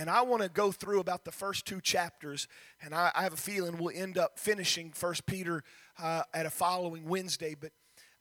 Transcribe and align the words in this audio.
And 0.00 0.08
I 0.08 0.22
want 0.22 0.42
to 0.42 0.48
go 0.48 0.72
through 0.72 0.98
about 0.98 1.26
the 1.26 1.30
first 1.30 1.66
two 1.66 1.78
chapters, 1.78 2.48
and 2.80 2.94
I, 2.94 3.10
I 3.14 3.22
have 3.22 3.34
a 3.34 3.36
feeling 3.36 3.76
we'll 3.76 3.94
end 3.94 4.16
up 4.16 4.38
finishing 4.38 4.92
First 4.92 5.26
Peter 5.26 5.62
uh, 6.02 6.22
at 6.32 6.46
a 6.46 6.50
following 6.50 7.04
Wednesday. 7.04 7.54
But 7.54 7.72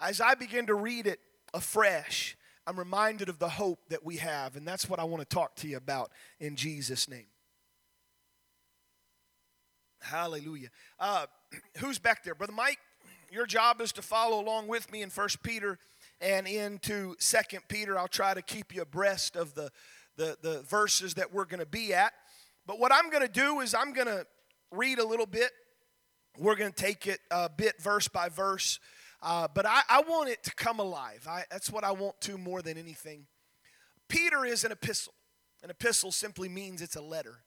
as 0.02 0.20
I 0.20 0.36
begin 0.36 0.66
to 0.66 0.76
read 0.76 1.08
it 1.08 1.22
afresh, 1.54 2.36
I'm 2.68 2.78
reminded 2.78 3.30
of 3.30 3.40
the 3.40 3.48
hope 3.48 3.80
that 3.88 4.04
we 4.04 4.18
have, 4.18 4.58
and 4.58 4.68
that's 4.68 4.90
what 4.90 5.00
I 5.00 5.06
want 5.06 5.22
to 5.22 5.26
talk 5.26 5.56
to 5.56 5.70
you 5.70 5.78
about 5.78 6.12
in 6.42 6.58
Jesus' 6.58 7.08
name. 7.08 7.28
Hallelujah. 10.02 10.72
Uh, 11.00 11.28
who's 11.78 11.98
back 11.98 12.26
there? 12.26 12.36
Brother 12.36 12.52
Mike, 12.52 12.80
your 13.32 13.46
job 13.46 13.80
is 13.80 13.94
to 13.94 14.02
follow 14.02 14.42
along 14.42 14.68
with 14.68 14.92
me 14.92 15.02
in 15.02 15.10
First 15.10 15.42
Peter 15.44 15.80
and 16.20 16.46
into 16.46 17.16
Second 17.20 17.62
Peter. 17.70 17.98
I'll 17.98 18.10
try 18.10 18.34
to 18.34 18.42
keep 18.42 18.76
you 18.76 18.82
abreast 18.82 19.38
of 19.38 19.56
the, 19.56 19.72
the, 20.20 20.38
the 20.42 20.62
verses 20.64 21.14
that 21.14 21.34
we're 21.34 21.46
going 21.46 21.62
to 21.62 21.66
be 21.66 21.94
at. 21.94 22.12
But 22.68 22.78
what 22.78 22.92
I'm 22.94 23.10
going 23.10 23.26
to 23.26 23.32
do 23.32 23.62
is 23.62 23.74
I'm 23.74 23.94
going 23.94 24.08
to 24.08 24.28
read 24.70 25.00
a 25.00 25.08
little 25.08 25.26
bit. 25.26 25.50
We're 26.38 26.58
going 26.58 26.74
to 26.74 26.84
take 26.84 27.08
it 27.08 27.20
a 27.32 27.50
bit 27.50 27.82
verse 27.82 28.10
by 28.10 28.28
verse. 28.28 28.80
Uh, 29.24 29.48
but 29.54 29.66
I, 29.66 29.82
I, 29.90 30.02
want 30.02 30.30
it 30.30 30.44
to 30.44 30.56
come 30.56 30.80
alive. 30.80 31.26
I, 31.28 31.44
that's 31.50 31.70
what 31.70 31.84
I 31.84 31.92
want 31.92 32.20
to 32.22 32.38
more 32.38 32.62
than 32.62 32.78
anything. 32.78 33.26
Peter 34.08 34.46
is 34.46 34.64
an 34.64 34.72
epistle. 34.72 35.14
An 35.64 35.70
epistle 35.70 36.12
simply 36.12 36.48
means 36.48 36.82
it's 36.82 36.96
a 36.96 37.02
letter. 37.02 37.40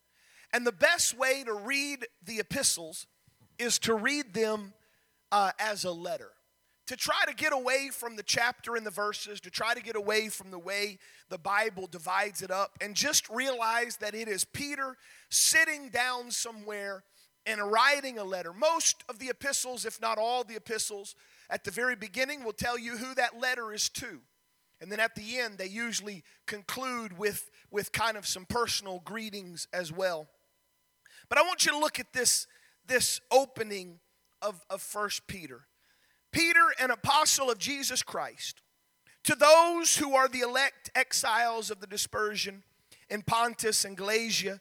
And 0.53 0.67
the 0.67 0.73
best 0.73 1.17
way 1.17 1.45
to 1.45 1.53
read 1.55 2.07
the 2.25 2.41
epistles 2.41 3.07
is 3.59 3.79
to 3.81 3.95
read 3.95 4.35
them 4.35 4.73
uh, 5.31 5.53
as 5.59 5.85
a 5.85 5.93
letter. 5.93 6.31
To 6.87 6.97
try 6.97 7.23
to 7.29 7.35
get 7.35 7.53
away 7.53 7.91
from 7.93 8.17
the 8.17 8.23
chapter 8.25 8.75
and 8.75 8.85
the 8.85 8.91
verses, 8.91 9.41
to 9.43 9.51
try 9.51 9.73
to 9.73 9.81
get 9.81 9.95
away 9.95 10.29
from 10.29 10.51
the 10.51 10.59
way 10.59 10.99
the 11.29 11.39
Bible 11.39 11.87
divides 11.87 12.43
it 12.43 12.51
up, 12.51 12.73
and 12.81 12.95
just 12.95 13.29
realize 13.29 13.99
that 13.99 14.15
it 14.15 14.29
is 14.29 14.45
Peter 14.45 14.97
sitting 15.31 15.91
down 15.91 16.31
somewhere 16.31 17.05
and 17.47 17.61
writing 17.71 18.19
a 18.19 18.25
letter. 18.25 18.53
Most 18.53 19.05
of 19.09 19.19
the 19.19 19.29
epistles, 19.29 19.85
if 19.85 20.01
not 20.01 20.19
all 20.19 20.45
the 20.45 20.57
epistles, 20.57 21.15
at 21.51 21.65
the 21.65 21.71
very 21.71 21.97
beginning 21.97 22.45
will 22.45 22.53
tell 22.53 22.79
you 22.79 22.97
who 22.97 23.15
that 23.15 23.39
letter 23.39 23.73
is 23.73 23.89
to. 23.91 24.21
And 24.81 24.91
then 24.91 24.99
at 24.99 25.15
the 25.15 25.39
end, 25.39 25.59
they 25.59 25.67
usually 25.67 26.25
conclude 26.47 27.17
with, 27.17 27.51
with 27.71 27.93
kind 27.93 28.17
of 28.17 28.27
some 28.27 28.45
personal 28.45 29.01
greetings 29.05 29.69
as 29.73 29.93
well. 29.93 30.27
But 31.29 31.39
I 31.39 31.43
want 31.43 31.65
you 31.65 31.73
to 31.73 31.79
look 31.79 32.01
at 32.01 32.13
this, 32.13 32.47
this 32.87 33.21
opening 33.31 34.01
of, 34.41 34.65
of 34.69 34.87
1 34.93 35.09
Peter. 35.29 35.67
Peter, 36.33 36.73
an 36.81 36.91
apostle 36.91 37.51
of 37.51 37.59
Jesus 37.59 38.03
Christ, 38.03 38.63
to 39.25 39.35
those 39.35 39.97
who 39.99 40.15
are 40.15 40.29
the 40.29 40.41
elect 40.41 40.91
exiles 40.95 41.71
of 41.71 41.81
the 41.81 41.87
dispersion 41.87 42.63
in 43.09 43.23
Pontus 43.23 43.85
and 43.85 43.97
Galatia, 43.97 44.61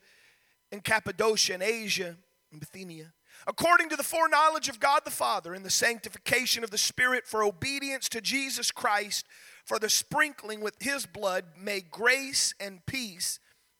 in 0.71 0.81
Cappadocia 0.81 1.53
and 1.53 1.63
Asia 1.63 2.15
and 2.51 2.59
Bithynia, 2.59 3.13
according 3.47 3.89
to 3.89 3.95
the 3.95 4.03
foreknowledge 4.03 4.69
of 4.69 4.79
God 4.79 5.01
the 5.03 5.11
Father 5.11 5.53
and 5.53 5.65
the 5.65 5.69
sanctification 5.69 6.63
of 6.63 6.71
the 6.71 6.77
Spirit 6.77 7.25
for 7.25 7.43
obedience 7.43 8.07
to 8.09 8.21
Jesus 8.21 8.71
Christ, 8.71 9.25
for 9.65 9.79
the 9.79 9.89
sprinkling 9.89 10.61
with 10.61 10.75
his 10.79 11.05
blood, 11.05 11.45
may 11.57 11.81
grace 11.81 12.53
and 12.59 12.85
peace 12.85 13.39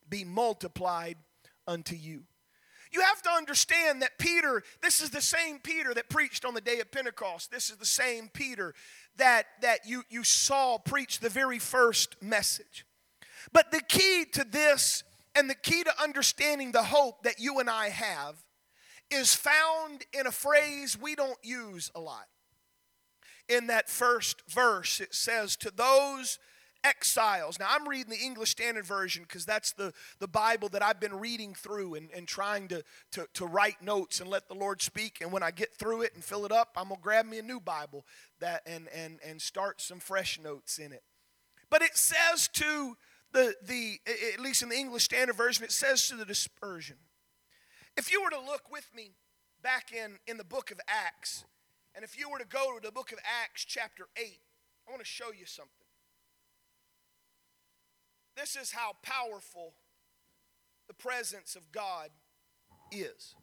be 0.10 0.24
multiplied 0.24 1.18
unto 1.68 1.96
you. 1.96 2.24
You 2.92 3.02
have 3.02 3.22
to 3.22 3.30
understand 3.30 4.02
that 4.02 4.18
Peter, 4.18 4.64
this 4.82 5.02
is 5.02 5.12
the 5.12 5.22
same 5.22 5.60
Peter 5.60 5.94
that 5.94 6.10
preached 6.10 6.44
on 6.44 6.54
the 6.54 6.62
day 6.62 6.80
of 6.82 6.92
Pentecost. 6.92 7.50
This 7.50 7.70
is 7.70 7.78
the 7.78 7.86
same 7.86 8.30
Peter 8.34 8.74
that, 9.18 9.46
that 9.62 9.80
you, 9.86 10.04
you 10.10 10.24
saw 10.24 10.78
preach 10.78 11.20
the 11.20 11.30
very 11.30 11.60
first 11.60 12.22
message. 12.22 12.86
But 13.54 13.72
the 13.72 13.82
key 13.82 14.26
to 14.34 14.44
this 14.44 15.04
and 15.36 15.50
the 15.50 15.56
key 15.56 15.84
to 15.84 16.02
understanding 16.02 16.74
the 16.74 16.84
hope 16.84 17.24
that 17.24 17.40
you 17.40 17.60
and 17.60 17.70
I 17.70 17.90
have 17.90 18.36
is 19.10 19.34
found 19.34 20.06
in 20.14 20.28
a 20.28 20.32
phrase 20.32 20.98
we 21.00 21.16
don't 21.16 21.40
use 21.44 21.92
a 21.96 22.00
lot. 22.00 22.28
In 23.48 23.68
that 23.68 23.90
first 23.90 24.44
verse, 24.50 25.00
it 25.02 25.14
says, 25.14 25.56
To 25.58 25.72
those 25.72 26.40
exiles. 26.84 27.60
Now, 27.60 27.68
I'm 27.70 27.88
reading 27.88 28.12
the 28.12 28.24
English 28.24 28.52
Standard 28.52 28.86
Version 28.86 29.24
because 29.24 29.46
that's 29.46 29.74
the, 29.74 29.94
the 30.20 30.28
Bible 30.28 30.70
that 30.70 30.84
I've 30.84 31.00
been 31.00 31.20
reading 31.20 31.54
through 31.54 31.96
and, 31.96 32.10
and 32.16 32.28
trying 32.28 32.68
to, 32.70 32.84
to, 33.12 33.28
to 33.36 33.46
write 33.46 33.82
notes 33.82 34.20
and 34.20 34.30
let 34.30 34.48
the 34.48 34.54
Lord 34.54 34.82
speak. 34.82 35.20
And 35.22 35.32
when 35.32 35.44
I 35.44 35.52
get 35.52 35.74
through 35.74 36.02
it 36.04 36.14
and 36.16 36.24
fill 36.24 36.46
it 36.46 36.52
up, 36.52 36.70
I'm 36.76 36.90
going 36.90 36.98
to 36.98 37.04
grab 37.04 37.26
me 37.26 37.40
a 37.40 37.44
new 37.44 37.60
Bible 37.60 38.06
that, 38.40 38.62
and, 38.66 38.88
and, 38.96 39.20
and 39.26 39.42
start 39.42 39.82
some 39.82 40.00
fresh 40.00 40.40
notes 40.40 40.78
in 40.78 40.92
it. 40.92 41.04
But 41.70 41.82
it 41.82 41.96
says 41.96 42.50
to 42.54 42.98
the, 43.32 43.56
the, 43.64 44.00
at 44.34 44.40
least 44.40 44.62
in 44.62 44.70
the 44.70 44.76
English 44.76 45.04
Standard 45.04 45.36
Version, 45.36 45.64
it 45.64 45.72
says 45.72 46.08
to 46.10 46.16
the 46.16 46.26
dispersion. 46.26 46.98
If 47.98 48.12
you 48.12 48.22
were 48.24 48.30
to 48.30 48.40
look 48.40 48.72
with 48.72 48.90
me 48.96 49.12
back 49.62 49.92
in, 49.94 50.18
in 50.28 50.38
the 50.38 50.44
book 50.44 50.72
of 50.72 50.80
Acts, 50.88 51.46
and 51.96 52.04
if 52.04 52.18
you 52.18 52.30
were 52.30 52.40
to 52.40 52.48
go 52.48 52.78
to 52.78 52.86
the 52.86 52.92
book 52.92 53.12
of 53.12 53.20
Acts, 53.44 53.66
chapter 53.66 54.08
8, 54.18 54.40
I 54.88 54.92
want 54.92 55.02
to 55.02 55.08
show 55.08 55.32
you 55.38 55.46
something. 55.46 55.81
This 58.36 58.56
is 58.56 58.72
how 58.72 58.94
powerful 59.04 59.74
the 60.88 60.94
presence 60.94 61.56
of 61.56 61.72
God 61.72 62.10
is. 62.92 63.36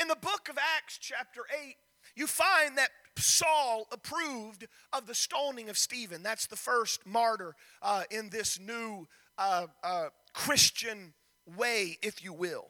In 0.00 0.08
the 0.08 0.16
book 0.16 0.48
of 0.48 0.58
Acts, 0.76 0.98
chapter 0.98 1.42
8, 1.62 1.74
you 2.14 2.26
find 2.26 2.76
that 2.78 2.90
Saul 3.16 3.86
approved 3.90 4.66
of 4.92 5.06
the 5.06 5.14
stoning 5.14 5.68
of 5.68 5.76
Stephen. 5.76 6.22
That's 6.22 6.46
the 6.46 6.56
first 6.56 7.06
martyr 7.06 7.54
uh, 7.82 8.04
in 8.10 8.30
this 8.30 8.58
new 8.60 9.08
uh, 9.36 9.66
uh, 9.82 10.08
Christian 10.32 11.14
way, 11.56 11.98
if 12.02 12.22
you 12.22 12.32
will. 12.32 12.68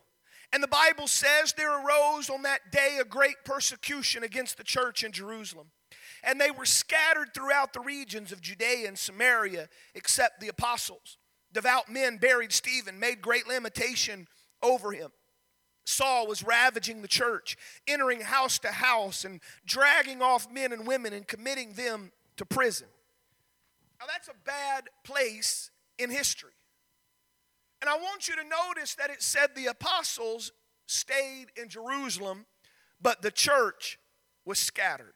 And 0.52 0.62
the 0.62 0.69
Bible 0.69 1.06
says 1.06 1.52
there 1.52 1.84
arose 1.84 2.30
on 2.30 2.42
that 2.42 2.72
day 2.72 2.98
a 3.00 3.04
great 3.04 3.36
persecution 3.44 4.22
against 4.22 4.56
the 4.56 4.64
church 4.64 5.04
in 5.04 5.12
Jerusalem. 5.12 5.69
And 6.25 6.40
they 6.40 6.50
were 6.50 6.64
scattered 6.64 7.34
throughout 7.34 7.72
the 7.72 7.80
regions 7.80 8.32
of 8.32 8.40
Judea 8.40 8.88
and 8.88 8.98
Samaria, 8.98 9.69
except 9.94 10.40
the 10.40 10.48
apostles. 10.48 11.19
Devout 11.53 11.91
men 11.91 12.19
buried 12.19 12.53
Stephen, 12.53 12.98
made 12.98 13.22
great 13.22 13.48
lamentation 13.48 14.26
over 14.62 14.92
him. 14.92 15.10
Saul 15.84 16.26
was 16.26 16.42
ravaging 16.42 17.00
the 17.00 17.09
church, 17.09 17.56
entering 17.86 18.20
house 18.20 18.59
to 18.59 18.69
house 18.69 19.25
and 19.25 19.41
dragging 19.64 20.20
off 20.20 20.50
men 20.53 20.72
and 20.72 20.87
women 20.87 21.14
and 21.14 21.26
committing 21.26 21.72
them 21.72 22.12
to 22.37 22.44
prison. 22.44 22.88
Now, 23.98 24.06
that's 24.06 24.28
a 24.28 24.34
bad 24.44 24.91
place 25.03 25.70
in 25.98 26.10
history. 26.10 26.53
And 27.81 27.88
I 27.88 27.97
want 27.97 28.28
you 28.28 28.37
to 28.37 28.44
notice 28.44 28.94
that 28.97 29.10
it 29.10 29.22
said 29.22 29.50
the 29.54 29.66
apostles 29.66 30.53
stayed 30.87 31.47
in 31.56 31.69
Jerusalem, 31.69 32.47
but 33.00 33.22
the 33.22 33.31
church 33.31 33.98
was 34.44 34.58
scattered. 34.58 35.14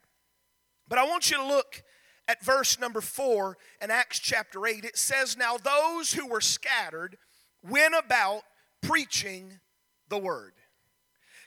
But 0.88 0.98
I 0.98 1.04
want 1.04 1.30
you 1.30 1.36
to 1.36 1.46
look 1.46 1.82
at 2.28 2.44
verse 2.44 2.78
number 2.78 3.00
four 3.00 3.58
in 3.80 3.90
Acts 3.90 4.18
chapter 4.18 4.66
8, 4.66 4.84
it 4.84 4.96
says, 4.96 5.36
Now 5.36 5.56
those 5.56 6.12
who 6.12 6.26
were 6.26 6.40
scattered 6.40 7.16
went 7.62 7.94
about 7.98 8.42
preaching 8.80 9.60
the 10.08 10.18
word. 10.18 10.52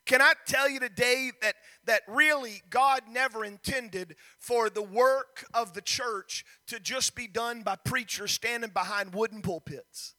Can 0.06 0.22
I 0.22 0.34
tell 0.46 0.70
you 0.70 0.80
today 0.80 1.32
that, 1.42 1.56
that 1.86 2.04
really 2.08 2.62
God 2.70 3.02
never 3.10 3.44
intended 3.44 4.16
for 4.38 4.70
the 4.70 4.84
work 4.84 5.46
of 5.54 5.74
the 5.74 5.82
church 5.82 6.46
to 6.68 6.80
just 6.80 7.16
be 7.16 7.28
done 7.28 7.64
by 7.64 7.76
preachers 7.76 8.32
standing 8.32 8.70
behind 8.70 9.16
wooden 9.16 9.42
pulpits? 9.42 10.14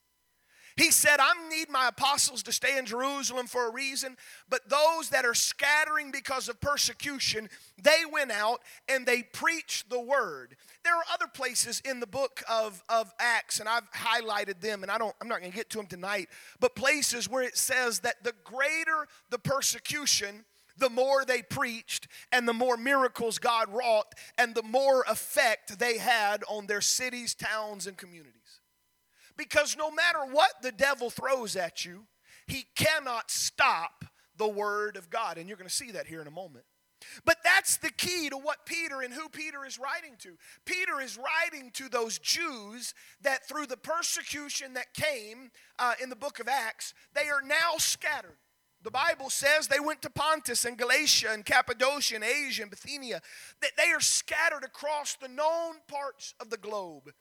He 0.77 0.91
said, 0.91 1.17
I 1.21 1.33
need 1.49 1.71
my 1.71 1.89
apostles 1.89 2.43
to 2.43 2.53
stay 2.53 2.77
in 2.77 2.85
Jerusalem 2.85 3.47
for 3.47 3.67
a 3.67 3.73
reason, 3.73 4.17
but 4.51 4.69
those 4.69 5.09
that 5.09 5.25
are 5.25 5.35
scattering 5.35 6.11
because 6.11 6.51
of 6.51 6.61
persecution, 6.61 7.49
they 7.81 8.03
went 8.11 8.31
out 8.31 8.61
and 8.87 9.07
they 9.07 9.23
preached 9.23 9.89
the 9.89 10.01
word. 10.01 10.55
There 10.85 10.95
are 10.95 11.05
other 11.15 11.29
places 11.33 11.81
in 11.89 11.99
the 11.99 12.07
book 12.07 12.43
of, 12.51 12.83
of 12.91 13.11
Acts, 13.19 13.59
and 13.59 13.69
I've 13.71 13.91
highlighted 13.91 14.61
them, 14.61 14.83
and 14.83 14.93
I 14.93 14.99
don't, 14.99 15.17
I'm 15.23 15.29
not 15.29 15.41
going 15.41 15.51
to 15.51 15.57
get 15.57 15.71
to 15.71 15.79
them 15.79 15.87
tonight, 15.87 16.29
but 16.61 16.77
places 16.77 17.27
where 17.27 17.43
it 17.43 17.57
says 17.57 18.01
that 18.01 18.23
the 18.23 18.35
greater 18.45 19.09
the 19.31 19.39
persecution, 19.39 20.45
the 20.77 20.91
more 20.91 21.25
they 21.25 21.41
preached 21.41 22.07
and 22.33 22.47
the 22.47 22.53
more 22.53 22.77
miracles 22.77 23.39
God 23.39 23.73
wrought 23.73 24.15
and 24.37 24.55
the 24.55 24.63
more 24.63 25.07
effect 25.09 25.79
they 25.79 25.97
had 25.97 26.45
on 26.51 26.67
their 26.67 26.83
cities, 26.83 27.35
towns, 27.35 27.87
and 27.87 27.97
communities. 27.97 28.61
Because 29.37 29.77
no 29.77 29.91
matter 29.91 30.21
what 30.31 30.51
the 30.63 30.73
devil 30.73 31.11
throws 31.11 31.57
at 31.57 31.85
you, 31.85 32.07
he 32.47 32.67
cannot 32.75 33.31
stop 33.31 34.05
the 34.37 34.49
word 34.49 34.97
of 34.97 35.11
God. 35.11 35.39
And 35.39 35.49
you're 35.49 35.59
going 35.59 35.69
to 35.69 35.75
see 35.75 35.93
that 35.93 36.07
here 36.07 36.21
in 36.21 36.27
a 36.27 36.33
moment. 36.33 36.65
But 37.25 37.39
that's 37.45 37.77
the 37.77 37.91
key 37.91 38.31
to 38.31 38.37
what 38.39 38.67
Peter 38.67 39.03
and 39.03 39.13
who 39.13 39.29
Peter 39.29 39.65
is 39.65 39.79
writing 39.79 40.17
to. 40.21 40.37
Peter 40.65 41.01
is 41.01 41.19
writing 41.19 41.71
to 41.75 41.89
those 41.89 42.19
Jews 42.19 42.95
that 43.21 43.47
through 43.49 43.67
the 43.67 43.77
persecution 43.77 44.75
that 44.75 44.95
came 44.95 45.51
uh, 45.79 45.95
in 46.03 46.09
the 46.09 46.17
book 46.17 46.41
of 46.41 46.49
Acts, 46.49 46.95
they 47.15 47.29
are 47.29 47.43
now 47.43 47.75
scattered. 47.79 48.39
The 48.83 48.91
Bible 48.91 49.31
says 49.31 49.67
they 49.67 49.81
went 49.81 50.03
to 50.03 50.11
Pontus 50.11 50.65
and 50.65 50.79
Galatia 50.79 51.29
and 51.33 51.45
Cappadocia 51.45 52.15
and 52.17 52.25
Asia 52.25 52.63
and 52.63 52.71
Bithynia. 52.71 53.21
That 53.61 53.73
they 53.77 53.91
are 53.91 54.01
scattered 54.01 54.65
across 54.65 55.17
the 55.17 55.29
known 55.29 55.77
parts 55.89 56.35
of 56.41 56.51
the 56.51 56.57
globe. 56.57 57.13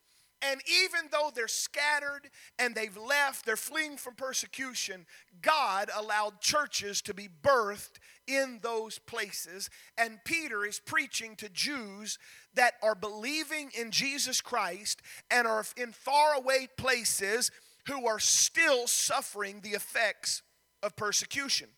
And 0.42 0.60
even 0.84 1.08
though 1.10 1.30
they're 1.34 1.48
scattered 1.48 2.28
and 2.58 2.74
they've 2.74 2.96
left, 2.96 3.46
they're 3.46 3.56
fleeing 3.56 3.96
from 3.96 4.14
persecution, 4.14 5.06
God 5.40 5.90
allowed 5.94 6.40
churches 6.40 7.00
to 7.02 7.14
be 7.14 7.28
birthed 7.42 7.98
in 8.26 8.60
those 8.62 8.98
places. 8.98 9.70
And 9.96 10.18
Peter 10.24 10.66
is 10.66 10.78
preaching 10.78 11.36
to 11.36 11.48
Jews 11.48 12.18
that 12.54 12.74
are 12.82 12.94
believing 12.94 13.70
in 13.78 13.90
Jesus 13.90 14.40
Christ 14.40 15.00
and 15.30 15.46
are 15.46 15.64
in 15.76 15.92
faraway 15.92 16.68
places 16.76 17.50
who 17.86 18.06
are 18.06 18.18
still 18.18 18.86
suffering 18.86 19.60
the 19.62 19.70
effects 19.70 20.42
of 20.82 20.96
persecution. 20.96 21.68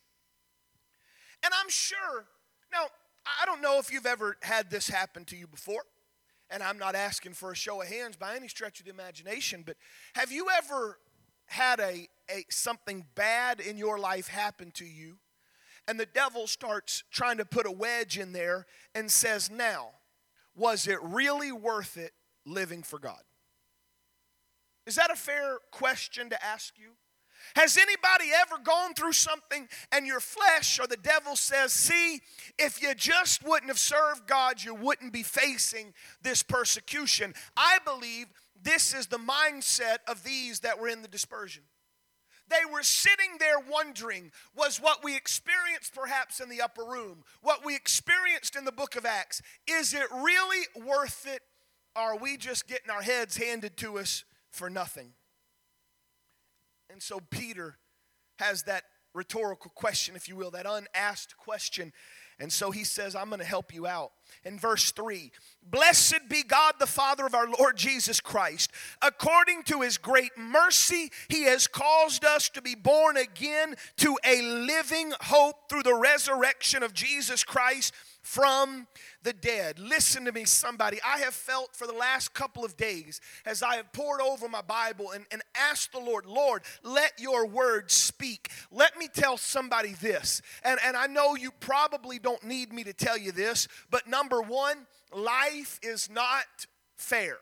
And 1.45 1.55
I'm 1.63 1.69
sure, 1.69 2.27
now, 2.73 2.87
I 3.41 3.47
don't 3.47 3.61
know 3.61 3.79
if 3.79 3.93
you've 3.93 4.07
ever 4.07 4.37
had 4.43 4.71
this 4.71 4.89
happen 4.89 5.25
to 5.27 5.37
you 5.37 5.47
before 5.47 5.85
and 6.51 6.63
I'm 6.63 6.79
not 6.79 6.95
asking 6.95 7.35
for 7.35 7.53
a 7.53 7.57
show 7.57 7.83
of 7.83 7.89
hands 7.89 8.17
by 8.17 8.37
any 8.37 8.49
stretch 8.49 8.81
of 8.81 8.87
the 8.87 8.93
imagination, 8.93 9.63
but 9.65 9.77
have 10.15 10.33
you 10.33 10.49
ever 10.57 10.99
had 11.47 11.81
a, 11.81 12.09
a 12.31 12.45
something 12.51 13.07
bad 13.15 13.61
in 13.61 13.77
your 13.77 13.99
life 13.99 14.29
happen 14.29 14.71
to 14.73 14.85
you 14.85 15.19
and 15.89 15.99
the 15.99 16.07
devil 16.07 16.47
starts 16.47 17.03
trying 17.11 17.39
to 17.39 17.47
put 17.47 17.67
a 17.67 17.71
wedge 17.71 18.19
in 18.19 18.33
there 18.33 18.67
and 18.95 19.11
says, 19.11 19.51
Now, 19.51 19.93
was 20.55 20.87
it 20.87 20.99
really 21.03 21.51
worth 21.51 21.97
it 21.97 22.13
living 22.45 22.83
for 22.83 22.99
God? 22.99 23.23
Is 24.87 24.97
that 24.97 25.11
a 25.11 25.17
fair 25.17 25.59
question 25.73 26.29
to 26.29 26.45
ask 26.45 26.79
you? 26.79 26.93
Has 27.57 27.77
anybody 27.77 28.31
ever 28.35 28.63
gone 28.63 28.95
through 28.95 29.13
something 29.13 29.69
and 29.93 30.07
your 30.07 30.21
flesh 30.21 30.79
or 30.79 30.87
the 30.87 30.97
devil 30.97 31.37
says, 31.37 31.73
See, 31.73 32.21
if 32.59 32.83
you 32.83 32.95
just 32.95 33.45
wouldn't 33.45 33.71
have 33.71 33.79
served 33.79 34.27
God, 34.27 34.63
you 34.63 34.75
wouldn't 34.75 35.13
be 35.13 35.23
facing 35.23 35.95
this 36.23 36.43
persecution? 36.43 37.35
I 37.57 37.79
believe 37.85 38.27
this 38.63 38.95
is 38.95 39.07
the 39.07 39.19
mindset 39.19 39.99
of 40.07 40.25
these 40.25 40.61
that 40.61 40.81
were 40.81 40.89
in 40.89 41.03
the 41.03 41.09
dispersion. 41.09 41.63
They 42.49 42.71
were 42.71 42.83
sitting 42.83 43.37
there 43.39 43.59
wondering 43.59 44.33
was 44.57 44.79
what 44.79 45.05
we 45.05 45.17
experienced 45.17 45.95
perhaps 45.95 46.41
in 46.41 46.49
the 46.49 46.63
upper 46.63 46.85
room, 46.85 47.25
what 47.43 47.65
we 47.65 47.77
experienced 47.77 48.57
in 48.57 48.65
the 48.65 48.73
book 48.73 48.97
of 48.97 49.05
Acts, 49.05 49.43
is 49.67 49.93
it 49.93 50.07
really 50.13 50.67
worth 50.75 51.27
it? 51.27 51.43
Or 51.95 52.15
are 52.15 52.17
we 52.17 52.37
just 52.37 52.67
getting 52.67 52.91
our 52.91 53.03
heads 53.03 53.37
handed 53.37 53.77
to 53.79 53.99
us 53.99 54.25
for 54.51 54.71
nothing? 54.71 55.13
And 56.99 57.03
so 57.05 57.21
Peter 57.31 57.79
has 58.41 58.65
that 58.65 58.83
rhetorical 59.15 59.71
question, 59.73 60.17
if 60.17 60.29
you 60.29 60.35
will, 60.35 60.51
that 60.51 60.67
unasked 60.67 61.37
question. 61.37 61.93
And 62.41 62.53
so 62.53 62.73
he 62.73 62.83
says, 62.83 63.15
I'm 63.15 63.29
going 63.29 63.39
to 63.39 63.45
help 63.45 63.73
you 63.73 63.87
out. 63.87 64.11
In 64.43 64.59
verse 64.59 64.91
3, 64.91 65.31
blessed 65.63 66.29
be 66.29 66.43
God 66.43 66.75
the 66.81 66.89
Father 66.89 67.25
of 67.25 67.37
our 67.37 67.49
Lord 67.49 67.77
Jesus 67.77 68.21
Christ. 68.21 68.73
According 69.01 69.63
to 69.67 69.83
his 69.83 69.97
great 69.97 70.37
mercy, 70.37 71.13
he 71.29 71.45
has 71.45 71.69
caused 71.69 72.25
us 72.25 72.49
to 72.49 72.61
be 72.61 72.75
born 72.75 73.17
again 73.17 73.77
to 73.99 74.19
a 74.25 74.43
living 74.43 75.13
hope 75.21 75.69
through 75.69 75.85
the 75.85 75.95
resurrection 75.95 76.83
of 76.83 76.93
Jesus 76.93 77.45
Christ 77.45 77.95
from 78.23 78.87
the 79.23 79.33
dead. 79.33 79.79
Listen 79.79 80.25
to 80.25 80.33
me, 80.33 80.45
somebody. 80.45 80.99
I 81.05 81.19
have 81.19 81.35
felt 81.35 81.75
for 81.75 81.87
the 81.87 81.93
last 81.93 82.35
couple 82.35 82.65
of 82.65 82.77
days 82.77 83.21
as 83.47 83.63
I 83.63 83.77
have 83.77 83.93
pored 83.93 84.21
over 84.21 84.49
my 84.49 84.63
Bible 84.63 85.13
and, 85.13 85.25
and 85.31 85.43
asked 85.55 85.93
the 85.93 85.99
Lord, 85.99 86.27
Lord, 86.27 86.63
let 86.83 87.13
your 87.19 87.47
word 87.47 87.91
speak. 87.91 88.51
Let 88.71 88.99
me 88.99 89.09
tell 89.09 89.37
somebody 89.37 89.95
this. 89.95 90.43
And, 90.63 90.79
and 90.85 90.97
I 90.97 91.07
know 91.07 91.37
you 91.37 91.51
probably 91.61 92.19
don't 92.19 92.45
need 92.45 92.73
me 92.73 92.85
to 92.85 92.93
tell 92.93 93.17
you 93.17 93.33
this, 93.33 93.69
but 93.91 94.07
number 94.07 94.43
one, 94.43 94.87
life 95.13 95.79
is 95.83 96.11
not 96.11 96.67
fair. 96.97 97.39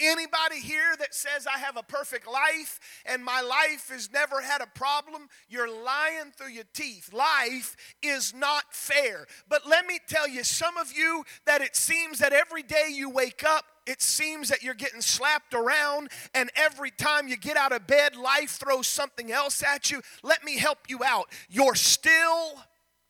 Anybody 0.00 0.60
here 0.60 0.96
that 0.98 1.14
says 1.14 1.46
I 1.46 1.58
have 1.58 1.76
a 1.76 1.82
perfect 1.82 2.26
life 2.26 2.80
and 3.06 3.24
my 3.24 3.40
life 3.40 3.90
has 3.90 4.10
never 4.12 4.40
had 4.40 4.60
a 4.60 4.66
problem, 4.66 5.28
you're 5.48 5.70
lying 5.70 6.32
through 6.36 6.50
your 6.50 6.64
teeth. 6.72 7.12
Life 7.12 7.76
is 8.02 8.34
not 8.34 8.74
fair. 8.74 9.26
But 9.48 9.68
let 9.68 9.86
me 9.86 10.00
tell 10.08 10.28
you, 10.28 10.42
some 10.42 10.76
of 10.76 10.92
you 10.92 11.24
that 11.46 11.60
it 11.60 11.76
seems 11.76 12.18
that 12.18 12.32
every 12.32 12.62
day 12.62 12.88
you 12.90 13.08
wake 13.08 13.44
up, 13.44 13.64
it 13.86 14.02
seems 14.02 14.48
that 14.48 14.62
you're 14.62 14.74
getting 14.74 15.02
slapped 15.02 15.54
around, 15.54 16.10
and 16.32 16.50
every 16.56 16.90
time 16.90 17.28
you 17.28 17.36
get 17.36 17.56
out 17.56 17.72
of 17.72 17.86
bed, 17.86 18.16
life 18.16 18.52
throws 18.52 18.86
something 18.86 19.30
else 19.30 19.62
at 19.62 19.90
you. 19.90 20.00
Let 20.22 20.42
me 20.42 20.56
help 20.56 20.88
you 20.88 21.04
out. 21.04 21.30
You're 21.50 21.74
still 21.74 22.54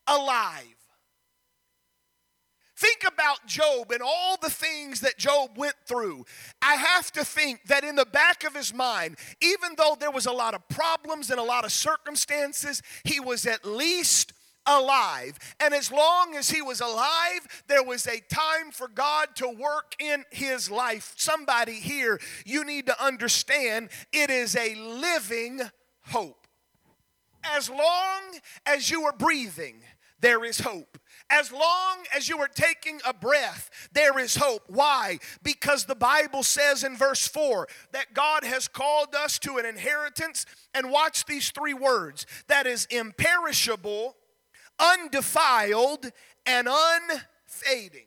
alive. 0.06 0.74
Think 2.84 3.10
about 3.10 3.46
Job 3.46 3.92
and 3.92 4.02
all 4.02 4.36
the 4.36 4.50
things 4.50 5.00
that 5.00 5.16
Job 5.16 5.56
went 5.56 5.76
through. 5.86 6.26
I 6.60 6.75
have 6.75 7.10
to 7.12 7.25
think 7.25 7.64
that 7.69 7.82
in 7.82 7.94
the 7.94 8.04
back 8.04 8.44
of 8.44 8.54
his 8.54 8.75
mind, 8.75 9.16
even 9.40 9.70
though 9.78 9.96
there 9.98 10.10
was 10.10 10.26
a 10.26 10.32
lot 10.32 10.52
of 10.52 10.69
problems 10.69 11.31
and 11.31 11.40
a 11.40 11.42
lot 11.42 11.64
of 11.64 11.72
circumstances, 11.72 12.82
he 13.04 13.20
was 13.20 13.46
at 13.46 13.64
least 13.64 14.34
alive. 14.66 15.38
And 15.60 15.72
as 15.72 15.90
long 15.90 16.34
as 16.36 16.50
he 16.50 16.60
was 16.60 16.82
alive, 16.82 17.64
there 17.69 17.82
was 17.82 18.06
a 18.06 18.20
time 18.28 18.70
for 18.70 18.88
God 18.88 19.28
to 19.37 19.48
work 19.48 19.94
in 19.98 20.25
his 20.30 20.70
life. 20.70 21.14
Somebody 21.16 21.76
here, 21.76 22.20
you 22.44 22.66
need 22.66 22.84
to 22.88 23.02
understand 23.02 23.88
it 24.12 24.28
is 24.28 24.56
a 24.56 24.75
living 24.75 25.62
hope. 26.08 26.46
As 27.44 27.70
long 27.70 28.40
as 28.66 28.90
you 28.90 29.04
are 29.04 29.16
breathing, 29.16 29.80
there 30.25 30.43
is 30.43 30.61
hope. 30.61 30.97
As 31.29 31.53
long 31.53 31.99
as 32.17 32.31
you 32.31 32.38
are 32.38 32.49
taking 32.49 32.99
a 33.06 33.12
breath, 33.12 33.69
there 33.93 34.19
is 34.19 34.37
hope. 34.37 34.62
Why? 34.69 35.19
Because 35.43 35.85
the 35.85 35.94
Bible 35.94 36.43
says 36.43 36.82
in 36.82 36.97
verse 36.97 37.29
4 37.29 37.69
that 37.93 38.15
God 38.15 38.43
has 38.43 38.67
called 38.67 39.15
us 39.15 39.38
to 39.41 39.59
an 39.59 39.67
inheritance. 39.67 40.47
And 40.73 40.91
watch 40.91 41.26
these 41.26 41.50
three 41.50 41.75
words 41.75 42.25
that 42.47 42.67
is 42.67 42.87
imperishable, 42.87 44.17
undefiled, 44.79 46.11
and 46.47 46.69
unfading. 46.71 48.06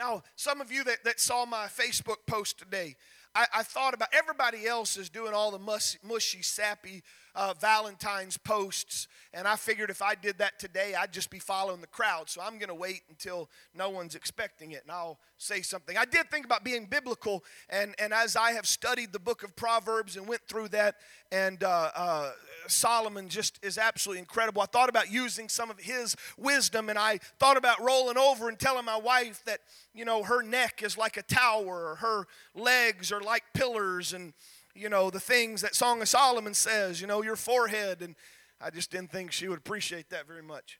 Now, 0.00 0.24
some 0.34 0.60
of 0.60 0.72
you 0.72 0.82
that, 0.82 1.04
that 1.04 1.20
saw 1.20 1.46
my 1.46 1.66
Facebook 1.66 2.26
post 2.26 2.58
today, 2.58 2.96
I, 3.34 3.46
I 3.56 3.62
thought 3.62 3.94
about 3.94 4.08
everybody 4.12 4.66
else 4.66 4.96
is 4.96 5.08
doing 5.08 5.34
all 5.34 5.50
the 5.50 5.58
mushy, 5.58 5.98
mushy 6.02 6.42
sappy 6.42 7.02
uh, 7.34 7.54
Valentine's 7.60 8.36
posts, 8.36 9.06
and 9.32 9.46
I 9.46 9.56
figured 9.56 9.90
if 9.90 10.02
I 10.02 10.14
did 10.14 10.38
that 10.38 10.58
today, 10.58 10.94
I'd 10.98 11.12
just 11.12 11.30
be 11.30 11.38
following 11.38 11.80
the 11.80 11.86
crowd. 11.86 12.28
So 12.28 12.40
I'm 12.40 12.58
going 12.58 12.68
to 12.68 12.74
wait 12.74 13.02
until 13.08 13.48
no 13.74 13.88
one's 13.90 14.14
expecting 14.14 14.72
it, 14.72 14.82
and 14.82 14.90
I'll 14.90 15.18
say 15.38 15.62
something. 15.62 15.96
I 15.96 16.04
did 16.04 16.30
think 16.30 16.44
about 16.44 16.64
being 16.64 16.86
biblical, 16.86 17.44
and, 17.68 17.94
and 17.98 18.12
as 18.12 18.34
I 18.34 18.52
have 18.52 18.66
studied 18.66 19.12
the 19.12 19.20
book 19.20 19.44
of 19.44 19.54
Proverbs 19.54 20.16
and 20.16 20.26
went 20.26 20.42
through 20.48 20.68
that, 20.68 20.96
and 21.30 21.62
uh, 21.62 21.90
uh, 21.94 22.32
Solomon 22.70 23.28
just 23.28 23.58
is 23.62 23.78
absolutely 23.78 24.20
incredible. 24.20 24.62
I 24.62 24.66
thought 24.66 24.88
about 24.88 25.10
using 25.10 25.48
some 25.48 25.70
of 25.70 25.78
his 25.78 26.16
wisdom, 26.38 26.88
and 26.88 26.98
I 26.98 27.18
thought 27.38 27.56
about 27.56 27.80
rolling 27.80 28.18
over 28.18 28.48
and 28.48 28.58
telling 28.58 28.84
my 28.84 28.96
wife 28.96 29.42
that, 29.44 29.60
you 29.94 30.04
know, 30.04 30.22
her 30.22 30.42
neck 30.42 30.82
is 30.82 30.96
like 30.96 31.16
a 31.16 31.22
tower, 31.22 31.90
or 31.90 31.94
her 31.96 32.26
legs 32.54 33.12
are 33.12 33.20
like 33.20 33.44
pillars, 33.54 34.12
and 34.12 34.32
you 34.74 34.88
know, 34.88 35.10
the 35.10 35.20
things 35.20 35.62
that 35.62 35.74
Song 35.74 36.00
of 36.00 36.08
Solomon 36.08 36.54
says, 36.54 37.00
you 37.00 37.06
know, 37.06 37.22
your 37.22 37.36
forehead. 37.36 38.02
And 38.02 38.14
I 38.60 38.70
just 38.70 38.90
didn't 38.90 39.10
think 39.10 39.32
she 39.32 39.48
would 39.48 39.58
appreciate 39.58 40.10
that 40.10 40.26
very 40.26 40.42
much. 40.42 40.78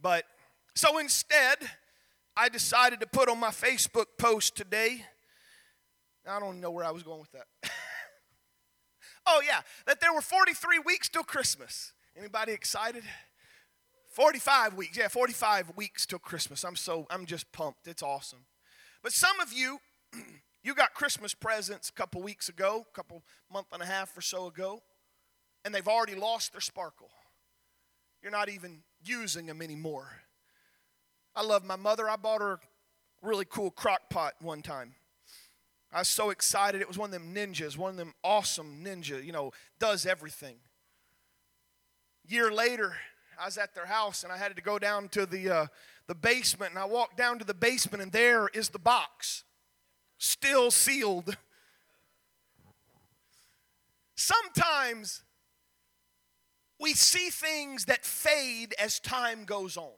But 0.00 0.24
so 0.74 0.98
instead, 0.98 1.58
I 2.36 2.48
decided 2.48 3.00
to 3.00 3.06
put 3.06 3.28
on 3.28 3.38
my 3.38 3.50
Facebook 3.50 4.06
post 4.18 4.56
today. 4.56 5.04
I 6.28 6.38
don't 6.38 6.60
know 6.60 6.70
where 6.70 6.84
I 6.84 6.90
was 6.90 7.02
going 7.02 7.20
with 7.20 7.32
that. 7.32 7.46
oh 9.28 9.42
yeah, 9.46 9.60
that 9.86 10.00
there 10.00 10.12
were 10.12 10.20
43 10.20 10.80
weeks 10.80 11.08
till 11.08 11.22
Christmas. 11.22 11.92
Anybody 12.16 12.52
excited? 12.52 13.04
45 14.10 14.74
weeks. 14.74 14.96
Yeah, 14.96 15.08
45 15.08 15.72
weeks 15.76 16.06
till 16.06 16.18
Christmas. 16.18 16.64
I'm 16.64 16.74
so 16.74 17.06
I'm 17.10 17.26
just 17.26 17.52
pumped. 17.52 17.86
It's 17.86 18.02
awesome. 18.02 18.46
But 19.02 19.12
some 19.12 19.38
of 19.38 19.52
you 19.52 19.78
You 20.62 20.74
got 20.74 20.92
Christmas 20.92 21.34
presents 21.34 21.88
a 21.88 21.92
couple 21.92 22.20
weeks 22.20 22.48
ago, 22.48 22.84
a 22.90 22.94
couple 22.94 23.22
month 23.50 23.68
and 23.72 23.82
a 23.82 23.86
half 23.86 24.16
or 24.16 24.20
so 24.20 24.48
ago, 24.48 24.82
and 25.64 25.74
they've 25.74 25.88
already 25.88 26.14
lost 26.14 26.52
their 26.52 26.60
sparkle. 26.60 27.10
You're 28.22 28.32
not 28.32 28.48
even 28.48 28.82
using 29.02 29.46
them 29.46 29.62
anymore. 29.62 30.08
I 31.36 31.42
love 31.42 31.64
my 31.64 31.76
mother. 31.76 32.08
I 32.10 32.16
bought 32.16 32.40
her 32.40 32.52
a 32.54 32.58
really 33.22 33.44
cool 33.44 33.70
crock 33.70 34.10
pot 34.10 34.34
one 34.40 34.60
time. 34.62 34.94
I 35.92 36.00
was 36.00 36.08
so 36.08 36.30
excited. 36.30 36.80
It 36.80 36.88
was 36.88 36.98
one 36.98 37.12
of 37.12 37.12
them 37.12 37.34
ninjas, 37.34 37.76
one 37.76 37.90
of 37.90 37.96
them 37.96 38.14
awesome 38.22 38.84
ninja, 38.84 39.24
you 39.24 39.32
know, 39.32 39.52
does 39.78 40.04
everything. 40.04 40.56
Year 42.26 42.52
later, 42.52 42.94
I 43.40 43.46
was 43.46 43.56
at 43.56 43.74
their 43.74 43.86
house 43.86 44.22
and 44.22 44.32
I 44.32 44.36
had 44.36 44.54
to 44.56 44.62
go 44.62 44.78
down 44.78 45.08
to 45.10 45.24
the, 45.24 45.48
uh, 45.48 45.66
the 46.08 46.14
basement. 46.14 46.72
And 46.72 46.78
I 46.78 46.84
walked 46.84 47.16
down 47.16 47.38
to 47.38 47.44
the 47.44 47.54
basement, 47.54 48.02
and 48.02 48.10
there 48.12 48.48
is 48.48 48.70
the 48.70 48.78
box 48.78 49.44
still 50.18 50.70
sealed. 50.70 51.36
Sometimes 54.16 55.22
we 56.80 56.94
see 56.94 57.30
things 57.30 57.84
that 57.84 58.04
fade 58.04 58.74
as 58.78 58.98
time 58.98 59.44
goes 59.44 59.76
on. 59.76 59.92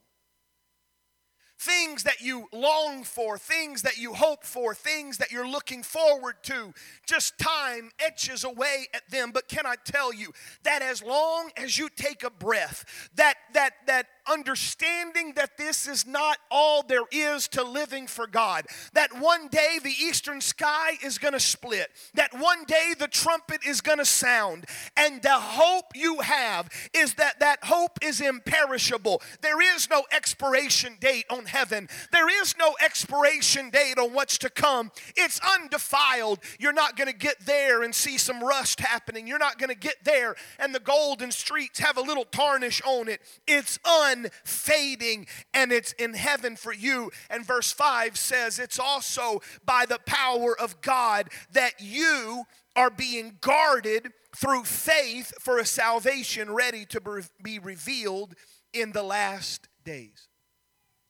Things 1.61 2.05
that 2.05 2.23
you 2.23 2.49
long 2.53 3.05
for, 3.05 3.37
things 3.37 3.83
that 3.83 3.99
you 3.99 4.15
hope 4.15 4.45
for, 4.45 4.75
things 4.75 5.19
that 5.19 5.31
you're 5.31 5.49
looking 5.49 5.83
forward 5.83 6.37
to. 6.43 6.73
Just 7.07 7.39
time 7.39 7.91
etches 7.99 8.45
away 8.45 8.87
at 8.95 9.09
them. 9.11 9.31
But 9.31 9.47
can 9.47 9.67
I 9.67 9.75
tell 9.85 10.13
you 10.13 10.33
that 10.63 10.81
as 10.81 11.03
long 11.03 11.51
as 11.59 11.77
you 11.77 11.91
take 11.95 12.25
a 12.25 12.31
breath, 12.31 13.11
that 13.15 13.35
that 13.53 13.75
that 13.87 14.07
understanding 14.29 15.35
that 15.37 15.57
this 15.57 15.87
is 15.87 16.07
not 16.07 16.39
all 16.51 16.83
there 16.83 17.05
is 17.11 17.49
to 17.49 17.63
living 17.63 18.07
for 18.07 18.27
God, 18.27 18.67
that 18.93 19.19
one 19.19 19.49
day 19.49 19.79
the 19.83 19.91
eastern 19.91 20.41
sky 20.41 20.93
is 21.03 21.19
going 21.19 21.35
to 21.35 21.41
split, 21.41 21.89
that 22.15 22.33
one 22.35 22.65
day 22.65 22.95
the 22.99 23.09
trumpet 23.09 23.65
is 23.67 23.81
going 23.81 23.99
to 23.99 24.05
sound, 24.05 24.67
and 24.97 25.23
the 25.23 25.29
hope 25.31 25.93
you 25.95 26.21
have 26.21 26.69
is 26.95 27.15
that 27.15 27.41
that 27.41 27.65
hope 27.65 27.99
is 28.03 28.21
imperishable. 28.21 29.23
There 29.41 29.61
is 29.61 29.89
no 29.91 30.05
expiration 30.13 30.97
date 31.01 31.27
on 31.31 31.47
heaven, 31.47 31.89
there 32.13 32.29
is 32.43 32.55
no 32.59 32.75
expiration 32.83 33.71
date 33.71 33.99
on 33.99 34.13
what's 34.13 34.39
to 34.39 34.51
come. 34.51 34.91
It's 35.17 35.41
undefiled. 35.41 36.41
You're 36.59 36.73
not 36.73 36.97
going 36.97 37.09
to 37.09 37.17
get 37.17 37.45
there 37.47 37.83
and 37.83 37.95
see 37.95 38.19
some 38.19 38.43
rust 38.43 38.81
happening. 38.81 39.27
You're 39.27 39.39
not 39.39 39.59
going 39.59 39.69
to 39.69 39.77
get 39.77 39.97
there 40.05 40.37
and 40.59 40.75
the 40.75 40.81
golden 40.81 41.31
streets 41.31 41.79
have 41.81 41.97
a 41.97 42.03
little 42.03 42.25
tarnish 42.25 42.83
on 42.85 43.09
it. 43.09 43.21
It's 43.47 43.79
unfading 44.11 45.27
and 45.55 45.73
it's 45.73 45.93
in 45.93 46.15
heaven 46.15 46.57
for 46.57 46.73
you. 46.73 47.11
And 47.29 47.47
verse 47.47 47.73
5 47.73 48.17
says 48.17 48.59
it's 48.59 48.79
also 48.79 49.41
by 49.65 49.87
the 49.87 50.01
power 50.07 50.59
of 50.59 50.81
God 50.81 51.29
that 51.53 51.81
you 51.81 52.45
are 52.77 52.91
being 52.91 53.39
guarded 53.41 54.13
through 54.35 54.65
faith 54.65 55.33
for 55.41 55.59
a 55.59 55.67
salvation 55.67 56.53
ready 56.53 56.85
to 56.87 57.23
be 57.43 57.59
revealed 57.59 58.35
in 58.73 58.93
the 58.93 59.03
last 59.03 59.69
days. 59.85 60.29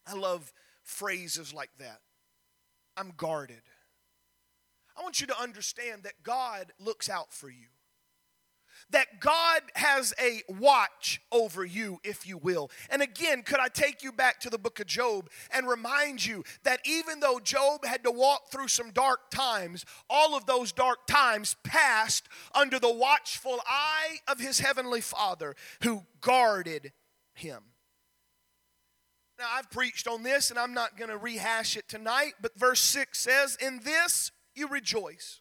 I 0.06 0.14
love 0.14 0.52
phrases 0.82 1.52
like 1.52 1.70
that. 1.78 2.00
I'm 2.96 3.12
guarded. 3.16 3.62
I 4.98 5.02
want 5.02 5.20
you 5.20 5.26
to 5.28 5.40
understand 5.40 6.02
that 6.02 6.22
God 6.22 6.72
looks 6.78 7.08
out 7.08 7.32
for 7.32 7.48
you. 7.48 7.68
That 8.90 9.20
God 9.20 9.62
has 9.74 10.12
a 10.20 10.42
watch 10.48 11.20
over 11.30 11.64
you, 11.64 12.00
if 12.02 12.26
you 12.26 12.38
will. 12.38 12.70
And 12.90 13.02
again, 13.02 13.42
could 13.42 13.60
I 13.60 13.68
take 13.68 14.02
you 14.02 14.12
back 14.12 14.40
to 14.40 14.50
the 14.50 14.58
book 14.58 14.80
of 14.80 14.86
Job 14.86 15.30
and 15.52 15.68
remind 15.68 16.24
you 16.24 16.44
that 16.64 16.80
even 16.84 17.20
though 17.20 17.38
Job 17.38 17.84
had 17.84 18.02
to 18.04 18.10
walk 18.10 18.50
through 18.50 18.68
some 18.68 18.90
dark 18.90 19.30
times, 19.30 19.84
all 20.08 20.36
of 20.36 20.46
those 20.46 20.72
dark 20.72 21.06
times 21.06 21.56
passed 21.62 22.28
under 22.54 22.78
the 22.78 22.92
watchful 22.92 23.60
eye 23.66 24.18
of 24.26 24.40
his 24.40 24.60
heavenly 24.60 25.00
Father 25.00 25.54
who 25.82 26.04
guarded 26.20 26.92
him. 27.34 27.62
Now, 29.38 29.46
I've 29.54 29.70
preached 29.70 30.06
on 30.06 30.22
this 30.22 30.50
and 30.50 30.58
I'm 30.58 30.74
not 30.74 30.98
going 30.98 31.08
to 31.08 31.16
rehash 31.16 31.76
it 31.76 31.88
tonight, 31.88 32.34
but 32.42 32.58
verse 32.58 32.80
6 32.82 33.18
says, 33.18 33.56
In 33.60 33.80
this 33.82 34.32
you 34.54 34.68
rejoice. 34.68 35.39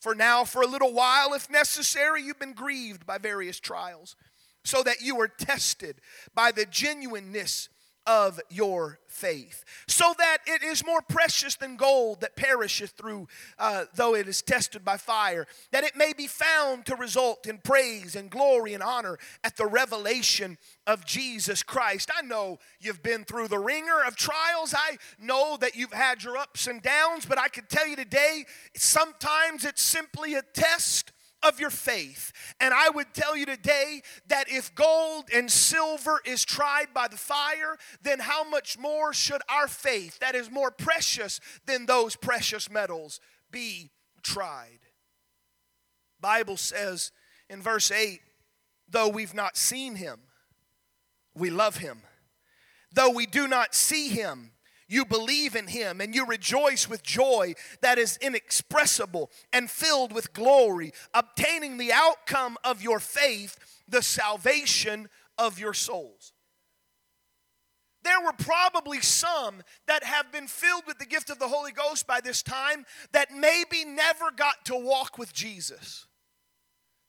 For 0.00 0.14
now, 0.14 0.44
for 0.44 0.62
a 0.62 0.66
little 0.66 0.92
while, 0.92 1.34
if 1.34 1.50
necessary, 1.50 2.22
you've 2.22 2.38
been 2.38 2.52
grieved 2.52 3.04
by 3.04 3.18
various 3.18 3.58
trials, 3.58 4.16
so 4.64 4.82
that 4.82 5.00
you 5.00 5.20
are 5.20 5.28
tested 5.28 6.00
by 6.34 6.52
the 6.52 6.66
genuineness 6.66 7.68
of 8.08 8.40
your 8.48 8.98
faith, 9.06 9.64
so 9.86 10.14
that 10.18 10.38
it 10.46 10.62
is 10.62 10.84
more 10.84 11.02
precious 11.02 11.56
than 11.56 11.76
gold 11.76 12.22
that 12.22 12.36
perisheth 12.36 12.92
through, 12.92 13.28
uh, 13.58 13.84
though 13.94 14.14
it 14.14 14.26
is 14.26 14.40
tested 14.40 14.84
by 14.84 14.96
fire, 14.96 15.46
that 15.72 15.84
it 15.84 15.94
may 15.94 16.12
be 16.12 16.26
found 16.26 16.86
to 16.86 16.96
result 16.96 17.46
in 17.46 17.58
praise 17.58 18.16
and 18.16 18.30
glory 18.30 18.72
and 18.72 18.82
honor 18.82 19.18
at 19.44 19.56
the 19.56 19.66
revelation 19.66 20.56
of 20.86 21.04
Jesus 21.04 21.62
Christ. 21.62 22.10
I 22.16 22.22
know 22.22 22.58
you've 22.80 23.02
been 23.02 23.24
through 23.24 23.48
the 23.48 23.58
wringer 23.58 24.02
of 24.06 24.16
trials. 24.16 24.74
I 24.76 24.96
know 25.20 25.58
that 25.58 25.76
you've 25.76 25.92
had 25.92 26.24
your 26.24 26.38
ups 26.38 26.66
and 26.66 26.80
downs, 26.80 27.26
but 27.26 27.38
I 27.38 27.48
can 27.48 27.66
tell 27.66 27.86
you 27.86 27.96
today, 27.96 28.46
sometimes 28.74 29.64
it's 29.64 29.82
simply 29.82 30.34
a 30.34 30.42
test 30.54 31.12
of 31.42 31.60
your 31.60 31.70
faith. 31.70 32.32
And 32.60 32.74
I 32.74 32.90
would 32.90 33.14
tell 33.14 33.36
you 33.36 33.46
today 33.46 34.02
that 34.26 34.50
if 34.50 34.74
gold 34.74 35.28
and 35.34 35.50
silver 35.50 36.20
is 36.24 36.44
tried 36.44 36.92
by 36.92 37.08
the 37.08 37.16
fire, 37.16 37.76
then 38.02 38.18
how 38.20 38.48
much 38.48 38.78
more 38.78 39.12
should 39.12 39.42
our 39.48 39.68
faith, 39.68 40.18
that 40.18 40.34
is 40.34 40.50
more 40.50 40.70
precious 40.70 41.40
than 41.66 41.86
those 41.86 42.16
precious 42.16 42.70
metals, 42.70 43.20
be 43.50 43.90
tried? 44.22 44.80
Bible 46.20 46.56
says 46.56 47.12
in 47.48 47.62
verse 47.62 47.90
8, 47.90 48.20
though 48.88 49.08
we've 49.08 49.34
not 49.34 49.56
seen 49.56 49.96
him, 49.96 50.20
we 51.34 51.50
love 51.50 51.76
him. 51.76 52.02
Though 52.92 53.10
we 53.10 53.26
do 53.26 53.46
not 53.46 53.74
see 53.74 54.08
him, 54.08 54.52
you 54.88 55.04
believe 55.04 55.54
in 55.54 55.66
him 55.68 56.00
and 56.00 56.14
you 56.14 56.26
rejoice 56.26 56.88
with 56.88 57.02
joy 57.02 57.54
that 57.82 57.98
is 57.98 58.18
inexpressible 58.22 59.30
and 59.52 59.70
filled 59.70 60.12
with 60.12 60.32
glory, 60.32 60.92
obtaining 61.14 61.76
the 61.76 61.92
outcome 61.92 62.56
of 62.64 62.82
your 62.82 62.98
faith, 62.98 63.56
the 63.86 64.02
salvation 64.02 65.08
of 65.36 65.58
your 65.58 65.74
souls. 65.74 66.32
There 68.02 68.20
were 68.24 68.32
probably 68.32 69.00
some 69.00 69.62
that 69.86 70.02
have 70.02 70.32
been 70.32 70.46
filled 70.46 70.84
with 70.86 70.98
the 70.98 71.06
gift 71.06 71.30
of 71.30 71.38
the 71.38 71.48
Holy 71.48 71.72
Ghost 71.72 72.06
by 72.06 72.20
this 72.20 72.42
time 72.42 72.86
that 73.12 73.30
maybe 73.30 73.84
never 73.84 74.30
got 74.34 74.64
to 74.66 74.76
walk 74.76 75.18
with 75.18 75.34
Jesus. 75.34 76.07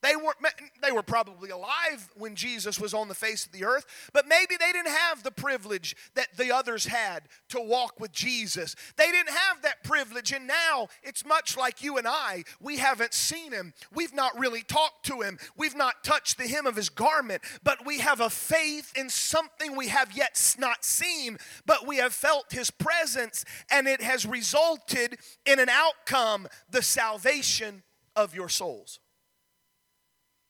They 0.01 0.15
weren't 0.15 0.37
they 0.81 0.91
were 0.91 1.03
probably 1.03 1.49
alive 1.49 2.09
when 2.15 2.35
Jesus 2.35 2.79
was 2.79 2.93
on 2.93 3.09
the 3.09 3.13
face 3.13 3.45
of 3.45 3.51
the 3.51 3.65
earth, 3.65 3.85
but 4.13 4.27
maybe 4.27 4.55
they 4.57 4.71
didn't 4.71 4.91
have 4.91 5.23
the 5.23 5.31
privilege 5.31 5.95
that 6.15 6.37
the 6.37 6.55
others 6.55 6.85
had 6.85 7.23
to 7.49 7.59
walk 7.59 7.99
with 7.99 8.11
Jesus. 8.11 8.75
They 8.95 9.11
didn't 9.11 9.35
have 9.35 9.61
that 9.63 9.83
privilege, 9.83 10.31
and 10.31 10.47
now 10.47 10.87
it's 11.03 11.25
much 11.25 11.57
like 11.57 11.83
you 11.83 11.97
and 11.97 12.07
I. 12.07 12.43
We 12.61 12.77
haven't 12.77 13.13
seen 13.13 13.51
him, 13.51 13.73
we've 13.93 14.13
not 14.13 14.37
really 14.39 14.61
talked 14.61 15.05
to 15.07 15.21
him, 15.21 15.37
we've 15.57 15.75
not 15.75 16.03
touched 16.03 16.37
the 16.37 16.47
hem 16.47 16.65
of 16.65 16.77
his 16.77 16.89
garment, 16.89 17.41
but 17.63 17.85
we 17.85 17.99
have 17.99 18.21
a 18.21 18.29
faith 18.29 18.93
in 18.95 19.09
something 19.09 19.75
we 19.75 19.89
have 19.89 20.15
yet 20.15 20.55
not 20.57 20.85
seen, 20.85 21.37
but 21.65 21.85
we 21.85 21.97
have 21.97 22.13
felt 22.13 22.51
his 22.51 22.71
presence, 22.71 23.43
and 23.69 23.87
it 23.87 24.01
has 24.01 24.25
resulted 24.25 25.17
in 25.45 25.59
an 25.59 25.69
outcome 25.69 26.47
the 26.69 26.81
salvation 26.81 27.83
of 28.15 28.33
your 28.33 28.49
souls. 28.49 28.99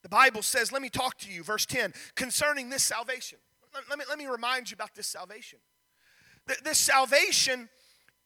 The 0.01 0.10
Bible 0.10 0.41
says, 0.41 0.72
let 0.72 0.82
me 0.82 0.89
talk 0.89 1.18
to 1.20 1.32
you, 1.32 1.44
verse 1.44 1.65
10, 1.65 1.94
concerning 2.15 2.70
this 2.70 2.84
salvation. 2.84 3.39
Let 3.89 4.00
me, 4.00 4.06
let 4.08 4.18
me 4.18 4.27
remind 4.27 4.72
you 4.72 4.75
about 4.75 4.96
this 4.96 5.08
salvation. 5.08 5.60
This 6.63 6.79
salvation, 6.79 7.70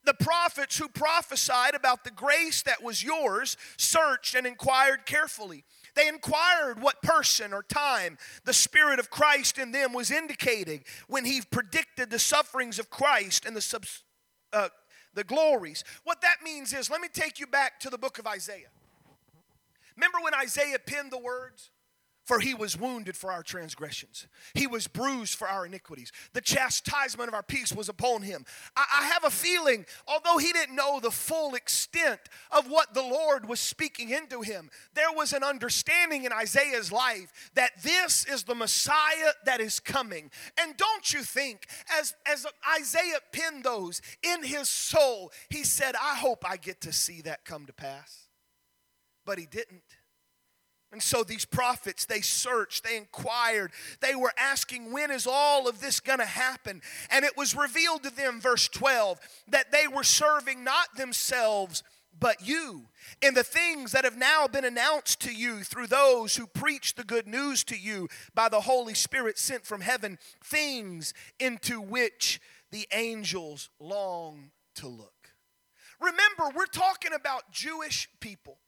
the 0.06 0.14
prophets 0.14 0.78
who 0.78 0.88
prophesied 0.88 1.76
about 1.76 2.04
the 2.04 2.12
grace 2.12 2.62
that 2.64 2.82
was 2.82 3.04
yours 3.04 3.58
searched 3.78 4.36
and 4.36 4.48
inquired 4.48 5.06
carefully. 5.06 5.66
They 5.96 6.08
inquired 6.08 6.82
what 6.82 7.02
person 7.02 7.54
or 7.54 7.64
time 7.64 8.18
the 8.46 8.54
Spirit 8.54 9.00
of 9.00 9.10
Christ 9.10 9.58
in 9.58 9.72
them 9.72 9.94
was 9.94 10.10
indicating 10.10 10.84
when 11.08 11.26
he 11.26 11.42
predicted 11.42 12.10
the 12.10 12.20
sufferings 12.20 12.80
of 12.80 12.90
Christ 12.90 13.46
and 13.46 13.56
the, 13.56 13.62
subs, 13.62 14.04
uh, 14.52 14.70
the 15.14 15.24
glories. 15.24 15.84
What 16.04 16.22
that 16.22 16.38
means 16.44 16.74
is, 16.74 16.90
let 16.90 17.02
me 17.02 17.10
take 17.12 17.40
you 17.40 17.48
back 17.48 17.80
to 17.82 17.90
the 17.90 17.98
book 17.98 18.20
of 18.20 18.26
Isaiah. 18.26 18.70
Remember 19.96 20.20
when 20.22 20.34
Isaiah 20.34 20.80
penned 20.80 21.12
the 21.12 21.20
words? 21.20 21.72
For 22.26 22.40
he 22.40 22.54
was 22.54 22.80
wounded 22.80 23.18
for 23.18 23.34
our 23.34 23.44
transgressions, 23.44 24.28
he 24.54 24.66
was 24.66 24.88
bruised 24.88 25.36
for 25.36 25.48
our 25.48 25.66
iniquities. 25.66 26.12
The 26.32 26.40
chastisement 26.40 27.28
of 27.28 27.34
our 27.34 27.44
peace 27.44 27.74
was 27.74 27.90
upon 27.90 28.22
him. 28.22 28.46
I, 28.78 28.86
I, 29.02 29.04
have 29.08 29.26
a 29.26 29.30
feeling, 29.30 29.86
although 30.08 30.38
he 30.38 30.54
didn't 30.54 30.76
know 30.76 31.02
the 31.02 31.12
full 31.12 31.54
extent 31.54 32.22
of 32.50 32.70
what 32.70 32.94
the 32.94 33.02
Lord 33.02 33.48
was 33.50 33.60
speaking 33.60 34.10
into 34.12 34.42
him, 34.42 34.70
there 34.94 35.12
was 35.14 35.34
an 35.34 35.44
understanding 35.44 36.24
in 36.24 36.32
Isaiah's 36.32 36.94
life 36.94 37.52
that 37.56 37.84
this 37.84 38.26
is 38.26 38.44
the 38.44 38.56
Messiah 38.56 39.34
that 39.46 39.60
is 39.60 39.82
coming. 39.82 40.32
And 40.58 40.78
don't 40.78 41.14
you 41.14 41.24
think, 41.24 41.68
as, 42.00 42.16
as 42.26 42.48
Isaiah 42.80 43.20
penned 43.34 43.66
those 43.66 44.02
in 44.22 44.44
his 44.44 44.70
soul, 44.70 45.34
he 45.50 45.66
said, 45.66 45.96
I 45.96 46.16
hope 46.16 46.50
I 46.50 46.56
get 46.56 46.80
to 46.82 46.94
see 46.94 47.22
that 47.22 47.44
come 47.44 47.66
to 47.66 47.74
pass 47.74 48.30
but 49.26 49.40
he 49.40 49.46
didn't. 49.46 49.84
And 50.94 51.02
so 51.02 51.24
these 51.24 51.44
prophets, 51.44 52.06
they 52.06 52.22
searched, 52.22 52.84
they 52.84 52.98
inquired, 52.98 53.72
they 54.00 54.14
were 54.14 54.32
asking, 54.38 54.94
when 54.94 55.10
is 55.10 55.26
all 55.26 55.68
of 55.68 55.82
this 55.82 56.00
going 56.00 56.20
to 56.20 56.26
happen? 56.26 56.84
And 57.10 57.26
it 57.26 57.36
was 57.36 57.56
revealed 57.56 58.04
to 58.04 58.16
them, 58.16 58.40
verse 58.40 58.68
12, 58.68 59.20
that 59.48 59.72
they 59.72 59.88
were 59.88 60.04
serving 60.04 60.64
not 60.64 60.96
themselves, 60.96 61.82
but 62.20 62.48
you, 62.48 62.84
in 63.24 63.34
the 63.34 63.44
things 63.44 63.92
that 63.92 64.04
have 64.04 64.18
now 64.18 64.48
been 64.48 64.66
announced 64.66 65.20
to 65.22 65.34
you 65.34 65.64
through 65.64 65.88
those 65.88 66.36
who 66.36 66.46
preach 66.46 66.94
the 66.94 67.04
good 67.04 67.28
news 67.28 67.64
to 67.64 67.76
you 67.76 68.08
by 68.36 68.48
the 68.48 68.62
Holy 68.62 68.94
Spirit 68.94 69.40
sent 69.40 69.66
from 69.66 69.82
heaven, 69.82 70.20
things 70.44 71.16
into 71.40 71.82
which 71.82 72.40
the 72.70 72.88
angels 72.94 73.72
long 73.80 74.52
to 74.76 74.88
look. 74.88 75.30
Remember, 76.00 76.56
we're 76.56 76.68
talking 76.68 77.14
about 77.14 77.52
Jewish 77.52 78.10
people 78.20 78.60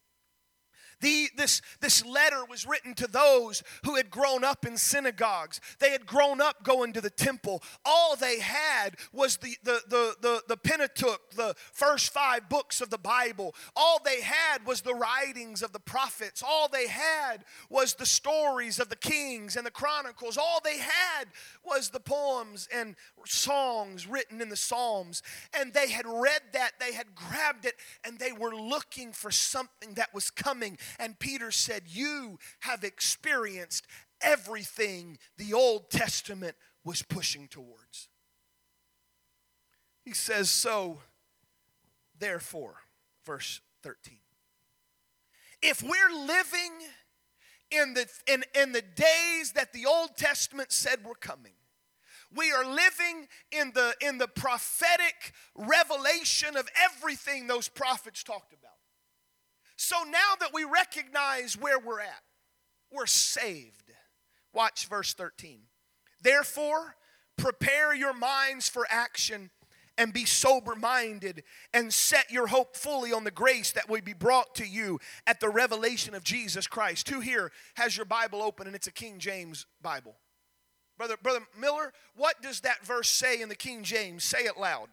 The, 1.02 1.30
this, 1.36 1.62
this 1.82 2.06
letter 2.06 2.44
was 2.50 2.66
written 2.66 2.94
to 2.96 3.08
those 3.08 3.64
who 3.84 3.96
had 3.96 4.10
grown 4.10 4.44
up 4.44 4.66
in 4.66 4.78
synagogues. 4.78 5.60
They 5.80 5.92
had 5.92 6.06
grown 6.06 6.42
up 6.42 6.64
going 6.64 6.94
to 6.94 7.02
the 7.02 7.10
temple. 7.10 7.62
All 7.86 8.16
they 8.16 8.40
had 8.40 8.96
was 9.12 9.38
the, 9.38 9.58
the, 9.64 9.82
the, 9.88 10.16
the, 10.22 10.44
the 10.48 10.58
Pentateuch, 10.58 11.32
the 11.36 11.56
first 11.74 12.12
five 12.14 12.50
books 12.50 12.82
of 12.82 12.90
the 12.90 12.98
Bible. 12.98 13.56
All 13.76 14.00
they 14.04 14.22
had 14.22 14.66
was 14.66 14.82
the 14.82 14.96
writings 14.96 15.62
of 15.62 15.72
the 15.74 15.80
prophets. 15.80 16.44
All 16.46 16.68
they 16.68 16.88
had 16.88 17.46
was 17.70 17.96
the 17.96 18.06
stories 18.06 18.80
of 18.80 18.90
the 18.90 18.96
kings 18.96 19.56
and 19.56 19.66
the 19.66 19.72
chronicles. 19.72 20.38
All 20.38 20.60
they 20.64 20.78
had 20.78 21.26
was 21.64 21.90
the 21.90 22.00
poems 22.00 22.68
and 22.74 22.96
songs 23.26 24.08
written 24.08 24.42
in 24.42 24.50
the 24.50 24.56
Psalms. 24.56 25.22
And 25.54 25.74
they 25.74 25.90
had 25.90 26.06
read 26.06 26.42
that, 26.54 26.72
they 26.80 26.94
had 26.94 27.16
grabbed 27.16 27.66
it, 27.66 27.76
and 28.04 28.20
they 28.20 28.32
were 28.32 28.56
looking 28.56 29.12
for 29.12 29.32
something 29.32 29.94
that 29.96 30.14
was 30.14 30.30
coming 30.30 30.78
and 31.00 31.18
Peter 31.20 31.52
said, 31.52 31.84
You 31.88 32.40
have 32.60 32.84
experienced 32.84 33.88
everything 34.22 35.18
the 35.38 35.54
Old 35.54 35.90
Testament 35.90 36.56
was 36.84 37.02
pushing 37.02 37.48
towards. 37.48 38.10
He 40.04 40.14
says, 40.14 40.50
So, 40.50 41.00
therefore, 42.18 42.76
verse 43.26 43.62
13. 43.84 44.18
If 45.62 45.82
we're 45.82 46.16
living 46.16 46.72
in 47.72 47.94
the, 47.96 48.08
in, 48.28 48.44
in 48.54 48.72
the 48.72 48.84
days 48.84 49.54
that 49.56 49.74
the 49.74 49.86
Old 49.86 50.16
Testament 50.16 50.72
said 50.72 51.04
were 51.04 51.16
coming, 51.16 51.54
we 52.36 52.52
are 52.52 52.66
living 52.66 53.28
in 53.52 53.72
the, 53.74 53.96
in 54.02 54.18
the 54.18 54.28
prophetic 54.28 55.34
revelation 55.56 56.58
of 56.58 56.68
everything 56.76 57.48
those 57.48 57.68
prophets 57.68 58.24
talked 58.24 58.54
about. 58.54 58.74
So 59.78 59.98
now 60.10 60.36
that 60.40 60.54
we 60.54 60.64
recognize 60.64 61.58
where 61.58 61.80
we're 61.80 62.00
at, 62.00 62.24
we're 62.92 63.06
saved. 63.06 63.92
Watch 64.54 64.88
verse 64.88 65.14
13. 65.14 65.62
Therefore, 66.22 66.96
prepare 67.38 67.94
your 67.94 68.14
minds 68.14 68.70
for 68.70 68.88
action 68.90 69.52
and 69.98 70.14
be 70.14 70.26
sober 70.26 70.76
minded 70.76 71.44
and 71.74 71.94
set 71.94 72.32
your 72.32 72.48
hope 72.48 72.76
fully 72.76 73.14
on 73.14 73.24
the 73.24 73.32
grace 73.32 73.72
that 73.72 73.90
will 73.90 74.02
be 74.02 74.14
brought 74.14 74.56
to 74.56 74.66
you 74.66 75.00
at 75.26 75.40
the 75.40 75.50
revelation 75.50 76.14
of 76.14 76.24
Jesus 76.24 76.68
Christ. 76.68 77.10
Who 77.10 77.20
here 77.20 77.52
has 77.76 77.96
your 77.96 78.06
Bible 78.06 78.42
open 78.42 78.68
and 78.68 78.76
it's 78.76 78.88
a 78.88 78.92
King 78.92 79.20
James 79.20 79.66
Bible? 79.82 80.16
Brother, 80.98 81.16
Brother 81.22 81.42
Miller, 81.60 81.92
what 82.16 82.42
does 82.42 82.62
that 82.62 82.86
verse 82.86 83.10
say 83.10 83.42
in 83.42 83.50
the 83.50 83.56
King 83.56 83.84
James? 83.84 84.24
Say 84.24 84.40
it 84.40 84.58
loud. 84.58 84.88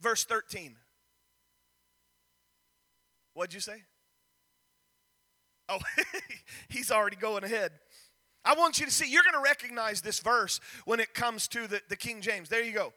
Verse 0.00 0.24
13. 0.24 0.76
What'd 3.34 3.52
you 3.52 3.60
say? 3.60 3.82
Oh, 5.68 5.78
he's 6.68 6.90
already 6.90 7.16
going 7.16 7.44
ahead. 7.44 7.72
I 8.44 8.54
want 8.54 8.78
you 8.78 8.86
to 8.86 8.92
see, 8.92 9.10
you're 9.10 9.22
going 9.22 9.34
to 9.34 9.40
recognize 9.40 10.02
this 10.02 10.20
verse 10.20 10.60
when 10.84 11.00
it 11.00 11.14
comes 11.14 11.48
to 11.48 11.66
the, 11.66 11.80
the 11.88 11.96
King 11.96 12.20
James. 12.20 12.48
There 12.48 12.62
you 12.62 12.72
go. 12.72 12.92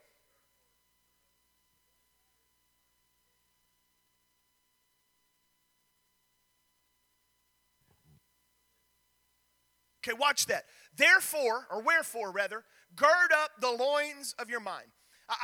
Okay, 10.06 10.16
watch 10.18 10.46
that. 10.48 10.66
Therefore, 10.96 11.68
or 11.72 11.82
wherefore 11.82 12.32
rather, 12.32 12.64
gird 12.96 13.32
up 13.34 13.52
the 13.60 13.72
loins 13.72 14.36
of 14.40 14.50
your 14.50 14.60
mind. 14.60 14.88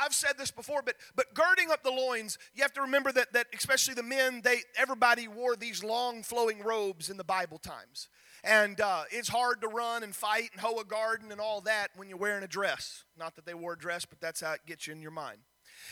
I've 0.02 0.14
said 0.14 0.32
this 0.38 0.50
before, 0.50 0.82
but 0.82 0.96
but 1.14 1.34
girding 1.34 1.70
up 1.70 1.82
the 1.82 1.90
loins, 1.90 2.38
you 2.54 2.62
have 2.62 2.72
to 2.74 2.82
remember 2.82 3.12
that 3.12 3.32
that 3.32 3.48
especially 3.54 3.94
the 3.94 4.02
men, 4.02 4.40
they 4.42 4.60
everybody 4.76 5.28
wore 5.28 5.56
these 5.56 5.84
long 5.84 6.22
flowing 6.22 6.62
robes 6.62 7.10
in 7.10 7.16
the 7.16 7.24
Bible 7.24 7.58
times, 7.58 8.08
and 8.42 8.80
uh, 8.80 9.04
it's 9.10 9.28
hard 9.28 9.60
to 9.60 9.68
run 9.68 10.02
and 10.02 10.14
fight 10.14 10.50
and 10.52 10.60
hoe 10.60 10.78
a 10.78 10.84
garden 10.84 11.32
and 11.32 11.40
all 11.40 11.60
that 11.62 11.88
when 11.96 12.08
you're 12.08 12.18
wearing 12.18 12.44
a 12.44 12.48
dress. 12.48 13.04
Not 13.18 13.36
that 13.36 13.44
they 13.46 13.54
wore 13.54 13.74
a 13.74 13.78
dress, 13.78 14.04
but 14.04 14.20
that's 14.20 14.40
how 14.40 14.52
it 14.52 14.60
gets 14.66 14.86
you 14.86 14.94
in 14.94 15.02
your 15.02 15.10
mind. 15.10 15.38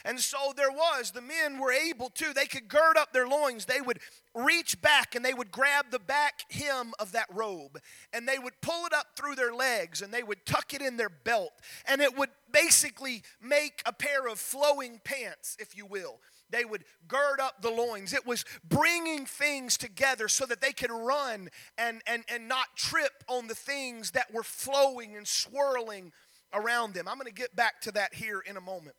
And 0.05 0.21
so 0.21 0.53
there 0.57 0.71
was, 0.71 1.11
the 1.11 1.21
men 1.21 1.59
were 1.59 1.73
able 1.73 2.11
to, 2.11 2.33
they 2.33 2.47
could 2.47 2.69
gird 2.69 2.97
up 2.97 3.13
their 3.13 3.27
loins. 3.27 3.67
They 3.67 3.81
would 3.81 4.01
reach 4.35 4.81
back 4.81 5.15
and 5.15 5.25
they 5.25 5.35
would 5.35 5.51
grab 5.51 5.87
the 5.91 5.99
back 5.99 6.45
hem 6.51 6.93
of 6.99 7.13
that 7.13 7.27
robe 7.33 7.79
and 8.13 8.27
they 8.27 8.39
would 8.39 8.61
pull 8.63 8.87
it 8.87 8.95
up 8.95 9.09
through 9.17 9.35
their 9.35 9.55
legs 9.55 10.01
and 10.01 10.13
they 10.13 10.23
would 10.23 10.47
tuck 10.47 10.73
it 10.75 10.81
in 10.81 10.97
their 10.97 11.11
belt. 11.11 11.53
And 11.87 12.01
it 12.01 12.17
would 12.17 12.31
basically 12.51 13.23
make 13.41 13.83
a 13.87 13.93
pair 13.93 14.27
of 14.27 14.39
flowing 14.39 15.01
pants, 15.05 15.57
if 15.59 15.77
you 15.77 15.87
will. 15.87 16.21
They 16.51 16.65
would 16.65 16.85
gird 17.09 17.41
up 17.41 17.63
the 17.63 17.71
loins. 17.71 18.13
It 18.13 18.27
was 18.27 18.45
bringing 18.69 19.25
things 19.25 19.79
together 19.79 20.29
so 20.29 20.45
that 20.47 20.61
they 20.61 20.73
could 20.73 20.91
run 20.91 21.49
and, 21.79 22.03
and, 22.07 22.25
and 22.29 22.47
not 22.47 22.77
trip 22.77 23.25
on 23.27 23.49
the 23.49 23.55
things 23.55 24.13
that 24.13 24.33
were 24.33 24.43
flowing 24.43 25.17
and 25.17 25.27
swirling 25.27 26.13
around 26.53 26.95
them. 26.95 27.09
I'm 27.09 27.17
going 27.17 27.27
to 27.27 27.33
get 27.33 27.57
back 27.57 27.81
to 27.83 27.93
that 27.93 28.15
here 28.15 28.41
in 28.41 28.57
a 28.57 28.61
moment. 28.61 28.97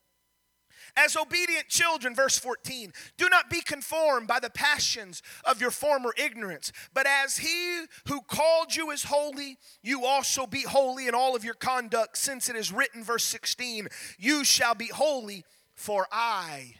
As 0.95 1.15
obedient 1.15 1.69
children, 1.69 2.13
verse 2.13 2.38
14, 2.38 2.93
do 3.17 3.27
not 3.27 3.49
be 3.49 3.62
conformed 3.62 4.27
by 4.27 4.39
the 4.39 4.49
passions 4.49 5.23
of 5.43 5.60
your 5.60 5.71
former 5.71 6.13
ignorance, 6.17 6.71
but 6.93 7.08
as 7.08 7.38
he 7.38 7.86
who 8.08 8.21
called 8.21 8.75
you 8.75 8.91
is 8.91 9.06
holy, 9.06 9.58
you 9.82 10.06
also 10.06 10.45
be 10.45 10.62
holy 10.62 11.08
in 11.08 11.15
all 11.15 11.36
of 11.36 11.43
your 11.43 11.56
conduct, 11.56 12.17
since 12.17 12.47
it 12.47 12.56
is 12.56 12.71
written, 12.71 13.03
verse 13.03 13.23
16, 13.23 13.88
you 14.19 14.43
shall 14.43 14.75
be 14.75 14.88
holy, 14.88 15.43
for 15.73 16.06
I 16.12 16.75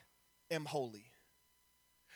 am 0.52 0.65
holy. 0.65 1.06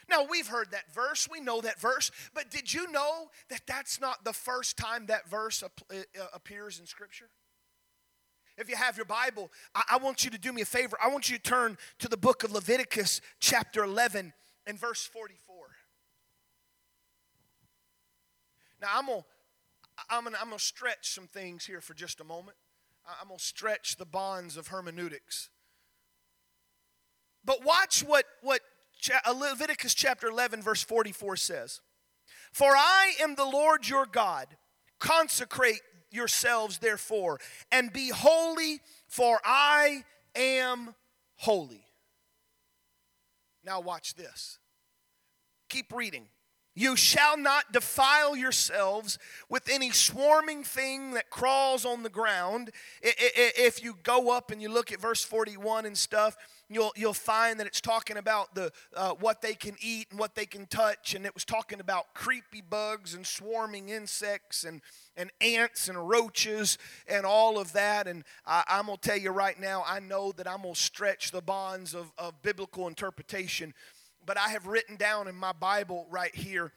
Now, 0.09 0.25
we've 0.29 0.47
heard 0.47 0.71
that 0.71 0.93
verse, 0.93 1.27
we 1.29 1.41
know 1.41 1.61
that 1.61 1.81
verse, 1.81 2.11
but 2.33 2.49
did 2.49 2.73
you 2.73 2.91
know 2.91 3.29
that 3.49 3.61
that's 3.67 3.99
not 3.99 4.23
the 4.23 4.33
first 4.33 4.77
time 4.77 5.07
that 5.07 5.29
verse 5.29 5.63
uh, 5.63 5.95
appears 6.33 6.79
in 6.79 6.85
Scripture? 6.85 7.29
If 8.57 8.69
you 8.69 8.75
have 8.75 8.97
your 8.97 9.05
Bible, 9.05 9.51
I, 9.75 9.83
I 9.91 9.97
want 9.97 10.25
you 10.25 10.31
to 10.31 10.37
do 10.37 10.51
me 10.51 10.61
a 10.61 10.65
favor. 10.65 10.97
I 11.03 11.09
want 11.09 11.29
you 11.29 11.37
to 11.37 11.43
turn 11.43 11.77
to 11.99 12.07
the 12.07 12.17
book 12.17 12.43
of 12.43 12.51
Leviticus, 12.51 13.21
chapter 13.39 13.83
11, 13.83 14.33
and 14.65 14.79
verse 14.79 15.05
44. 15.05 15.55
Now, 18.81 18.87
I'm 18.93 19.05
going 19.07 19.21
to 19.21 19.25
I'm 20.11 20.23
gonna, 20.23 20.37
I'm 20.39 20.49
gonna 20.49 20.59
stretch 20.59 21.09
some 21.15 21.25
things 21.25 21.65
here 21.65 21.81
for 21.81 21.95
just 21.95 22.21
a 22.21 22.23
moment. 22.23 22.55
I'm 23.21 23.29
going 23.29 23.39
to 23.39 23.43
stretch 23.43 23.95
the 23.95 24.05
bonds 24.05 24.57
of 24.57 24.67
hermeneutics. 24.67 25.49
But 27.43 27.63
watch 27.63 28.01
what, 28.01 28.25
what 28.41 28.61
uh, 29.25 29.31
Leviticus 29.31 29.93
chapter 29.93 30.27
11, 30.27 30.61
verse 30.61 30.83
44 30.83 31.37
says 31.37 31.81
For 32.51 32.67
I 32.75 33.13
am 33.21 33.35
the 33.35 33.45
Lord 33.45 33.87
your 33.87 34.05
God. 34.05 34.47
Consecrate 34.99 35.81
yourselves, 36.17 36.79
therefore, 36.79 37.39
and 37.71 37.93
be 37.93 38.09
holy, 38.09 38.81
for 39.07 39.39
I 39.45 40.03
am 40.35 40.93
holy. 41.35 41.85
Now, 43.63 43.79
watch 43.79 44.15
this. 44.15 44.59
Keep 45.69 45.93
reading. 45.93 46.27
You 46.77 46.95
shall 46.95 47.39
not 47.39 47.71
defile 47.71 48.35
yourselves 48.35 49.17
with 49.49 49.67
any 49.67 49.89
swarming 49.89 50.63
thing 50.63 51.13
that 51.15 51.31
crawls 51.31 51.85
on 51.85 52.03
the 52.03 52.09
ground. 52.09 52.69
If 53.01 53.83
you 53.83 53.97
go 54.03 54.29
up 54.29 54.51
and 54.51 54.61
you 54.61 54.69
look 54.69 54.91
at 54.91 55.01
verse 55.01 55.23
41 55.23 55.87
and 55.87 55.97
stuff, 55.97 56.37
you'll, 56.69 56.93
you'll 56.95 57.15
find 57.15 57.59
that 57.59 57.65
it's 57.65 57.81
talking 57.81 58.17
about 58.17 58.53
the, 58.53 58.71
uh, 58.95 59.15
what 59.19 59.41
they 59.41 59.55
can 59.55 59.75
eat 59.81 60.05
and 60.11 60.19
what 60.19 60.35
they 60.35 60.45
can 60.45 60.67
touch. 60.67 61.15
And 61.15 61.25
it 61.25 61.33
was 61.33 61.45
talking 61.45 61.79
about 61.79 62.13
creepy 62.13 62.61
bugs 62.61 63.15
and 63.15 63.25
swarming 63.25 63.89
insects 63.89 64.63
and, 64.63 64.81
and 65.15 65.31
ants 65.41 65.89
and 65.89 66.07
roaches 66.07 66.77
and 67.07 67.25
all 67.25 67.57
of 67.57 67.73
that. 67.73 68.05
And 68.05 68.23
I, 68.45 68.63
am 68.67 68.85
going 68.85 68.99
to 68.99 69.09
tell 69.09 69.17
you 69.17 69.31
right 69.31 69.59
now, 69.59 69.83
I 69.87 69.99
know 69.99 70.31
that 70.33 70.47
I'm 70.47 70.61
going 70.61 70.75
to 70.75 70.79
stretch 70.79 71.31
the 71.31 71.41
bonds 71.41 71.95
of, 71.95 72.11
of 72.19 72.39
biblical 72.43 72.87
interpretation 72.87 73.73
but 74.27 74.37
I 74.37 74.49
have 74.49 74.67
written 74.67 74.95
down 74.95 75.27
in 75.27 75.35
my 75.35 75.53
Bible 75.53 76.05
right 76.11 76.35
here 76.35 76.71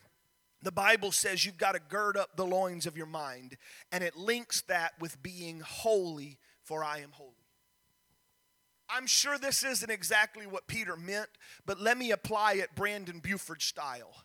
the 0.63 0.73
Bible 0.73 1.11
says 1.13 1.45
you've 1.45 1.57
got 1.57 1.73
to 1.73 1.81
gird 1.81 2.17
up 2.17 2.37
the 2.37 2.47
loins 2.47 2.87
of 2.87 2.97
your 2.97 3.07
mind, 3.07 3.57
and 3.93 4.05
it 4.05 4.17
links 4.17 4.63
that 4.63 4.93
with 5.01 5.23
being 5.23 5.61
holy, 5.61 6.39
for 6.63 6.85
I 6.85 6.99
am 6.99 7.13
holy. 7.13 7.33
I'm 8.89 9.07
sure 9.07 9.39
this 9.39 9.63
isn't 9.63 9.91
exactly 9.91 10.47
what 10.47 10.67
Peter 10.67 10.97
meant, 10.97 11.31
but 11.65 11.81
let 11.81 11.97
me 11.97 12.11
apply 12.11 12.55
it 12.55 12.75
Brandon 12.75 13.21
Buford 13.21 13.63
style. 13.63 14.25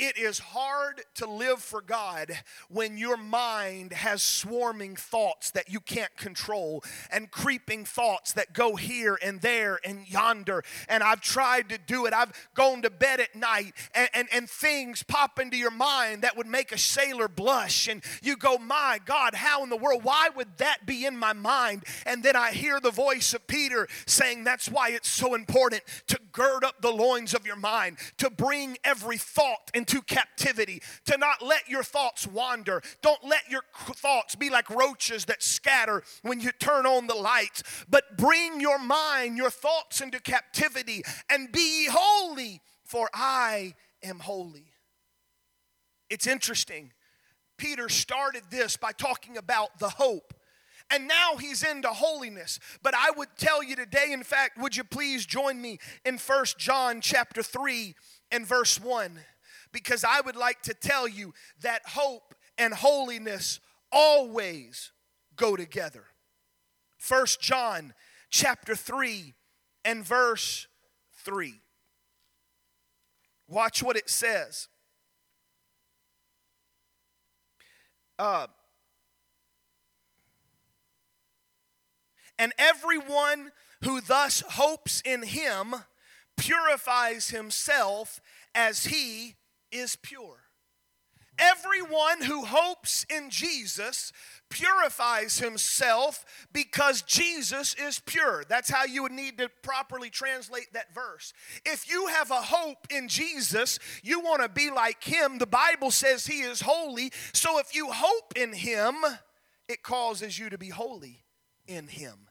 It 0.00 0.18
is 0.18 0.40
hard 0.40 1.02
to 1.14 1.30
live 1.30 1.60
for 1.60 1.80
God 1.80 2.32
when 2.68 2.98
your 2.98 3.16
mind 3.16 3.92
has 3.92 4.24
swarming 4.24 4.96
thoughts 4.96 5.52
that 5.52 5.70
you 5.70 5.78
can't 5.78 6.16
control 6.16 6.82
and 7.12 7.30
creeping 7.30 7.84
thoughts 7.84 8.32
that 8.32 8.52
go 8.52 8.74
here 8.74 9.16
and 9.22 9.40
there 9.40 9.78
and 9.84 10.10
yonder. 10.10 10.64
And 10.88 11.04
I've 11.04 11.20
tried 11.20 11.68
to 11.68 11.78
do 11.78 12.06
it. 12.06 12.12
I've 12.12 12.32
gone 12.54 12.82
to 12.82 12.90
bed 12.90 13.20
at 13.20 13.36
night 13.36 13.74
and, 13.94 14.08
and, 14.12 14.28
and 14.32 14.50
things 14.50 15.04
pop 15.04 15.38
into 15.38 15.56
your 15.56 15.70
mind 15.70 16.22
that 16.22 16.36
would 16.36 16.48
make 16.48 16.72
a 16.72 16.78
sailor 16.78 17.28
blush. 17.28 17.86
And 17.86 18.02
you 18.20 18.36
go, 18.36 18.58
My 18.58 18.98
God, 19.04 19.36
how 19.36 19.62
in 19.62 19.70
the 19.70 19.76
world? 19.76 20.02
Why 20.02 20.28
would 20.34 20.58
that 20.58 20.86
be 20.86 21.06
in 21.06 21.16
my 21.16 21.34
mind? 21.34 21.84
And 22.04 22.24
then 22.24 22.34
I 22.34 22.50
hear 22.50 22.80
the 22.80 22.90
voice 22.90 23.32
of 23.32 23.46
Peter 23.46 23.86
saying, 24.06 24.42
That's 24.42 24.68
why 24.68 24.90
it's 24.90 25.08
so 25.08 25.34
important 25.34 25.82
to 26.08 26.18
gird 26.32 26.64
up 26.64 26.80
the 26.80 26.90
loins 26.90 27.32
of 27.32 27.46
your 27.46 27.54
mind, 27.54 27.98
to 28.18 28.28
bring 28.28 28.76
every 28.82 29.18
thought 29.18 29.70
and 29.72 29.83
into 29.84 30.00
captivity, 30.02 30.80
to 31.04 31.18
not 31.18 31.42
let 31.42 31.68
your 31.68 31.82
thoughts 31.82 32.26
wander. 32.26 32.82
Don't 33.02 33.22
let 33.22 33.50
your 33.50 33.62
thoughts 33.74 34.34
be 34.34 34.48
like 34.48 34.70
roaches 34.70 35.26
that 35.26 35.42
scatter 35.42 36.02
when 36.22 36.40
you 36.40 36.50
turn 36.52 36.86
on 36.86 37.06
the 37.06 37.14
lights, 37.14 37.62
but 37.88 38.16
bring 38.16 38.60
your 38.60 38.78
mind, 38.78 39.36
your 39.36 39.50
thoughts 39.50 40.00
into 40.00 40.18
captivity 40.20 41.02
and 41.30 41.52
be 41.52 41.86
holy, 41.90 42.62
for 42.84 43.10
I 43.12 43.74
am 44.02 44.20
holy. 44.20 44.72
It's 46.08 46.26
interesting. 46.26 46.92
Peter 47.58 47.88
started 47.90 48.44
this 48.50 48.76
by 48.78 48.92
talking 48.92 49.36
about 49.36 49.78
the 49.78 49.90
hope 49.90 50.32
and 50.90 51.08
now 51.08 51.36
he's 51.38 51.62
into 51.62 51.88
holiness 51.88 52.60
but 52.82 52.92
i 52.94 53.10
would 53.16 53.28
tell 53.38 53.62
you 53.62 53.74
today 53.74 54.08
in 54.10 54.22
fact 54.22 54.58
would 54.58 54.76
you 54.76 54.84
please 54.84 55.24
join 55.24 55.58
me 55.62 55.78
in 56.04 56.18
First 56.18 56.58
john 56.58 57.00
chapter 57.00 57.42
3 57.42 57.94
and 58.30 58.46
verse 58.46 58.78
1 58.78 59.18
because 59.74 60.04
i 60.04 60.20
would 60.22 60.36
like 60.36 60.62
to 60.62 60.72
tell 60.72 61.06
you 61.06 61.34
that 61.60 61.82
hope 61.88 62.34
and 62.56 62.72
holiness 62.72 63.60
always 63.92 64.92
go 65.36 65.56
together. 65.56 66.04
First 66.96 67.40
john 67.42 67.92
chapter 68.30 68.74
3 68.74 69.34
and 69.84 70.04
verse 70.04 70.66
3 71.24 71.60
watch 73.46 73.82
what 73.82 73.96
it 73.96 74.08
says. 74.08 74.68
Uh, 78.18 78.46
And 82.38 82.52
everyone 82.58 83.52
who 83.82 84.00
thus 84.00 84.40
hopes 84.40 85.00
in 85.04 85.22
him 85.22 85.74
purifies 86.36 87.28
himself 87.28 88.20
as 88.54 88.84
he 88.84 89.36
is 89.74 89.96
pure. 89.96 90.44
Everyone 91.36 92.22
who 92.22 92.44
hopes 92.44 93.04
in 93.10 93.28
Jesus 93.28 94.12
purifies 94.50 95.40
himself 95.40 96.24
because 96.52 97.02
Jesus 97.02 97.74
is 97.74 97.98
pure. 97.98 98.44
That's 98.48 98.70
how 98.70 98.84
you 98.84 99.02
would 99.02 99.12
need 99.12 99.38
to 99.38 99.50
properly 99.62 100.10
translate 100.10 100.72
that 100.74 100.94
verse. 100.94 101.32
If 101.66 101.90
you 101.90 102.06
have 102.06 102.30
a 102.30 102.34
hope 102.34 102.86
in 102.88 103.08
Jesus, 103.08 103.80
you 104.04 104.20
want 104.20 104.42
to 104.42 104.48
be 104.48 104.70
like 104.70 105.02
him. 105.02 105.38
The 105.38 105.46
Bible 105.46 105.90
says 105.90 106.26
he 106.26 106.42
is 106.42 106.60
holy. 106.60 107.10
So 107.32 107.58
if 107.58 107.74
you 107.74 107.88
hope 107.90 108.34
in 108.36 108.52
him, 108.52 108.94
it 109.68 109.82
causes 109.82 110.38
you 110.38 110.50
to 110.50 110.58
be 110.58 110.68
holy 110.68 111.24
in 111.66 111.88
him. 111.88 112.28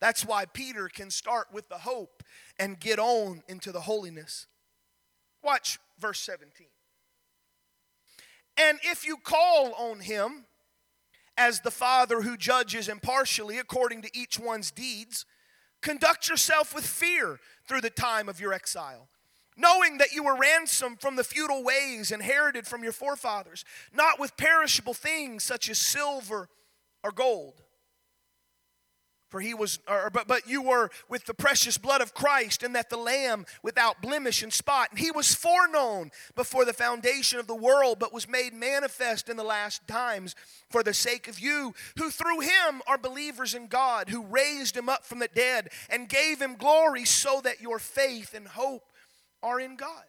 That's 0.00 0.24
why 0.24 0.44
Peter 0.44 0.88
can 0.88 1.10
start 1.10 1.48
with 1.52 1.68
the 1.68 1.78
hope 1.78 2.22
and 2.58 2.78
get 2.78 3.00
on 3.00 3.42
into 3.48 3.72
the 3.72 3.80
holiness. 3.80 4.46
Watch 5.42 5.80
verse 5.98 6.20
17. 6.20 6.68
And 8.56 8.78
if 8.82 9.06
you 9.06 9.16
call 9.16 9.72
on 9.74 10.00
him 10.00 10.44
as 11.36 11.60
the 11.60 11.70
Father 11.70 12.22
who 12.22 12.36
judges 12.36 12.88
impartially 12.88 13.58
according 13.58 14.02
to 14.02 14.16
each 14.16 14.38
one's 14.38 14.70
deeds, 14.70 15.26
conduct 15.80 16.28
yourself 16.28 16.74
with 16.74 16.86
fear 16.86 17.40
through 17.66 17.80
the 17.80 17.90
time 17.90 18.28
of 18.28 18.40
your 18.40 18.52
exile, 18.52 19.08
knowing 19.56 19.98
that 19.98 20.12
you 20.12 20.22
were 20.22 20.36
ransomed 20.36 21.00
from 21.00 21.16
the 21.16 21.24
futile 21.24 21.64
ways 21.64 22.12
inherited 22.12 22.66
from 22.66 22.84
your 22.84 22.92
forefathers, 22.92 23.64
not 23.92 24.20
with 24.20 24.36
perishable 24.36 24.94
things 24.94 25.42
such 25.42 25.68
as 25.68 25.78
silver 25.78 26.48
or 27.02 27.10
gold 27.10 27.63
for 29.34 29.40
he 29.40 29.52
was, 29.52 29.80
or, 29.88 30.10
but, 30.10 30.28
but 30.28 30.48
you 30.48 30.62
were 30.62 30.90
with 31.08 31.24
the 31.24 31.34
precious 31.34 31.76
blood 31.76 32.00
of 32.00 32.14
Christ, 32.14 32.62
and 32.62 32.72
that 32.76 32.88
the 32.88 32.96
Lamb 32.96 33.46
without 33.64 34.00
blemish 34.00 34.44
and 34.44 34.52
spot. 34.52 34.90
And 34.90 34.98
he 35.00 35.10
was 35.10 35.34
foreknown 35.34 36.12
before 36.36 36.64
the 36.64 36.72
foundation 36.72 37.40
of 37.40 37.48
the 37.48 37.54
world, 37.56 37.98
but 37.98 38.12
was 38.12 38.28
made 38.28 38.54
manifest 38.54 39.28
in 39.28 39.36
the 39.36 39.42
last 39.42 39.88
times 39.88 40.36
for 40.70 40.84
the 40.84 40.94
sake 40.94 41.26
of 41.26 41.40
you, 41.40 41.74
who 41.98 42.10
through 42.10 42.42
him 42.42 42.80
are 42.86 42.96
believers 42.96 43.54
in 43.54 43.66
God, 43.66 44.08
who 44.08 44.22
raised 44.22 44.76
him 44.76 44.88
up 44.88 45.04
from 45.04 45.18
the 45.18 45.26
dead 45.34 45.70
and 45.90 46.08
gave 46.08 46.40
him 46.40 46.54
glory, 46.54 47.04
so 47.04 47.40
that 47.40 47.60
your 47.60 47.80
faith 47.80 48.34
and 48.34 48.46
hope 48.46 48.84
are 49.42 49.58
in 49.58 49.74
God. 49.74 50.04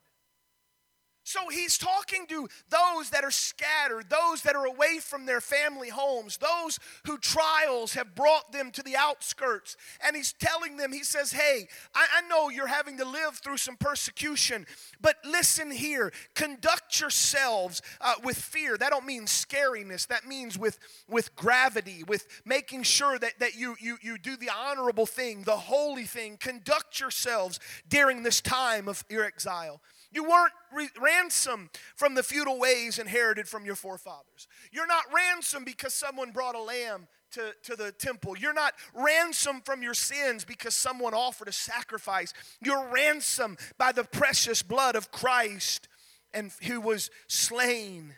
So 1.25 1.49
he's 1.49 1.79
talking 1.79 2.27
to 2.27 2.47
those 2.69 3.09
that 3.09 3.23
are 3.23 3.31
scattered, 3.31 4.11
those 4.11 4.43
that 4.43 4.55
are 4.55 4.67
away 4.67 4.99
from 5.01 5.25
their 5.25 5.41
family 5.41 5.89
homes, 5.89 6.37
those 6.37 6.79
who 7.07 7.17
trials 7.17 7.95
have 7.95 8.13
brought 8.13 8.51
them 8.51 8.69
to 8.69 8.83
the 8.83 8.95
outskirts. 8.95 9.75
And 10.05 10.15
he's 10.15 10.33
telling 10.33 10.77
them, 10.77 10.93
he 10.93 11.03
says, 11.03 11.31
Hey, 11.31 11.67
I, 11.95 12.05
I, 12.17 12.27
know 12.27 12.49
you're 12.49 12.67
having 12.67 12.99
to 12.99 13.05
live 13.05 13.37
through 13.37 13.57
some 13.57 13.75
persecution, 13.75 14.67
but 15.01 15.15
listen 15.25 15.71
here, 15.71 16.13
conduct 16.35 17.01
yourselves 17.01 17.81
uh, 18.01 18.13
with 18.23 18.37
fear. 18.37 18.77
That 18.77 18.91
don't 18.91 19.05
mean 19.05 19.25
scariness, 19.25 20.05
that 20.07 20.27
means 20.27 20.59
with, 20.59 20.77
with 21.09 21.35
gravity, 21.35 22.03
with 22.07 22.27
making 22.45 22.83
sure 22.83 23.17
that, 23.17 23.39
that 23.39 23.55
you, 23.55 23.75
you, 23.79 23.97
you 23.99 24.19
do 24.19 24.37
the 24.37 24.51
honorable 24.55 25.07
thing, 25.07 25.41
the 25.41 25.57
holy 25.57 26.05
thing. 26.05 26.37
Conduct 26.37 26.99
yourselves 26.99 27.59
during 27.89 28.21
this 28.21 28.41
time 28.41 28.87
of 28.87 29.03
your 29.09 29.25
exile. 29.25 29.81
You 30.15 30.23
weren't 30.23 30.53
re- 30.73 30.89
ransomed 30.97 31.71
from 31.97 32.15
the 32.15 32.23
feudal 32.23 32.57
ways 32.57 32.99
inherited 32.99 33.49
from 33.49 33.65
your 33.65 33.75
forefathers. 33.75 34.47
You're 34.71 34.87
not 34.87 35.03
ransomed 35.13 35.65
because 35.65 35.93
someone 35.93 36.31
brought 36.31 36.55
a 36.55 36.61
lamb 36.61 37.09
to, 37.33 37.53
to 37.63 37.75
the 37.75 37.91
temple. 37.91 38.37
You're 38.37 38.53
not 38.53 38.75
ransomed 38.93 39.65
from 39.65 39.83
your 39.83 39.93
sins 39.93 40.45
because 40.45 40.73
someone 40.73 41.13
offered 41.13 41.49
a 41.49 41.51
sacrifice. 41.51 42.33
You're 42.61 42.87
ransomed 42.93 43.59
by 43.77 43.91
the 43.91 44.05
precious 44.05 44.61
blood 44.61 44.95
of 44.95 45.11
Christ 45.11 45.89
and 46.33 46.49
who 46.63 46.79
was 46.79 47.11
slain 47.27 48.13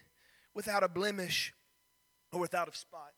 without 0.54 0.84
a 0.84 0.88
blemish 0.88 1.52
or 2.32 2.40
without 2.40 2.70
a 2.70 2.78
spot. 2.78 3.14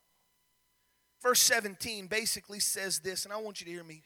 Verse 1.21 1.41
17 1.41 2.07
basically 2.07 2.61
says 2.61 2.99
this, 2.99 3.25
and 3.25 3.33
I 3.33 3.37
want 3.41 3.59
you 3.59 3.65
to 3.65 3.71
hear 3.71 3.83
me. 3.83 4.03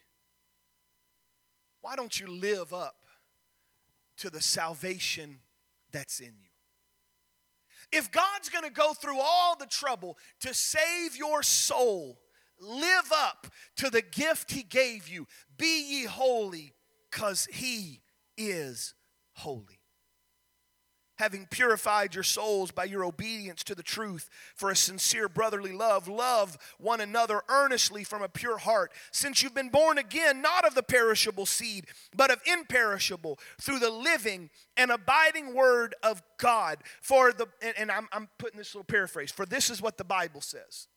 Why 1.82 1.96
don't 1.96 2.20
you 2.20 2.26
live 2.26 2.74
up 2.74 3.03
to 4.18 4.30
the 4.30 4.42
salvation 4.42 5.40
that's 5.92 6.20
in 6.20 6.34
you. 6.42 6.50
If 7.92 8.12
God's 8.12 8.50
going 8.50 8.64
to 8.64 8.72
go 8.72 8.94
through 8.94 9.20
all 9.20 9.56
the 9.56 9.68
trouble 9.68 10.18
to 10.42 10.54
save 10.54 11.16
your 11.16 11.44
soul, 11.44 12.20
live 12.60 13.12
up 13.16 13.48
to 13.78 13.90
the 13.90 14.02
gift 14.02 14.52
He 14.52 14.64
gave 14.64 15.08
you. 15.08 15.28
Be 15.58 16.00
ye 16.00 16.06
holy, 16.06 16.74
because 17.12 17.48
He 17.52 18.02
is 18.38 18.96
holy 19.34 19.83
having 21.18 21.46
purified 21.46 22.16
your 22.16 22.24
souls 22.24 22.72
by 22.72 22.84
your 22.84 23.06
obedience 23.06 23.64
to 23.64 23.76
the 23.76 23.84
truth 23.84 24.30
for 24.56 24.70
a 24.70 24.76
sincere 24.76 25.30
brotherly 25.30 25.72
love, 25.72 26.08
love 26.08 26.58
one 26.80 27.02
another 27.02 27.42
earnestly 27.50 28.04
from 28.04 28.22
a 28.22 28.30
pure 28.30 28.58
heart, 28.58 28.92
since 29.12 29.42
you've 29.42 29.54
been 29.54 29.70
born 29.70 29.98
again, 29.98 30.42
not 30.42 30.66
of 30.66 30.76
the 30.76 30.84
perishable 30.84 31.46
seed, 31.46 31.86
but 32.16 32.32
of 32.32 32.42
imperishable, 32.46 33.38
through 33.62 33.80
the 33.80 33.90
living 33.92 34.50
and 34.76 34.92
abiding 34.92 35.54
word 35.54 35.96
of 36.02 36.22
God. 36.38 36.80
For 37.02 37.32
the, 37.32 37.48
and, 37.62 37.74
and 37.78 37.92
I'm, 37.92 38.08
I'm 38.12 38.30
putting 38.38 38.58
this 38.58 38.74
little 38.74 38.86
paraphrase, 38.86 39.32
for 39.32 39.46
this 39.46 39.70
is 39.70 39.82
what 39.82 39.98
the 39.98 40.04
Bible 40.04 40.42
says. 40.42 40.88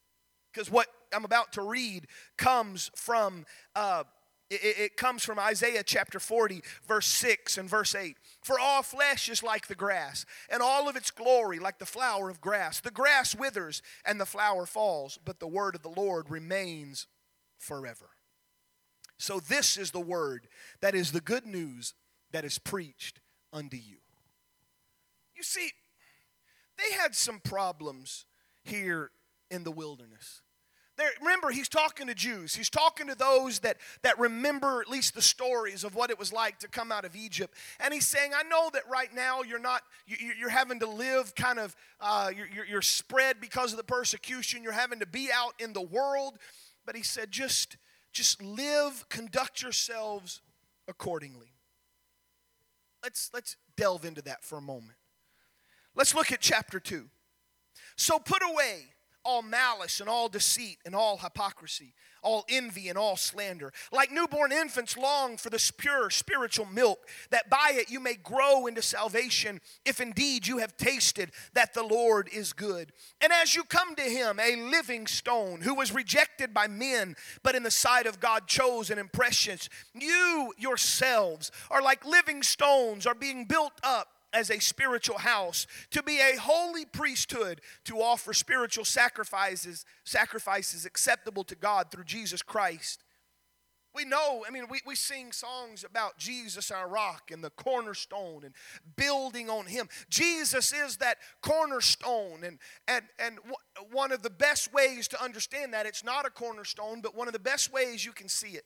Because 0.52 0.70
what 0.70 0.87
I'm 1.12 1.26
about 1.26 1.52
to 1.52 1.62
read 1.62 2.07
comes 2.38 2.90
from 2.94 3.44
uh, 3.74 4.05
it, 4.50 4.78
it, 4.78 4.96
comes 4.96 5.24
from 5.24 5.38
Isaiah 5.38 5.82
chapter 5.82 6.20
40, 6.20 6.62
verse 6.87 7.06
6 7.06 7.59
and 7.59 7.68
verse 7.68 7.94
8. 7.94 8.16
For 8.42 8.59
all 8.59 8.82
flesh 8.82 9.28
is 9.28 9.42
like 9.42 9.66
the 9.66 9.74
grass, 9.74 10.24
and 10.48 10.62
all 10.62 10.88
of 10.88 10.96
its 10.96 11.11
glory 11.11 11.59
like 11.59 11.78
the 11.78 11.87
flower 11.87 12.30
of 12.30 12.40
grass. 12.40 12.80
The 12.80 12.90
grass 12.90 13.35
withers 13.35 13.82
and 14.04 14.20
the 14.20 14.26
flower 14.26 14.66
falls, 14.66 15.18
but 15.24 15.40
the 15.40 15.48
word 15.48 15.74
of 15.74 15.82
the 15.82 15.88
Lord 15.88 16.30
remains 16.30 17.06
forever. 17.59 18.11
So, 19.18 19.40
this 19.40 19.76
is 19.76 19.90
the 19.90 20.00
word 20.00 20.46
that 20.80 20.94
is 20.94 21.12
the 21.12 21.20
good 21.20 21.46
news 21.46 21.94
that 22.32 22.44
is 22.44 22.59
preached 22.59 23.20
unto 23.52 23.76
you. 23.76 23.96
You 25.35 25.42
see, 25.42 25.70
they 26.76 26.96
had 26.96 27.14
some 27.14 27.40
problems 27.40 28.26
here 28.62 29.11
in 29.50 29.64
the 29.64 29.70
wilderness. 29.70 30.42
There, 30.96 31.11
remember, 31.20 31.50
he's 31.50 31.68
talking 31.68 32.06
to 32.06 32.14
Jews. 32.14 32.54
He's 32.54 32.70
talking 32.70 33.06
to 33.09 33.14
those 33.14 33.59
that, 33.61 33.76
that 34.02 34.18
remember 34.18 34.80
at 34.80 34.88
least 34.88 35.14
the 35.14 35.20
stories 35.20 35.85
of 35.85 35.94
what 35.94 36.11
it 36.11 36.18
was 36.18 36.32
like 36.32 36.59
to 36.61 36.68
come 36.68 36.90
out 36.90 37.04
of 37.04 37.14
Egypt. 37.14 37.54
And 37.80 37.92
he's 37.92 38.06
saying, 38.06 38.32
I 38.35 38.44
know 38.44 38.70
that 38.72 38.88
right 38.88 39.12
now 39.14 39.42
you're 39.42 39.59
not, 39.59 39.82
you, 40.06 40.16
you're 40.38 40.48
having 40.48 40.80
to 40.80 40.87
live 40.87 41.35
kind 41.35 41.59
of, 41.59 41.76
uh, 42.00 42.30
you're, 42.35 42.64
you're 42.64 42.82
spread 42.82 43.40
because 43.40 43.72
of 43.72 43.76
the 43.76 43.85
persecution. 43.85 44.62
You're 44.62 44.72
having 44.72 45.00
to 45.00 45.06
be 45.06 45.28
out 45.32 45.52
in 45.59 45.74
the 45.74 45.82
world. 45.82 46.38
But 46.87 46.96
he 46.96 47.02
said, 47.02 47.30
just, 47.30 47.76
just 48.12 48.42
live, 48.42 49.06
conduct 49.11 49.61
yourselves 49.61 50.40
accordingly. 50.88 51.52
Let's, 53.02 53.30
let's 53.35 53.56
delve 53.76 54.06
into 54.06 54.22
that 54.22 54.42
for 54.42 54.56
a 54.56 54.62
moment. 54.62 54.96
Let's 55.94 56.14
look 56.14 56.32
at 56.32 56.40
chapter 56.40 56.80
2. 56.80 57.04
So 57.96 58.18
put 58.18 58.42
away 58.42 58.87
all 59.26 59.42
malice 59.42 60.00
and 60.00 60.08
all 60.08 60.28
deceit 60.28 60.78
and 60.86 60.94
all 60.94 61.18
hypocrisy, 61.18 61.92
all 62.22 62.44
envy 62.48 62.88
and 62.88 62.96
all 62.96 63.16
slander. 63.16 63.72
Like 63.92 64.12
newborn 64.12 64.52
infants, 64.52 64.96
long 64.96 65.36
for 65.36 65.50
this 65.50 65.70
pure 65.70 66.10
spiritual 66.10 66.66
milk, 66.66 67.00
that 67.30 67.50
by 67.50 67.72
it 67.74 67.90
you 67.90 68.00
may 68.00 68.14
grow 68.14 68.66
into 68.66 68.82
salvation, 68.82 69.60
if 69.84 70.00
indeed 70.00 70.46
you 70.46 70.58
have 70.58 70.76
tasted 70.76 71.32
that 71.54 71.74
the 71.74 71.82
Lord 71.82 72.28
is 72.32 72.52
good. 72.52 72.92
And 73.20 73.32
as 73.32 73.54
you 73.54 73.64
come 73.64 73.94
to 73.96 74.02
him, 74.02 74.38
a 74.38 74.56
living 74.56 75.06
stone, 75.06 75.60
who 75.60 75.74
was 75.74 75.92
rejected 75.92 76.54
by 76.54 76.68
men, 76.68 77.16
but 77.42 77.54
in 77.54 77.64
the 77.64 77.70
sight 77.70 78.06
of 78.06 78.20
God 78.20 78.46
chosen 78.46 78.98
and 78.98 79.12
precious, 79.12 79.68
you 79.94 80.52
yourselves 80.56 81.50
are 81.70 81.82
like 81.82 82.06
living 82.06 82.42
stones, 82.42 83.06
are 83.06 83.14
being 83.14 83.44
built 83.44 83.72
up 83.82 84.08
as 84.37 84.51
a 84.51 84.61
spiritual 84.61 85.16
house, 85.18 85.66
to 85.90 86.03
be 86.03 86.20
a 86.20 86.38
holy 86.38 86.85
priesthood, 86.85 87.62
to 87.85 88.03
offer 88.03 88.35
spiritual 88.35 88.85
sacrifices, 88.85 89.87
sacrifices 90.05 90.85
acceptable 90.85 91.42
to 91.44 91.55
God 91.55 91.90
through 91.90 92.05
Jesus 92.05 92.42
Christ. 92.42 93.03
We 93.94 94.05
know, 94.05 94.44
I 94.46 94.51
mean, 94.51 94.64
we, 94.68 94.81
we 94.87 94.94
sing 94.94 95.33
songs 95.33 95.83
about 95.83 96.18
Jesus, 96.18 96.70
our 96.70 96.87
rock, 96.87 97.31
and 97.33 97.42
the 97.42 97.49
cornerstone, 97.49 98.44
and 98.44 98.55
building 98.94 99.49
on 99.49 99.64
Him. 99.64 99.88
Jesus 100.11 100.70
is 100.70 100.99
that 100.99 101.16
cornerstone. 101.40 102.44
And, 102.44 102.59
and, 102.87 103.05
and 103.18 103.38
one 103.90 104.12
of 104.12 104.22
the 104.22 104.29
best 104.29 104.70
ways 104.70 105.09
to 105.09 105.25
understand 105.25 105.72
that, 105.72 105.87
it's 105.87 106.05
not 106.05 106.27
a 106.27 106.31
cornerstone, 106.31 107.01
but 107.01 107.16
one 107.16 107.27
of 107.27 107.33
the 107.33 107.38
best 107.38 107.72
ways 107.72 108.05
you 108.05 108.12
can 108.12 108.29
see 108.29 108.51
it 108.51 108.64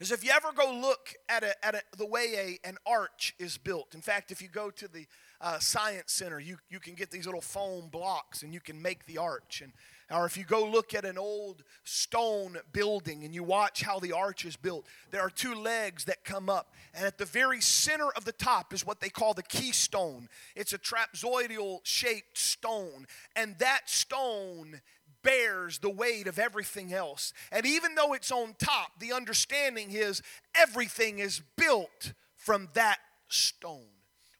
is 0.00 0.12
if 0.12 0.24
you 0.24 0.30
ever 0.30 0.52
go 0.52 0.72
look 0.72 1.14
at, 1.28 1.44
a, 1.44 1.64
at 1.64 1.74
a, 1.74 1.82
the 1.96 2.06
way 2.06 2.58
a, 2.64 2.68
an 2.68 2.76
arch 2.86 3.34
is 3.38 3.56
built. 3.56 3.94
In 3.94 4.00
fact, 4.00 4.30
if 4.30 4.42
you 4.42 4.48
go 4.48 4.70
to 4.70 4.88
the 4.88 5.06
uh, 5.40 5.58
science 5.58 6.12
center, 6.12 6.40
you, 6.40 6.56
you 6.68 6.80
can 6.80 6.94
get 6.94 7.10
these 7.10 7.26
little 7.26 7.40
foam 7.40 7.88
blocks 7.88 8.42
and 8.42 8.52
you 8.52 8.60
can 8.60 8.80
make 8.80 9.06
the 9.06 9.18
arch. 9.18 9.62
And, 9.62 9.72
or 10.10 10.26
if 10.26 10.36
you 10.36 10.44
go 10.44 10.66
look 10.66 10.94
at 10.94 11.04
an 11.04 11.18
old 11.18 11.64
stone 11.84 12.58
building 12.72 13.24
and 13.24 13.34
you 13.34 13.42
watch 13.42 13.82
how 13.82 13.98
the 13.98 14.12
arch 14.12 14.44
is 14.44 14.56
built, 14.56 14.86
there 15.10 15.22
are 15.22 15.30
two 15.30 15.54
legs 15.54 16.04
that 16.04 16.24
come 16.24 16.48
up. 16.50 16.74
And 16.94 17.06
at 17.06 17.18
the 17.18 17.24
very 17.24 17.60
center 17.60 18.08
of 18.16 18.24
the 18.24 18.32
top 18.32 18.72
is 18.72 18.86
what 18.86 19.00
they 19.00 19.08
call 19.08 19.34
the 19.34 19.42
keystone. 19.42 20.28
It's 20.54 20.72
a 20.72 20.78
trapezoidal 20.78 21.80
shaped 21.84 22.38
stone. 22.38 23.06
And 23.34 23.56
that 23.58 23.88
stone 23.88 24.80
bears 25.24 25.78
the 25.78 25.90
weight 25.90 26.28
of 26.28 26.38
everything 26.38 26.92
else. 26.92 27.32
And 27.50 27.66
even 27.66 27.96
though 27.96 28.12
it's 28.12 28.30
on 28.30 28.54
top, 28.58 29.00
the 29.00 29.12
understanding 29.12 29.90
is 29.90 30.22
everything 30.56 31.18
is 31.18 31.42
built 31.56 32.12
from 32.36 32.68
that 32.74 32.98
stone. 33.28 33.88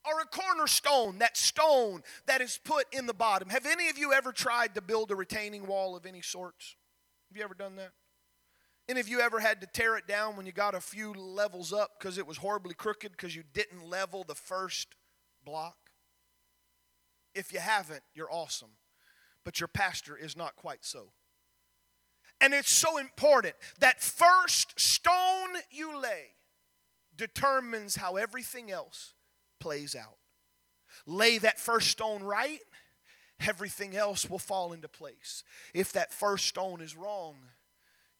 Or 0.06 0.20
a 0.20 0.26
cornerstone, 0.26 1.18
that 1.18 1.36
stone 1.36 2.02
that 2.26 2.42
is 2.42 2.60
put 2.62 2.86
in 2.92 3.06
the 3.06 3.14
bottom. 3.14 3.48
Have 3.48 3.66
any 3.66 3.88
of 3.88 3.98
you 3.98 4.12
ever 4.12 4.32
tried 4.32 4.74
to 4.74 4.82
build 4.82 5.10
a 5.10 5.16
retaining 5.16 5.66
wall 5.66 5.96
of 5.96 6.04
any 6.04 6.20
sorts? 6.20 6.76
Have 7.30 7.38
you 7.38 7.42
ever 7.42 7.54
done 7.54 7.76
that? 7.76 7.92
Any 8.86 9.00
of 9.00 9.08
you 9.08 9.20
ever 9.20 9.40
had 9.40 9.62
to 9.62 9.66
tear 9.66 9.96
it 9.96 10.06
down 10.06 10.36
when 10.36 10.44
you 10.44 10.52
got 10.52 10.74
a 10.74 10.80
few 10.80 11.14
levels 11.14 11.72
up 11.72 11.92
because 11.98 12.18
it 12.18 12.26
was 12.26 12.36
horribly 12.36 12.74
crooked 12.74 13.12
because 13.12 13.34
you 13.34 13.42
didn't 13.54 13.88
level 13.88 14.24
the 14.24 14.34
first 14.34 14.88
block? 15.42 15.76
If 17.34 17.50
you 17.50 17.60
haven't, 17.60 18.02
you're 18.14 18.30
awesome 18.30 18.72
but 19.44 19.60
your 19.60 19.68
pastor 19.68 20.16
is 20.16 20.36
not 20.36 20.56
quite 20.56 20.84
so. 20.84 21.10
And 22.40 22.52
it's 22.52 22.72
so 22.72 22.98
important 22.98 23.54
that 23.78 24.02
first 24.02 24.78
stone 24.78 25.56
you 25.70 25.98
lay 26.00 26.34
determines 27.16 27.96
how 27.96 28.16
everything 28.16 28.70
else 28.70 29.14
plays 29.60 29.94
out. 29.94 30.16
Lay 31.06 31.38
that 31.38 31.60
first 31.60 31.88
stone 31.88 32.22
right, 32.22 32.60
everything 33.40 33.96
else 33.96 34.28
will 34.28 34.38
fall 34.38 34.72
into 34.72 34.88
place. 34.88 35.44
If 35.72 35.92
that 35.92 36.12
first 36.12 36.46
stone 36.46 36.80
is 36.80 36.96
wrong, 36.96 37.36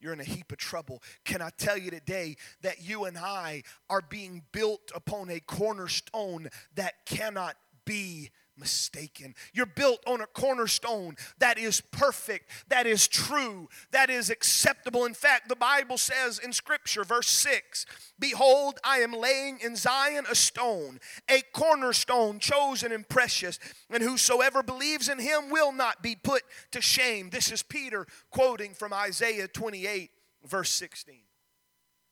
you're 0.00 0.12
in 0.12 0.20
a 0.20 0.24
heap 0.24 0.52
of 0.52 0.58
trouble. 0.58 1.02
Can 1.24 1.40
I 1.40 1.50
tell 1.56 1.78
you 1.78 1.90
today 1.90 2.37
that 2.62 2.87
you 2.87 3.04
and 3.04 3.16
I 3.16 3.62
are 3.88 4.02
being 4.02 4.42
built 4.52 4.92
upon 4.94 5.30
a 5.30 5.40
cornerstone 5.40 6.48
that 6.74 7.06
cannot 7.06 7.56
be 7.84 8.30
mistaken. 8.57 9.35
You're 9.53 9.67
built 9.67 10.01
on 10.07 10.21
a 10.21 10.27
cornerstone 10.27 11.17
that 11.38 11.59
is 11.59 11.81
perfect, 11.81 12.51
that 12.69 12.87
is 12.87 13.09
true, 13.09 13.69
that 13.90 14.11
is 14.11 14.31
acceptable. 14.31 15.05
In 15.05 15.14
fact, 15.14 15.49
the 15.49 15.57
Bible 15.57 15.99
says 15.99 16.38
in 16.38 16.53
Scripture, 16.53 17.05
verse 17.05 17.29
6 17.29 17.87
Behold, 18.19 18.79
I 18.85 18.99
am 18.99 19.12
laying 19.12 19.59
in 19.61 19.77
Zion 19.77 20.25
a 20.31 20.35
stone, 20.35 21.01
a 21.29 21.43
cornerstone 21.53 22.38
chosen 22.38 22.93
and 22.93 23.09
precious, 23.09 23.59
and 23.90 24.03
whosoever 24.03 24.62
believes 24.62 25.09
in 25.09 25.19
him 25.19 25.51
will 25.51 25.73
not 25.73 26.03
be 26.03 26.17
put 26.17 26.43
to 26.73 26.81
shame. 26.81 27.31
This 27.31 27.51
is 27.51 27.62
Peter 27.62 28.07
quoting 28.31 28.75
from 28.75 28.93
Isaiah 28.93 29.49
28, 29.49 30.11
verse 30.45 30.71
16. 30.71 31.17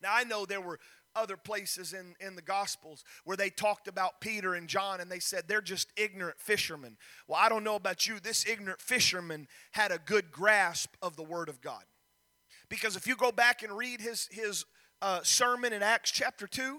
Now, 0.02 0.10
I 0.12 0.24
know 0.24 0.44
there 0.44 0.60
were 0.60 0.80
other 1.14 1.36
places 1.36 1.92
in, 1.92 2.14
in 2.20 2.36
the 2.36 2.42
Gospels 2.42 3.04
where 3.24 3.36
they 3.36 3.50
talked 3.50 3.88
about 3.88 4.20
Peter 4.20 4.54
and 4.54 4.68
John 4.68 5.00
and 5.00 5.10
they 5.10 5.18
said 5.18 5.44
they're 5.46 5.60
just 5.60 5.88
ignorant 5.96 6.40
fishermen. 6.40 6.96
Well, 7.26 7.38
I 7.40 7.48
don't 7.48 7.64
know 7.64 7.76
about 7.76 8.06
you. 8.06 8.20
This 8.20 8.46
ignorant 8.46 8.80
fisherman 8.80 9.48
had 9.72 9.92
a 9.92 9.98
good 9.98 10.30
grasp 10.30 10.94
of 11.02 11.16
the 11.16 11.22
Word 11.22 11.48
of 11.48 11.60
God. 11.60 11.84
Because 12.68 12.96
if 12.96 13.06
you 13.06 13.16
go 13.16 13.32
back 13.32 13.62
and 13.62 13.76
read 13.76 14.00
his, 14.00 14.28
his 14.30 14.64
uh, 15.02 15.20
sermon 15.22 15.72
in 15.72 15.82
Acts 15.82 16.10
chapter 16.10 16.46
2, 16.46 16.78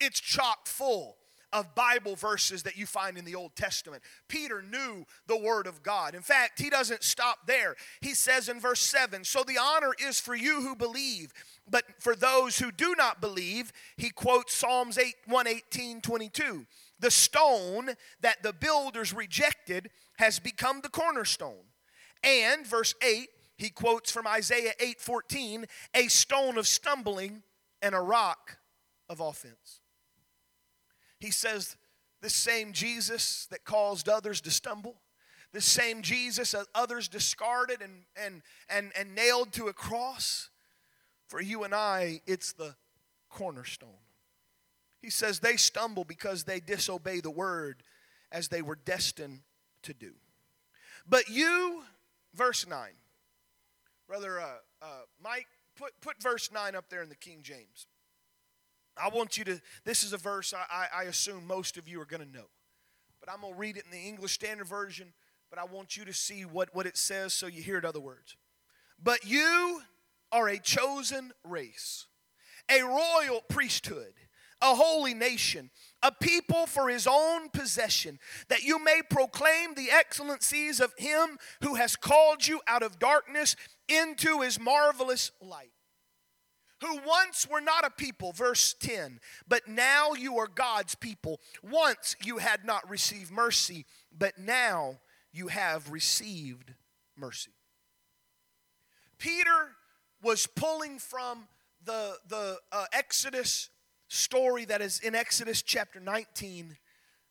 it's 0.00 0.20
chock 0.20 0.66
full 0.66 1.16
of 1.56 1.74
Bible 1.74 2.16
verses 2.16 2.64
that 2.64 2.76
you 2.76 2.84
find 2.84 3.16
in 3.16 3.24
the 3.24 3.34
Old 3.34 3.56
Testament. 3.56 4.02
Peter 4.28 4.62
knew 4.62 5.06
the 5.26 5.38
Word 5.38 5.66
of 5.66 5.82
God. 5.82 6.14
In 6.14 6.20
fact, 6.20 6.60
he 6.60 6.68
doesn't 6.68 7.02
stop 7.02 7.46
there. 7.46 7.76
He 8.02 8.12
says 8.14 8.50
in 8.50 8.60
verse 8.60 8.80
7 8.80 9.24
So 9.24 9.42
the 9.42 9.58
honor 9.58 9.92
is 9.98 10.20
for 10.20 10.34
you 10.34 10.60
who 10.60 10.76
believe 10.76 11.32
but 11.68 11.84
for 11.98 12.14
those 12.14 12.58
who 12.58 12.70
do 12.70 12.94
not 12.96 13.20
believe, 13.20 13.72
he 13.96 14.10
quotes 14.10 14.54
Psalms 14.54 14.98
8, 14.98 15.14
118, 15.26 16.00
22. 16.00 16.66
The 17.00 17.10
stone 17.10 17.90
that 18.20 18.42
the 18.42 18.52
builders 18.52 19.12
rejected 19.12 19.90
has 20.18 20.38
become 20.38 20.80
the 20.80 20.88
cornerstone. 20.88 21.64
And 22.22 22.66
verse 22.66 22.94
8, 23.02 23.28
he 23.56 23.70
quotes 23.70 24.10
from 24.10 24.26
Isaiah 24.26 24.72
8, 24.78 25.00
14, 25.00 25.66
a 25.94 26.08
stone 26.08 26.56
of 26.56 26.66
stumbling 26.66 27.42
and 27.82 27.94
a 27.94 28.00
rock 28.00 28.58
of 29.08 29.20
offense. 29.20 29.80
He 31.18 31.30
says, 31.30 31.76
this 32.22 32.34
same 32.34 32.72
Jesus 32.72 33.46
that 33.50 33.64
caused 33.64 34.08
others 34.08 34.40
to 34.42 34.50
stumble, 34.50 34.96
this 35.52 35.64
same 35.64 36.02
Jesus 36.02 36.52
that 36.52 36.66
others 36.74 37.08
discarded 37.08 37.80
and, 37.82 38.02
and, 38.16 38.42
and, 38.68 38.92
and 38.98 39.14
nailed 39.14 39.52
to 39.52 39.68
a 39.68 39.72
cross, 39.72 40.50
for 41.28 41.40
you 41.40 41.64
and 41.64 41.74
I, 41.74 42.20
it's 42.26 42.52
the 42.52 42.74
cornerstone. 43.28 43.90
He 45.00 45.10
says 45.10 45.40
they 45.40 45.56
stumble 45.56 46.04
because 46.04 46.44
they 46.44 46.60
disobey 46.60 47.20
the 47.20 47.30
word 47.30 47.82
as 48.32 48.48
they 48.48 48.62
were 48.62 48.76
destined 48.76 49.40
to 49.82 49.94
do. 49.94 50.12
But 51.08 51.28
you, 51.28 51.84
verse 52.34 52.66
9. 52.66 52.88
Brother 54.08 54.40
uh, 54.40 54.46
uh, 54.82 54.86
Mike, 55.22 55.46
put, 55.76 55.92
put 56.00 56.20
verse 56.22 56.50
9 56.52 56.74
up 56.74 56.88
there 56.90 57.02
in 57.02 57.08
the 57.08 57.14
King 57.14 57.40
James. 57.42 57.86
I 58.98 59.08
want 59.08 59.36
you 59.36 59.44
to, 59.44 59.60
this 59.84 60.02
is 60.02 60.12
a 60.12 60.16
verse 60.16 60.54
I, 60.54 60.86
I, 60.94 61.02
assume 61.04 61.46
most 61.46 61.76
of 61.76 61.86
you 61.86 62.00
are 62.00 62.06
going 62.06 62.24
to 62.24 62.32
know. 62.32 62.46
But 63.20 63.30
I'm 63.30 63.40
going 63.40 63.52
to 63.52 63.58
read 63.58 63.76
it 63.76 63.84
in 63.84 63.90
the 63.90 64.08
English 64.08 64.32
Standard 64.32 64.66
Version, 64.66 65.12
but 65.50 65.58
I 65.58 65.64
want 65.64 65.96
you 65.96 66.04
to 66.04 66.14
see 66.14 66.44
what, 66.44 66.74
what 66.74 66.86
it 66.86 66.96
says 66.96 67.32
so 67.32 67.46
you 67.46 67.62
hear 67.62 67.78
it 67.78 67.84
other 67.84 68.00
words. 68.00 68.36
But 69.02 69.24
you 69.24 69.82
are 70.32 70.48
a 70.48 70.58
chosen 70.58 71.32
race, 71.44 72.06
a 72.70 72.82
royal 72.82 73.42
priesthood, 73.48 74.14
a 74.62 74.74
holy 74.74 75.12
nation, 75.12 75.70
a 76.02 76.10
people 76.10 76.66
for 76.66 76.88
his 76.88 77.06
own 77.06 77.50
possession, 77.50 78.18
that 78.48 78.62
you 78.62 78.82
may 78.82 79.02
proclaim 79.08 79.74
the 79.74 79.90
excellencies 79.90 80.80
of 80.80 80.94
him 80.96 81.38
who 81.62 81.74
has 81.74 81.96
called 81.96 82.46
you 82.46 82.60
out 82.66 82.82
of 82.82 82.98
darkness 82.98 83.54
into 83.88 84.40
his 84.40 84.58
marvelous 84.58 85.30
light. 85.40 85.70
Who 86.82 87.00
once 87.06 87.46
were 87.50 87.60
not 87.60 87.86
a 87.86 87.90
people, 87.90 88.32
verse 88.32 88.74
10, 88.80 89.20
but 89.48 89.66
now 89.66 90.12
you 90.12 90.36
are 90.38 90.46
God's 90.46 90.94
people. 90.94 91.40
Once 91.62 92.16
you 92.22 92.38
had 92.38 92.64
not 92.64 92.88
received 92.88 93.30
mercy, 93.30 93.86
but 94.16 94.38
now 94.38 94.98
you 95.32 95.48
have 95.48 95.90
received 95.90 96.74
mercy. 97.16 97.52
Peter 99.18 99.76
was 100.22 100.46
pulling 100.46 100.98
from 100.98 101.48
the, 101.84 102.16
the 102.28 102.58
uh, 102.72 102.84
Exodus 102.92 103.70
story 104.08 104.64
that 104.66 104.82
is 104.82 105.00
in 105.00 105.14
Exodus 105.14 105.62
chapter 105.62 105.98
19 105.98 106.76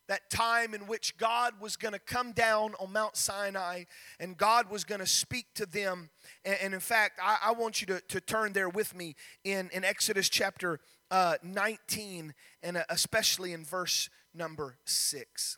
that 0.08 0.30
time 0.30 0.74
in 0.74 0.82
which 0.82 1.18
God 1.18 1.54
was 1.60 1.76
going 1.76 1.94
to 1.94 2.00
come 2.00 2.32
down 2.32 2.74
on 2.80 2.94
Mount 2.94 3.16
Sinai 3.18 3.84
and 4.20 4.38
God 4.38 4.70
was 4.70 4.84
going 4.84 5.00
to 5.02 5.08
speak 5.08 5.48
to 5.56 5.66
them. 5.66 6.10
And, 6.44 6.58
and 6.62 6.74
in 6.74 6.80
fact, 6.80 7.20
I, 7.22 7.38
I, 7.46 7.52
want 7.54 7.82
you 7.82 7.88
to, 7.88 8.02
to 8.10 8.22
turn 8.22 8.54
there 8.54 8.70
with 8.70 8.96
me 8.96 9.16
in, 9.44 9.70
in 9.74 9.84
Exodus 9.84 10.30
chapter 10.30 10.80
uh, 11.10 11.36
19 11.44 12.34
and 12.62 12.78
uh, 12.78 12.84
especially 12.90 13.54
in 13.54 13.64
verse 13.64 14.10
number 14.34 14.78
6. 14.86 15.58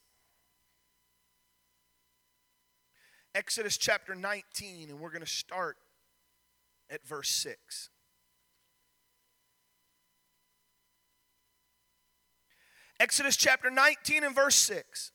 Exodus 3.36 3.78
chapter 3.78 4.16
19, 4.16 4.90
and 4.90 5.00
we're 5.00 5.12
going 5.12 5.22
to 5.22 5.28
start 5.28 5.78
at 6.90 7.06
verse 7.06 7.30
6. 7.30 7.90
Exodus 13.00 13.36
chapter 13.36 13.70
19 13.70 14.24
and 14.24 14.36
verse 14.36 14.56
6. 14.56 15.12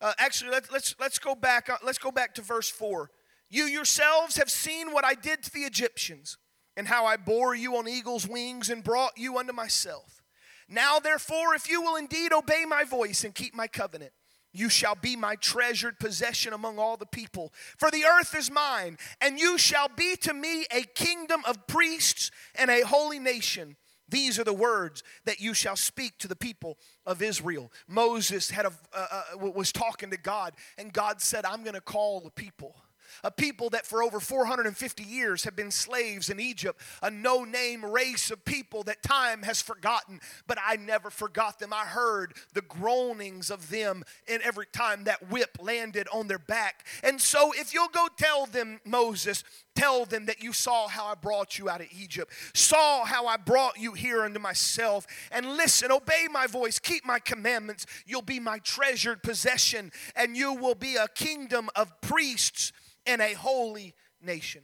Uh, 0.00 0.12
actually, 0.18 0.50
let, 0.50 0.72
let's, 0.72 0.94
let's, 1.00 1.18
go 1.18 1.34
back, 1.34 1.68
uh, 1.68 1.76
let's 1.84 1.98
go 1.98 2.10
back 2.10 2.34
to 2.34 2.42
verse 2.42 2.70
4. 2.70 3.10
You 3.50 3.64
yourselves 3.64 4.36
have 4.36 4.50
seen 4.50 4.92
what 4.92 5.04
I 5.04 5.14
did 5.14 5.42
to 5.42 5.50
the 5.50 5.60
Egyptians, 5.60 6.38
and 6.76 6.86
how 6.86 7.06
I 7.06 7.16
bore 7.16 7.54
you 7.54 7.76
on 7.76 7.88
eagle's 7.88 8.28
wings 8.28 8.70
and 8.70 8.84
brought 8.84 9.12
you 9.16 9.36
unto 9.38 9.52
myself. 9.52 10.22
Now, 10.68 11.00
therefore, 11.00 11.54
if 11.54 11.68
you 11.68 11.82
will 11.82 11.96
indeed 11.96 12.32
obey 12.32 12.64
my 12.68 12.84
voice 12.84 13.24
and 13.24 13.34
keep 13.34 13.54
my 13.54 13.66
covenant, 13.66 14.12
you 14.52 14.68
shall 14.68 14.94
be 14.94 15.16
my 15.16 15.34
treasured 15.36 15.98
possession 15.98 16.52
among 16.52 16.78
all 16.78 16.96
the 16.96 17.06
people. 17.06 17.52
For 17.76 17.90
the 17.90 18.04
earth 18.04 18.34
is 18.36 18.50
mine, 18.50 18.98
and 19.20 19.38
you 19.38 19.58
shall 19.58 19.88
be 19.88 20.14
to 20.16 20.32
me 20.32 20.66
a 20.70 20.82
kingdom 20.82 21.42
of 21.46 21.66
priests 21.66 22.30
and 22.54 22.70
a 22.70 22.82
holy 22.82 23.18
nation. 23.18 23.76
These 24.08 24.38
are 24.38 24.44
the 24.44 24.54
words 24.54 25.02
that 25.24 25.40
you 25.40 25.54
shall 25.54 25.76
speak 25.76 26.18
to 26.18 26.28
the 26.28 26.36
people 26.36 26.78
of 27.04 27.22
Israel. 27.22 27.70
Moses 27.86 28.50
had 28.50 28.66
a, 28.66 28.72
uh, 28.92 29.22
uh, 29.34 29.50
was 29.50 29.72
talking 29.72 30.10
to 30.10 30.16
God, 30.16 30.54
and 30.76 30.92
God 30.92 31.20
said, 31.20 31.44
I'm 31.44 31.62
going 31.62 31.74
to 31.74 31.80
call 31.80 32.20
the 32.20 32.30
people 32.30 32.76
a 33.24 33.30
people 33.30 33.70
that 33.70 33.86
for 33.86 34.02
over 34.02 34.20
450 34.20 35.02
years 35.02 35.44
have 35.44 35.56
been 35.56 35.70
slaves 35.70 36.30
in 36.30 36.40
Egypt, 36.40 36.80
a 37.02 37.10
no 37.10 37.44
name 37.44 37.84
race 37.84 38.30
of 38.30 38.44
people 38.44 38.82
that 38.84 39.02
time 39.02 39.42
has 39.42 39.60
forgotten, 39.60 40.20
but 40.46 40.58
I 40.64 40.76
never 40.76 41.10
forgot 41.10 41.58
them. 41.58 41.72
I 41.72 41.84
heard 41.84 42.34
the 42.54 42.62
groanings 42.62 43.50
of 43.50 43.70
them 43.70 44.04
in 44.26 44.40
every 44.42 44.66
time 44.66 45.04
that 45.04 45.30
whip 45.30 45.58
landed 45.60 46.08
on 46.12 46.28
their 46.28 46.38
back. 46.38 46.86
And 47.02 47.20
so, 47.20 47.52
if 47.52 47.74
you'll 47.74 47.88
go 47.88 48.08
tell 48.16 48.46
them, 48.46 48.80
Moses, 48.84 49.44
tell 49.74 50.04
them 50.04 50.26
that 50.26 50.42
you 50.42 50.52
saw 50.52 50.88
how 50.88 51.06
I 51.06 51.14
brought 51.14 51.58
you 51.58 51.68
out 51.68 51.80
of 51.80 51.86
Egypt, 51.96 52.32
saw 52.52 53.04
how 53.04 53.26
I 53.26 53.36
brought 53.36 53.78
you 53.78 53.92
here 53.92 54.22
unto 54.22 54.40
myself, 54.40 55.06
and 55.30 55.56
listen, 55.56 55.92
obey 55.92 56.26
my 56.30 56.46
voice, 56.46 56.78
keep 56.78 57.04
my 57.06 57.18
commandments. 57.18 57.86
You'll 58.06 58.22
be 58.22 58.40
my 58.40 58.58
treasured 58.58 59.22
possession, 59.22 59.92
and 60.16 60.36
you 60.36 60.52
will 60.52 60.74
be 60.74 60.96
a 60.96 61.08
kingdom 61.08 61.70
of 61.76 62.00
priests 62.00 62.72
and 63.06 63.20
a 63.20 63.34
holy 63.34 63.94
nation. 64.20 64.62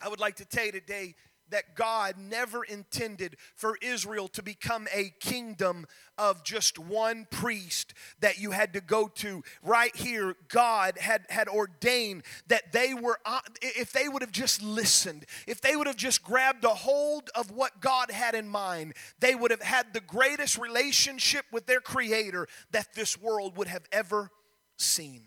I 0.00 0.08
would 0.08 0.20
like 0.20 0.36
to 0.36 0.44
tell 0.44 0.66
you 0.66 0.72
today 0.72 1.14
that 1.50 1.74
God 1.74 2.16
never 2.18 2.64
intended 2.64 3.36
for 3.54 3.76
Israel 3.82 4.28
to 4.28 4.42
become 4.42 4.88
a 4.92 5.12
kingdom 5.20 5.86
of 6.16 6.42
just 6.42 6.78
one 6.78 7.26
priest 7.30 7.94
that 8.20 8.38
you 8.38 8.52
had 8.52 8.72
to 8.74 8.80
go 8.80 9.08
to. 9.16 9.42
Right 9.62 9.94
here, 9.94 10.36
God 10.48 10.98
had, 10.98 11.26
had 11.28 11.48
ordained 11.48 12.22
that 12.48 12.72
they 12.72 12.94
were, 12.94 13.18
uh, 13.24 13.40
if 13.60 13.92
they 13.92 14.08
would 14.08 14.22
have 14.22 14.32
just 14.32 14.62
listened, 14.62 15.26
if 15.46 15.60
they 15.60 15.76
would 15.76 15.86
have 15.86 15.96
just 15.96 16.22
grabbed 16.22 16.64
a 16.64 16.70
hold 16.70 17.30
of 17.34 17.50
what 17.50 17.80
God 17.80 18.10
had 18.10 18.34
in 18.34 18.48
mind, 18.48 18.94
they 19.20 19.34
would 19.34 19.50
have 19.50 19.62
had 19.62 19.92
the 19.92 20.00
greatest 20.00 20.58
relationship 20.58 21.44
with 21.52 21.66
their 21.66 21.80
Creator 21.80 22.48
that 22.70 22.94
this 22.94 23.20
world 23.20 23.56
would 23.56 23.68
have 23.68 23.84
ever 23.92 24.30
seen. 24.76 25.26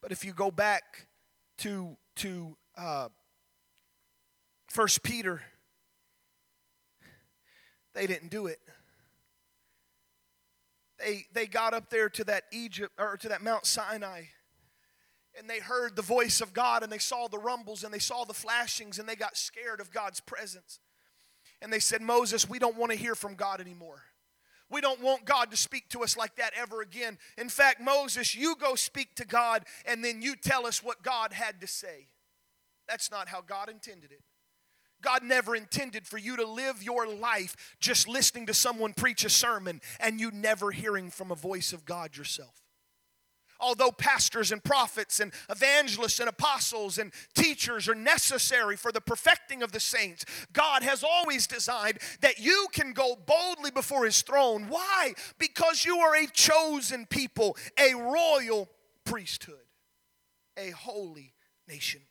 But 0.00 0.12
if 0.12 0.24
you 0.24 0.32
go 0.32 0.50
back 0.50 1.06
to 1.58 1.96
to 2.16 2.56
uh, 2.76 3.08
First 4.68 5.02
Peter, 5.02 5.42
they 7.94 8.06
didn't 8.06 8.30
do 8.30 8.46
it. 8.46 8.60
They 10.98 11.26
they 11.32 11.46
got 11.46 11.74
up 11.74 11.90
there 11.90 12.08
to 12.10 12.24
that 12.24 12.44
Egypt 12.52 12.92
or 12.98 13.16
to 13.16 13.28
that 13.28 13.42
Mount 13.42 13.66
Sinai, 13.66 14.22
and 15.38 15.48
they 15.48 15.58
heard 15.60 15.96
the 15.96 16.02
voice 16.02 16.40
of 16.40 16.52
God, 16.52 16.82
and 16.82 16.92
they 16.92 16.98
saw 16.98 17.28
the 17.28 17.38
rumbles, 17.38 17.84
and 17.84 17.92
they 17.92 17.98
saw 17.98 18.24
the 18.24 18.34
flashings, 18.34 18.98
and 18.98 19.08
they 19.08 19.16
got 19.16 19.36
scared 19.36 19.80
of 19.80 19.92
God's 19.92 20.20
presence. 20.20 20.80
And 21.60 21.72
they 21.72 21.80
said, 21.80 22.02
Moses, 22.02 22.48
we 22.48 22.60
don't 22.60 22.76
want 22.76 22.92
to 22.92 22.98
hear 22.98 23.16
from 23.16 23.34
God 23.34 23.60
anymore. 23.60 24.02
We 24.70 24.80
don't 24.80 25.00
want 25.00 25.24
God 25.24 25.50
to 25.50 25.56
speak 25.56 25.88
to 25.90 26.02
us 26.02 26.16
like 26.16 26.36
that 26.36 26.52
ever 26.56 26.82
again. 26.82 27.18
In 27.36 27.48
fact, 27.48 27.80
Moses, 27.80 28.34
you 28.34 28.54
go 28.56 28.74
speak 28.74 29.14
to 29.16 29.26
God 29.26 29.64
and 29.86 30.04
then 30.04 30.20
you 30.20 30.36
tell 30.36 30.66
us 30.66 30.82
what 30.82 31.02
God 31.02 31.32
had 31.32 31.60
to 31.60 31.66
say. 31.66 32.08
That's 32.88 33.10
not 33.10 33.28
how 33.28 33.40
God 33.40 33.68
intended 33.68 34.12
it. 34.12 34.22
God 35.00 35.22
never 35.22 35.54
intended 35.54 36.06
for 36.06 36.18
you 36.18 36.36
to 36.36 36.46
live 36.46 36.82
your 36.82 37.06
life 37.06 37.76
just 37.78 38.08
listening 38.08 38.46
to 38.46 38.54
someone 38.54 38.92
preach 38.92 39.24
a 39.24 39.30
sermon 39.30 39.80
and 40.00 40.20
you 40.20 40.30
never 40.32 40.70
hearing 40.70 41.10
from 41.10 41.30
a 41.30 41.36
voice 41.36 41.72
of 41.72 41.84
God 41.84 42.16
yourself 42.16 42.67
although 43.60 43.90
pastors 43.90 44.52
and 44.52 44.62
prophets 44.62 45.20
and 45.20 45.32
evangelists 45.50 46.20
and 46.20 46.28
apostles 46.28 46.98
and 46.98 47.12
teachers 47.34 47.88
are 47.88 47.94
necessary 47.94 48.76
for 48.76 48.92
the 48.92 49.00
perfecting 49.00 49.62
of 49.62 49.72
the 49.72 49.80
saints, 49.80 50.24
God 50.52 50.82
has 50.82 51.02
always 51.02 51.46
designed 51.46 51.98
that 52.20 52.38
you 52.38 52.66
can 52.72 52.92
go 52.92 53.16
boldly 53.26 53.70
before 53.70 54.04
His 54.04 54.22
throne. 54.22 54.66
Why? 54.68 55.14
Because 55.38 55.84
you 55.84 55.98
are 55.98 56.16
a 56.16 56.26
chosen 56.26 57.06
people, 57.06 57.56
a 57.78 57.94
royal 57.94 58.68
priesthood, 59.04 59.56
a 60.56 60.70
holy 60.70 61.34
nation. 61.66 62.02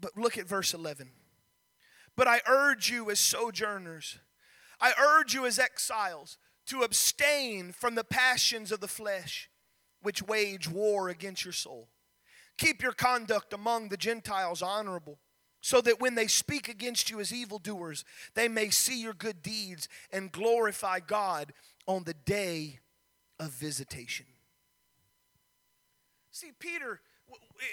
But 0.00 0.16
look 0.16 0.38
at 0.38 0.46
verse 0.46 0.74
11. 0.74 1.10
But 2.16 2.28
I 2.28 2.40
urge 2.48 2.90
you 2.90 3.10
as 3.10 3.20
sojourners, 3.20 4.18
I 4.80 4.92
urge 5.00 5.34
you 5.34 5.46
as 5.46 5.58
exiles 5.58 6.38
to 6.68 6.82
abstain 6.82 7.72
from 7.72 7.94
the 7.94 8.04
passions 8.04 8.72
of 8.72 8.80
the 8.80 8.88
flesh, 8.88 9.50
which 10.02 10.22
wage 10.22 10.68
war 10.68 11.08
against 11.08 11.44
your 11.44 11.52
soul. 11.52 11.88
Keep 12.56 12.82
your 12.82 12.92
conduct 12.92 13.52
among 13.52 13.88
the 13.88 13.96
Gentiles 13.96 14.62
honorable, 14.62 15.18
so 15.60 15.80
that 15.80 16.00
when 16.00 16.14
they 16.14 16.26
speak 16.26 16.68
against 16.68 17.10
you 17.10 17.20
as 17.20 17.32
evildoers, 17.32 18.04
they 18.34 18.48
may 18.48 18.70
see 18.70 19.00
your 19.00 19.14
good 19.14 19.42
deeds 19.42 19.88
and 20.12 20.32
glorify 20.32 21.00
God 21.00 21.52
on 21.86 22.04
the 22.04 22.14
day 22.14 22.80
of 23.40 23.50
visitation. 23.50 24.26
See, 26.30 26.52
Peter, 26.58 27.00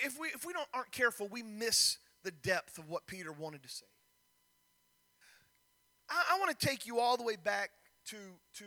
if 0.03 0.19
we, 0.19 0.29
if 0.29 0.45
we 0.45 0.53
don't, 0.53 0.67
aren't 0.73 0.91
careful, 0.91 1.27
we 1.27 1.43
miss 1.43 1.97
the 2.23 2.31
depth 2.31 2.77
of 2.77 2.89
what 2.89 3.05
Peter 3.05 3.31
wanted 3.31 3.62
to 3.63 3.69
say. 3.69 3.86
I, 6.10 6.36
I 6.36 6.39
want 6.39 6.58
to 6.58 6.65
take 6.65 6.88
you 6.88 6.99
all 6.99 7.17
the 7.17 7.23
way 7.23 7.36
back 7.36 7.71
to, 8.08 8.18
to 8.58 8.65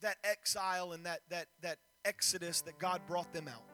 that 0.00 0.16
exile 0.24 0.92
and 0.92 1.06
that, 1.06 1.20
that, 1.30 1.46
that 1.62 1.78
exodus 2.04 2.60
that 2.62 2.78
God 2.78 3.00
brought 3.06 3.32
them 3.32 3.48
out. 3.48 3.64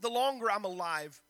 The 0.00 0.10
longer 0.10 0.50
I'm 0.50 0.64
alive 0.64 1.20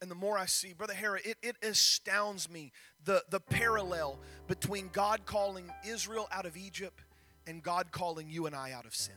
and 0.00 0.10
the 0.10 0.14
more 0.14 0.36
I 0.36 0.46
see, 0.46 0.72
Brother 0.72 0.94
Harry, 0.94 1.20
it, 1.24 1.38
it 1.42 1.56
astounds 1.62 2.50
me 2.50 2.72
the, 3.04 3.22
the 3.30 3.40
parallel 3.40 4.18
between 4.46 4.88
God 4.92 5.24
calling 5.24 5.70
Israel 5.86 6.28
out 6.32 6.46
of 6.46 6.56
Egypt 6.56 7.04
and 7.46 7.62
God 7.62 7.92
calling 7.92 8.28
you 8.28 8.46
and 8.46 8.54
I 8.54 8.72
out 8.72 8.86
of 8.86 8.94
sin. 8.94 9.14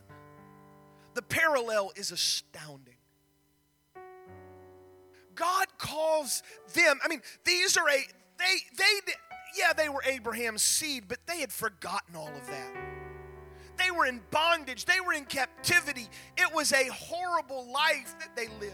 The 1.14 1.22
parallel 1.22 1.92
is 1.96 2.12
astounding. 2.12 2.94
God 5.36 5.68
calls 5.78 6.44
them, 6.74 7.00
I 7.04 7.08
mean, 7.08 7.22
these 7.46 7.78
are 7.78 7.88
a, 7.88 8.06
they, 8.38 8.56
they, 8.78 9.12
yeah, 9.58 9.74
they 9.74 9.90
were 9.90 10.02
Abraham's 10.06 10.64
seed, 10.64 11.06
but 11.08 11.20
they 11.26 11.40
had 11.40 11.52
forgotten 11.52 12.16
all 12.16 12.28
of 12.28 12.48
that. 12.48 12.72
They 13.78 13.92
were 13.92 14.06
in 14.06 14.22
bondage, 14.32 14.86
they 14.86 15.00
were 15.00 15.14
in 15.14 15.26
captivity. 15.26 16.08
It 16.36 16.54
was 16.54 16.74
a 16.74 16.88
horrible 16.88 17.72
life 17.72 18.16
that 18.20 18.36
they 18.36 18.48
lived. 18.60 18.74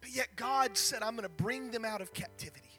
But 0.00 0.14
yet 0.14 0.28
God 0.36 0.76
said, 0.76 1.02
I'm 1.02 1.12
going 1.16 1.24
to 1.24 1.28
bring 1.28 1.70
them 1.70 1.84
out 1.84 2.00
of 2.00 2.12
captivity. 2.14 2.70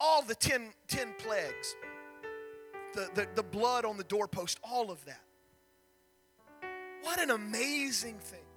All 0.00 0.22
the 0.22 0.34
ten, 0.34 0.72
ten 0.86 1.12
plagues, 1.18 1.76
the, 2.94 3.08
the, 3.14 3.28
the 3.34 3.42
blood 3.42 3.84
on 3.84 3.96
the 3.96 4.04
doorpost, 4.04 4.58
all 4.62 4.90
of 4.90 5.04
that. 5.04 5.20
What 7.02 7.20
an 7.20 7.30
amazing 7.30 8.18
thing 8.18 8.47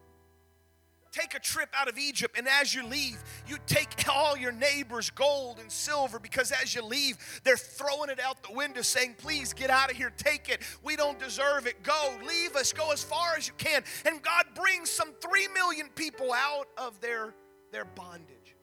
take 1.11 1.35
a 1.35 1.39
trip 1.39 1.69
out 1.73 1.87
of 1.87 1.97
Egypt, 1.97 2.37
and 2.37 2.47
as 2.47 2.73
you 2.73 2.85
leave, 2.85 3.21
you 3.47 3.57
take 3.67 3.89
all 4.09 4.37
your 4.37 4.51
neighbor's 4.51 5.09
gold 5.09 5.59
and 5.59 5.71
silver 5.71 6.19
because 6.19 6.51
as 6.51 6.73
you 6.73 6.83
leave, 6.83 7.17
they're 7.43 7.57
throwing 7.57 8.09
it 8.09 8.19
out 8.19 8.41
the 8.43 8.53
window 8.53 8.81
saying, 8.81 9.15
Please 9.17 9.53
get 9.53 9.69
out 9.69 9.91
of 9.91 9.97
here, 9.97 10.11
take 10.17 10.49
it. 10.49 10.61
We 10.83 10.95
don't 10.95 11.19
deserve 11.19 11.67
it. 11.67 11.83
Go, 11.83 12.13
leave 12.25 12.55
us, 12.55 12.73
go 12.73 12.91
as 12.91 13.03
far 13.03 13.35
as 13.37 13.47
you 13.47 13.53
can. 13.57 13.83
And 14.05 14.21
God 14.21 14.45
brings 14.55 14.89
some 14.89 15.13
three 15.21 15.47
million 15.49 15.87
people 15.95 16.33
out 16.33 16.67
of 16.77 16.99
their, 17.01 17.33
their 17.71 17.85
bondage. 17.85 18.55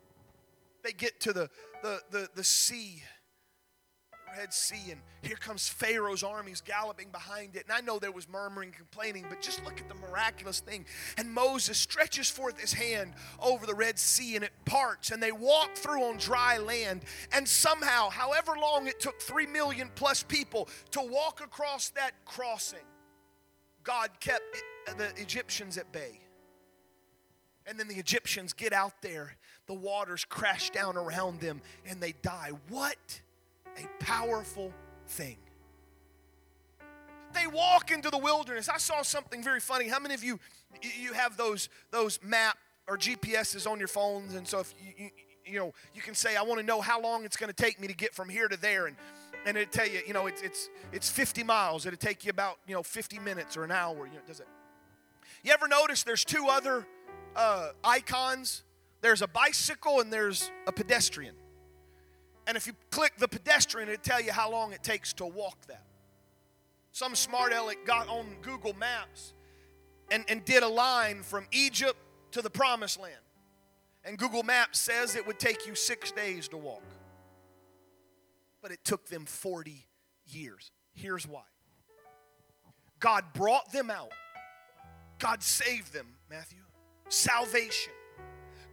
They 0.83 0.93
get 0.93 1.21
to 1.21 1.33
the, 1.33 1.51
the, 1.83 2.01
the, 2.11 2.29
the 2.35 2.45
sea, 2.45 3.03
Red 4.37 4.53
Sea, 4.53 4.91
and 4.93 5.01
here 5.23 5.37
comes 5.37 5.69
Pharaoh's 5.69 6.23
armies 6.23 6.61
galloping 6.61 7.09
behind 7.11 7.57
it. 7.57 7.65
And 7.65 7.73
I 7.73 7.81
know 7.81 7.99
there 7.99 8.13
was 8.13 8.29
murmuring, 8.29 8.73
complaining, 8.73 9.27
but 9.29 9.41
just 9.41 9.65
look 9.65 9.81
at 9.81 9.89
the 9.89 9.95
miraculous 9.95 10.61
thing. 10.61 10.85
And 11.17 11.33
Moses 11.33 11.79
stretches 11.79 12.31
forth 12.31 12.61
his 12.61 12.73
hand 12.73 13.15
over 13.41 13.67
the 13.67 13.75
Red 13.75 13.99
Sea, 13.99 14.37
and 14.37 14.45
it 14.45 14.53
parts, 14.65 15.11
and 15.11 15.23
they 15.23 15.33
walk 15.33 15.75
through 15.75 16.05
on 16.05 16.19
dry 16.19 16.59
land. 16.59 17.03
And 17.33 17.49
somehow, 17.49 18.11
however 18.11 18.53
long 18.61 18.87
it 18.87 19.01
took 19.01 19.21
three 19.21 19.47
million 19.47 19.91
plus 19.95 20.23
people 20.23 20.69
to 20.93 21.01
walk 21.01 21.41
across 21.43 21.91
that 21.91 22.13
crossing, 22.25 22.79
God 23.83 24.11
kept 24.21 24.43
the 24.97 25.13
Egyptians 25.17 25.79
at 25.79 25.91
bay. 25.93 26.21
And 27.67 27.79
then 27.79 27.89
the 27.89 27.97
Egyptians 27.97 28.55
get 28.55 28.73
out 28.73 29.03
there, 29.03 29.37
the 29.67 29.75
waters 29.75 30.25
crash 30.25 30.71
down 30.71 30.97
around 30.97 31.41
them, 31.41 31.61
and 31.87 32.01
they 32.01 32.13
die. 32.23 32.53
What? 32.71 33.21
A 33.79 34.05
powerful 34.05 34.73
thing. 35.07 35.37
They 37.35 37.47
walk 37.47 37.91
into 37.91 38.11
the 38.11 38.19
wilderness. 38.19 38.69
I 38.69 38.79
saw 38.79 39.03
something 39.03 39.43
very 39.43 39.61
funny. 39.61 39.89
How 39.89 40.01
many 40.01 40.15
of 40.15 40.25
you 40.25 40.39
you 40.83 41.13
have 41.13 41.37
those 41.37 41.69
those 41.91 42.19
map 42.23 42.59
or 42.87 42.97
GPSs 42.97 43.71
on 43.71 43.79
your 43.79 43.89
phones 43.89 44.35
and 44.35 44.47
so 44.47 44.61
if 44.61 44.75
you, 44.81 44.93
you, 44.97 45.11
you 45.45 45.59
know 45.59 45.73
you 45.95 46.03
can 46.03 46.15
say 46.15 46.37
I 46.37 46.43
want 46.43 46.61
to 46.61 46.67
know 46.67 46.81
how 46.81 47.01
long 47.01 47.25
it's 47.25 47.37
going 47.37 47.53
to 47.53 47.63
take 47.63 47.81
me 47.81 47.87
to 47.87 47.95
get 47.95 48.15
from 48.15 48.29
here 48.29 48.49
to 48.49 48.57
there 48.57 48.87
and 48.87 48.97
and 49.47 49.57
it'll 49.57 49.71
tell 49.71 49.87
you, 49.87 50.01
you 50.07 50.13
know, 50.13 50.27
it's 50.27 50.43
it's 50.43 50.69
it's 50.93 51.11
50 51.11 51.43
miles. 51.43 51.87
It'll 51.87 51.97
take 51.97 52.25
you 52.25 52.31
about, 52.31 52.59
you 52.67 52.75
know, 52.75 52.83
50 52.83 53.19
minutes 53.21 53.57
or 53.57 53.65
an 53.65 53.71
hour. 53.71 54.07
You 54.07 54.15
know, 54.15 54.21
does 54.27 54.41
it? 54.41 54.49
You 55.43 55.53
ever 55.53 55.69
notice 55.69 56.03
there's 56.03 56.25
two 56.25 56.47
other 56.49 56.87
uh, 57.37 57.71
icons? 57.85 58.65
There's 59.01 59.23
a 59.23 59.29
bicycle 59.29 60.01
and 60.01 60.13
there's 60.13 60.51
a 60.67 60.73
pedestrian. 60.73 61.35
And 62.49 62.57
if 62.57 62.67
you 62.67 62.73
click 62.91 63.13
the 63.19 63.29
pedestrian, 63.29 63.91
it'll 63.91 64.03
tell 64.03 64.23
you 64.23 64.33
how 64.33 64.51
long 64.51 64.73
it 64.73 64.83
takes 64.83 65.13
to 65.15 65.27
walk 65.27 65.67
that. 65.67 65.85
Some 66.93 67.15
smart 67.15 67.53
aleck 67.53 67.85
got 67.87 68.09
on 68.09 68.27
Google 68.41 68.73
Maps 68.73 69.35
and, 70.11 70.25
and 70.29 70.43
did 70.47 70.63
a 70.63 70.69
line 70.69 71.23
from 71.23 71.47
Egypt 71.53 71.99
to 72.33 72.41
the 72.41 72.49
promised 72.49 72.99
land. 72.99 73.15
And 74.03 74.17
Google 74.17 74.43
Maps 74.43 74.81
says 74.81 75.15
it 75.15 75.27
would 75.27 75.39
take 75.39 75.67
you 75.67 75.75
six 75.75 76.11
days 76.11 76.49
to 76.49 76.57
walk. 76.57 76.83
But 78.63 78.73
it 78.73 78.83
took 78.83 79.07
them 79.07 79.27
40 79.27 79.87
years. 80.27 80.71
Here's 80.95 81.29
why 81.29 81.43
God 82.99 83.25
brought 83.35 83.71
them 83.73 83.91
out, 83.91 84.13
God 85.19 85.43
saved 85.43 85.93
them, 85.93 86.07
Matthew. 86.31 86.63
Salvation. 87.11 87.93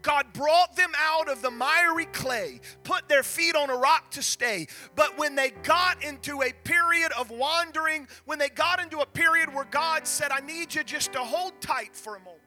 God 0.05 0.27
brought 0.33 0.75
them 0.75 0.91
out 0.99 1.27
of 1.29 1.41
the 1.41 1.49
miry 1.49 2.05
clay, 2.05 2.61
put 2.83 3.09
their 3.09 3.23
feet 3.23 3.55
on 3.55 3.71
a 3.71 3.75
rock 3.75 4.11
to 4.11 4.21
stay. 4.21 4.67
But 4.95 5.17
when 5.17 5.33
they 5.33 5.49
got 5.49 6.03
into 6.03 6.43
a 6.43 6.51
period 6.63 7.11
of 7.17 7.31
wandering, 7.31 8.07
when 8.25 8.37
they 8.37 8.49
got 8.49 8.79
into 8.79 8.99
a 8.99 9.05
period 9.07 9.51
where 9.51 9.65
God 9.65 10.05
said, 10.05 10.31
I 10.31 10.41
need 10.41 10.75
you 10.75 10.83
just 10.83 11.11
to 11.13 11.19
hold 11.19 11.59
tight 11.59 11.95
for 11.95 12.15
a 12.15 12.19
moment, 12.19 12.43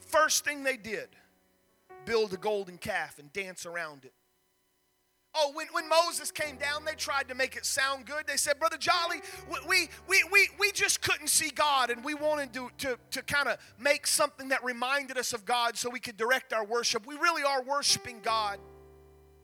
first 0.00 0.44
thing 0.44 0.64
they 0.64 0.76
did, 0.76 1.08
build 2.04 2.32
a 2.32 2.36
golden 2.36 2.78
calf 2.78 3.20
and 3.20 3.32
dance 3.32 3.64
around 3.64 4.04
it. 4.04 4.12
Oh, 5.34 5.50
when, 5.54 5.66
when 5.72 5.88
Moses 5.88 6.30
came 6.30 6.56
down, 6.56 6.84
they 6.84 6.94
tried 6.94 7.28
to 7.28 7.34
make 7.34 7.56
it 7.56 7.64
sound 7.64 8.04
good. 8.04 8.26
They 8.26 8.36
said, 8.36 8.58
Brother 8.58 8.76
Jolly, 8.76 9.22
we, 9.66 9.88
we, 10.06 10.24
we, 10.30 10.48
we 10.60 10.72
just 10.72 11.00
couldn't 11.00 11.28
see 11.28 11.50
God, 11.50 11.88
and 11.88 12.04
we 12.04 12.12
wanted 12.12 12.52
to, 12.52 12.70
to, 12.78 12.98
to 13.12 13.22
kind 13.22 13.48
of 13.48 13.56
make 13.78 14.06
something 14.06 14.48
that 14.50 14.62
reminded 14.62 15.16
us 15.16 15.32
of 15.32 15.46
God 15.46 15.78
so 15.78 15.88
we 15.88 16.00
could 16.00 16.18
direct 16.18 16.52
our 16.52 16.66
worship. 16.66 17.06
We 17.06 17.14
really 17.14 17.42
are 17.42 17.62
worshiping 17.62 18.20
God. 18.22 18.58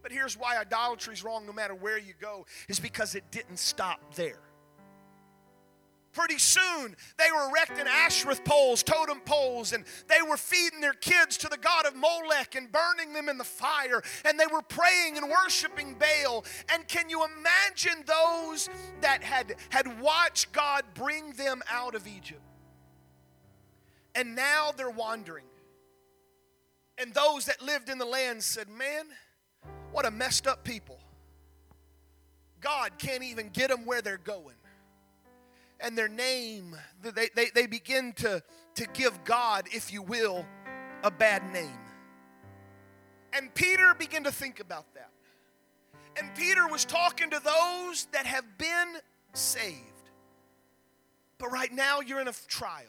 But 0.03 0.13
here's 0.13 0.37
why 0.37 0.59
idolatry 0.59 1.15
is 1.15 1.25
wrong 1.25 1.47
no 1.47 1.53
matter 1.53 1.75
where 1.75 1.99
you 1.99 2.13
go, 2.21 2.45
is 2.69 2.79
because 2.79 3.15
it 3.15 3.25
didn't 3.31 3.59
stop 3.59 4.15
there. 4.15 4.41
Pretty 6.13 6.39
soon, 6.39 6.97
they 7.19 7.31
were 7.35 7.49
erecting 7.51 7.87
Asherah 7.87 8.37
poles, 8.45 8.83
totem 8.83 9.21
poles, 9.21 9.73
and 9.73 9.85
they 10.09 10.27
were 10.27 10.37
feeding 10.37 10.81
their 10.81 10.95
kids 10.95 11.37
to 11.39 11.49
the 11.49 11.59
god 11.59 11.87
of 11.87 11.95
Molech 11.95 12.55
and 12.55 12.73
burning 12.73 13.13
them 13.13 13.29
in 13.29 13.37
the 13.37 13.45
fire. 13.45 14.03
And 14.25 14.41
they 14.41 14.47
were 14.51 14.63
praying 14.63 15.19
and 15.19 15.31
worshiping 15.31 15.97
Baal. 15.99 16.45
And 16.73 16.89
can 16.89 17.11
you 17.11 17.25
imagine 17.25 18.05
those 18.07 18.71
that 19.03 19.23
had, 19.23 19.57
had 19.69 20.01
watched 20.01 20.53
God 20.53 20.83
bring 20.95 21.33
them 21.33 21.63
out 21.71 21.95
of 21.95 22.07
Egypt? 22.07 22.41
And 24.15 24.35
now 24.35 24.73
they're 24.77 24.91
wandering. 24.91 25.45
And 26.97 27.13
those 27.15 27.45
that 27.45 27.63
lived 27.63 27.91
in 27.91 27.99
the 27.99 28.07
land 28.07 28.43
said, 28.43 28.69
Man, 28.69 29.05
what 29.93 30.07
a 30.07 30.11
messed 30.11 30.47
up 30.47 30.65
people. 30.65 30.99
God 32.61 32.93
can't 32.99 33.23
even 33.23 33.51
get 33.51 33.69
them 33.69 33.85
where 33.85 34.03
they're 34.03 34.17
going 34.17 34.57
and 35.81 35.97
their 35.97 36.09
name, 36.09 36.77
they, 37.03 37.29
they, 37.35 37.47
they 37.55 37.67
begin 37.67 38.13
to, 38.15 38.43
to 38.75 38.87
give 38.93 39.25
God, 39.25 39.67
if 39.73 39.93
you 39.93 40.03
will, 40.03 40.45
a 41.03 41.11
bad 41.11 41.53
name. 41.53 41.79
And 43.33 43.55
Peter 43.55 43.95
began 43.95 44.25
to 44.25 44.33
think 44.33 44.61
about 44.61 44.93
that. 44.95 45.11
And 46.19 46.35
Peter 46.35 46.67
was 46.67 46.85
talking 46.85 47.31
to 47.31 47.41
those 47.45 48.07
that 48.13 48.27
have 48.27 48.59
been 48.59 48.97
saved. 49.35 49.85
But 51.39 51.51
right 51.51 51.73
now 51.73 52.01
you're 52.01 52.21
in 52.21 52.29
a 52.29 52.35
trial. 52.49 52.83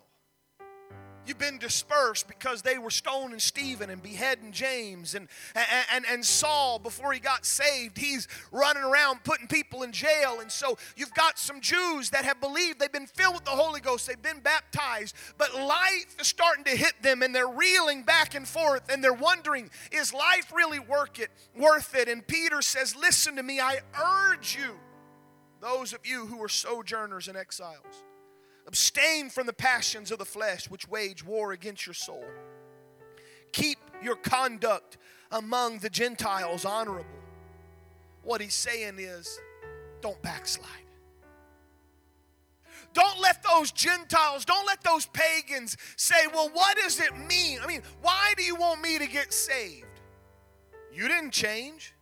You've 1.26 1.38
been 1.38 1.60
dispersed 1.60 2.28
because 2.28 2.62
they 2.62 2.78
were 2.78 2.90
stoning 2.90 3.40
Stephen 3.40 3.90
and 3.90 4.02
beheading 4.02 4.52
James 4.52 5.14
and, 5.14 5.28
and, 5.94 6.06
and 6.10 6.26
Saul 6.26 6.80
before 6.80 7.14
he 7.14 7.20
got 7.20 7.46
saved. 7.46 7.98
He's 7.98 8.28
running 8.52 8.84
around 8.84 9.24
putting 9.24 9.48
people 9.48 9.84
in 9.84 9.92
jail. 9.92 10.40
And 10.40 10.52
so 10.52 10.78
you've 10.96 11.14
got 11.14 11.38
some 11.38 11.62
Jews 11.62 12.10
that 12.12 12.26
have 12.26 12.42
believed 12.42 12.80
they've 12.80 12.92
been 12.92 13.06
filled 13.06 13.36
with 13.36 13.46
the 13.46 13.52
Holy 13.52 13.80
Ghost, 13.80 14.08
they've 14.08 14.22
been 14.22 14.40
baptized, 14.40 15.16
but 15.38 15.54
life 15.54 16.16
is 16.20 16.28
starting 16.28 16.64
to 16.64 16.72
hit 16.72 16.94
them 17.02 17.22
and 17.22 17.34
they're 17.36 17.48
reeling 17.48 18.04
back 18.04 18.34
and 18.34 18.48
forth 18.48 18.92
and 18.92 19.04
they're 19.04 19.14
wondering, 19.14 19.70
is 19.92 20.14
life 20.14 20.52
really 20.54 20.80
worth 20.80 21.20
it? 21.20 21.30
Worth 21.56 21.96
it? 21.96 22.08
And 22.08 22.26
Peter 22.26 22.62
says, 22.62 22.96
Listen 22.96 23.36
to 23.36 23.44
me, 23.44 23.60
I 23.60 23.80
urge 24.02 24.58
you, 24.60 24.76
those 25.62 25.94
of 25.94 26.06
you 26.06 26.26
who 26.26 26.42
are 26.44 26.50
sojourners 26.50 27.28
and 27.28 27.38
exiles 27.38 28.04
Abstain 28.70 29.32
from 29.32 29.48
the 29.48 29.54
passions 29.54 30.12
of 30.12 30.20
the 30.20 30.26
flesh 30.26 30.70
which 30.70 30.88
wage 30.88 31.26
war 31.26 31.54
against 31.54 31.88
your 31.88 31.96
soul. 31.96 32.24
Keep 33.52 33.80
your 34.04 34.16
conduct 34.16 34.98
among 35.32 35.80
the 35.80 35.90
Gentiles 35.90 36.66
honorable. 36.66 37.10
What 38.22 38.42
he's 38.42 38.54
saying 38.54 39.00
is, 39.00 39.40
don't 40.02 40.22
backslide. 40.22 40.70
Don't 42.94 43.20
let 43.20 43.42
those 43.42 43.72
Gentiles, 43.72 44.46
don't 44.46 44.68
let 44.68 44.84
those 44.84 45.08
pagans 45.08 45.76
say, 45.96 46.28
well, 46.32 46.52
what 46.54 46.78
does 46.78 47.00
it 47.00 47.18
mean? 47.28 47.58
I 47.64 47.66
mean, 47.66 47.82
why 48.04 48.36
do 48.38 48.44
you 48.44 48.56
want 48.56 48.84
me 48.84 49.00
to 49.00 49.08
get 49.08 49.34
saved? 49.34 49.86
You 50.94 51.08
didn't 51.08 51.32
change. 51.32 51.96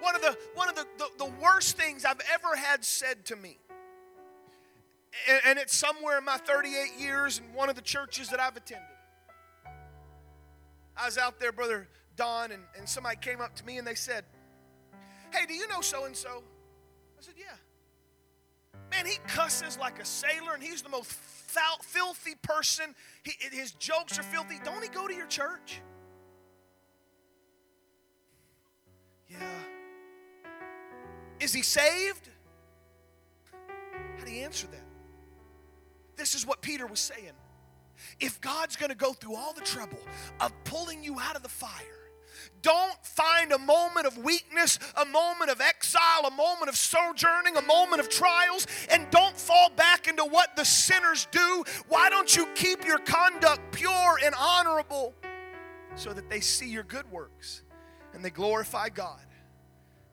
One 0.00 0.14
of 0.14 0.22
the, 0.22 0.38
one 0.54 0.68
of 0.68 0.76
the, 0.76 0.86
the, 0.96 1.08
the 1.18 1.32
worst 1.42 1.76
things 1.76 2.04
I've 2.04 2.20
ever 2.32 2.54
had 2.54 2.84
said 2.84 3.24
to 3.26 3.36
me 3.36 3.58
and, 5.28 5.40
and 5.46 5.58
it's 5.58 5.76
somewhere 5.76 6.18
in 6.18 6.24
my 6.24 6.36
38 6.36 7.00
years 7.00 7.38
in 7.38 7.54
one 7.54 7.68
of 7.68 7.76
the 7.76 7.82
churches 7.82 8.28
that 8.28 8.40
I've 8.40 8.56
attended. 8.56 8.86
I 10.96 11.06
was 11.06 11.18
out 11.18 11.40
there, 11.40 11.52
Brother 11.52 11.88
Don, 12.16 12.52
and, 12.52 12.62
and 12.76 12.88
somebody 12.88 13.16
came 13.16 13.40
up 13.40 13.54
to 13.56 13.64
me 13.64 13.78
and 13.78 13.86
they 13.86 13.94
said, 13.94 14.24
Hey, 15.32 15.46
do 15.46 15.54
you 15.54 15.66
know 15.68 15.80
so 15.80 16.04
and 16.04 16.16
so? 16.16 16.42
I 17.18 17.22
said, 17.22 17.34
Yeah. 17.36 17.56
Man, 18.90 19.06
he 19.06 19.18
cusses 19.28 19.78
like 19.78 20.00
a 20.00 20.04
sailor 20.04 20.54
and 20.54 20.62
he's 20.62 20.82
the 20.82 20.88
most 20.88 21.10
foul, 21.10 21.78
filthy 21.82 22.34
person. 22.42 22.94
He, 23.22 23.32
his 23.50 23.72
jokes 23.72 24.18
are 24.18 24.22
filthy. 24.22 24.60
Don't 24.64 24.82
he 24.82 24.88
go 24.88 25.06
to 25.06 25.14
your 25.14 25.26
church? 25.26 25.80
Yeah. 29.28 29.38
Is 31.38 31.52
he 31.52 31.62
saved? 31.62 32.28
How 34.18 34.24
do 34.24 34.30
you 34.30 34.44
answer 34.44 34.66
that? 34.66 34.89
This 36.20 36.34
is 36.34 36.46
what 36.46 36.60
Peter 36.60 36.86
was 36.86 37.00
saying. 37.00 37.32
If 38.20 38.42
God's 38.42 38.76
going 38.76 38.90
to 38.90 38.96
go 38.96 39.14
through 39.14 39.36
all 39.36 39.54
the 39.54 39.62
trouble 39.62 39.98
of 40.38 40.52
pulling 40.64 41.02
you 41.02 41.18
out 41.18 41.34
of 41.34 41.42
the 41.42 41.48
fire, 41.48 41.70
don't 42.60 42.94
find 43.02 43.52
a 43.52 43.58
moment 43.58 44.06
of 44.06 44.18
weakness, 44.18 44.78
a 45.00 45.06
moment 45.06 45.50
of 45.50 45.62
exile, 45.62 46.26
a 46.26 46.30
moment 46.30 46.68
of 46.68 46.76
sojourning, 46.76 47.56
a 47.56 47.62
moment 47.62 48.00
of 48.00 48.10
trials, 48.10 48.66
and 48.90 49.10
don't 49.10 49.34
fall 49.34 49.70
back 49.70 50.08
into 50.08 50.22
what 50.22 50.54
the 50.56 50.64
sinners 50.64 51.26
do. 51.30 51.64
Why 51.88 52.10
don't 52.10 52.36
you 52.36 52.46
keep 52.54 52.84
your 52.84 52.98
conduct 52.98 53.72
pure 53.72 54.18
and 54.22 54.34
honorable 54.38 55.14
so 55.94 56.12
that 56.12 56.28
they 56.28 56.40
see 56.40 56.68
your 56.68 56.84
good 56.84 57.10
works 57.10 57.62
and 58.12 58.22
they 58.22 58.30
glorify 58.30 58.90
God? 58.90 59.24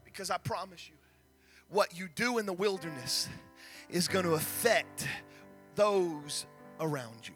Because 0.05 0.30
I 0.30 0.38
promise 0.38 0.88
you, 0.88 0.95
what 1.68 1.99
you 1.99 2.08
do 2.16 2.38
in 2.38 2.45
the 2.45 2.53
wilderness 2.53 3.28
is 3.89 4.08
going 4.08 4.24
to 4.24 4.36
affect 4.36 5.05
those 5.78 6.45
around 6.82 7.28
you. 7.28 7.36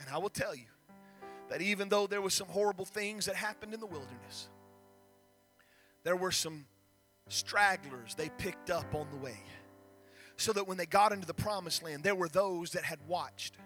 And 0.00 0.08
I 0.10 0.16
will 0.16 0.30
tell 0.30 0.54
you 0.54 0.64
that 1.50 1.60
even 1.60 1.90
though 1.90 2.06
there 2.06 2.22
were 2.22 2.30
some 2.30 2.46
horrible 2.46 2.86
things 2.86 3.26
that 3.26 3.34
happened 3.34 3.74
in 3.74 3.80
the 3.80 3.86
wilderness, 3.86 4.48
there 6.04 6.16
were 6.16 6.30
some 6.30 6.64
stragglers 7.28 8.14
they 8.14 8.30
picked 8.38 8.70
up 8.70 8.94
on 8.94 9.06
the 9.10 9.16
way. 9.16 9.38
So 10.36 10.54
that 10.54 10.66
when 10.66 10.78
they 10.78 10.86
got 10.86 11.12
into 11.12 11.26
the 11.26 11.34
promised 11.34 11.82
land, 11.82 12.02
there 12.02 12.14
were 12.14 12.28
those 12.28 12.70
that 12.70 12.82
had 12.82 12.98
watched. 13.06 13.58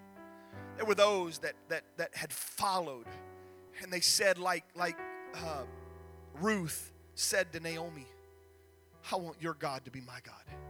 There 0.77 0.85
were 0.85 0.97
those 0.97 1.39
that, 1.39 1.53
that, 1.69 1.85
that 1.99 2.17
had 2.17 2.33
followed. 2.33 3.07
And 3.81 3.93
they 3.93 4.01
said, 4.01 4.39
like, 4.39 4.65
like 4.75 4.97
uh, 5.35 5.63
Ruth 6.41 6.93
said 7.15 7.53
to 7.53 7.61
Naomi, 7.61 8.07
I 9.13 9.17
want 9.17 9.37
your 9.41 9.55
God 9.55 9.85
to 9.85 9.93
be 9.93 10.01
my 10.01 10.19
God. 10.25 10.64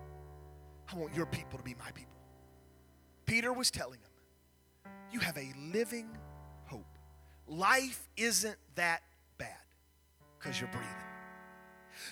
I 0.92 0.96
want 0.96 1.14
your 1.14 1.26
people 1.26 1.58
to 1.58 1.64
be 1.64 1.74
my 1.78 1.90
people. 1.92 2.14
Peter 3.26 3.52
was 3.52 3.70
telling 3.70 3.98
him, 4.00 4.92
You 5.12 5.20
have 5.20 5.36
a 5.36 5.52
living 5.72 6.08
hope. 6.66 6.86
Life 7.46 8.08
isn't 8.16 8.56
that 8.74 9.02
bad 9.38 9.48
because 10.38 10.60
you're 10.60 10.70
breathing. 10.70 10.90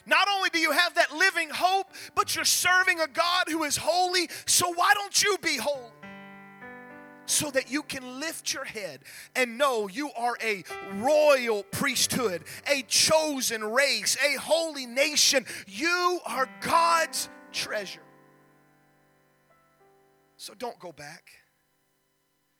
Not 0.07 0.29
only 0.35 0.49
do 0.51 0.59
you 0.59 0.73
have 0.73 0.95
that 0.95 1.13
living 1.13 1.51
hope, 1.51 1.89
but 2.15 2.35
you're 2.35 2.45
serving 2.45 3.01
a 3.01 3.07
God 3.07 3.45
who 3.49 3.65
is 3.65 3.77
holy, 3.77 4.29
so 4.47 4.73
why 4.73 4.93
don't 4.95 5.23
you 5.23 5.37
be 5.43 5.57
holy? 5.57 5.91
So 7.27 7.51
that 7.51 7.71
you 7.71 7.83
can 7.83 8.21
lift 8.21 8.53
your 8.53 8.65
head 8.65 9.01
and 9.37 9.57
know 9.57 9.89
you 9.89 10.11
are 10.17 10.37
a 10.43 10.65
royal 10.95 11.63
priesthood, 11.65 12.43
a 12.67 12.83
chosen 12.83 13.65
race, 13.65 14.17
a 14.25 14.39
holy 14.39 14.87
nation. 14.87 15.47
You 15.67 16.21
are 16.27 16.49
God's 16.61 17.29
treasure. 17.53 18.03
So 20.43 20.55
don't 20.55 20.77
go 20.81 20.91
back. 20.91 21.31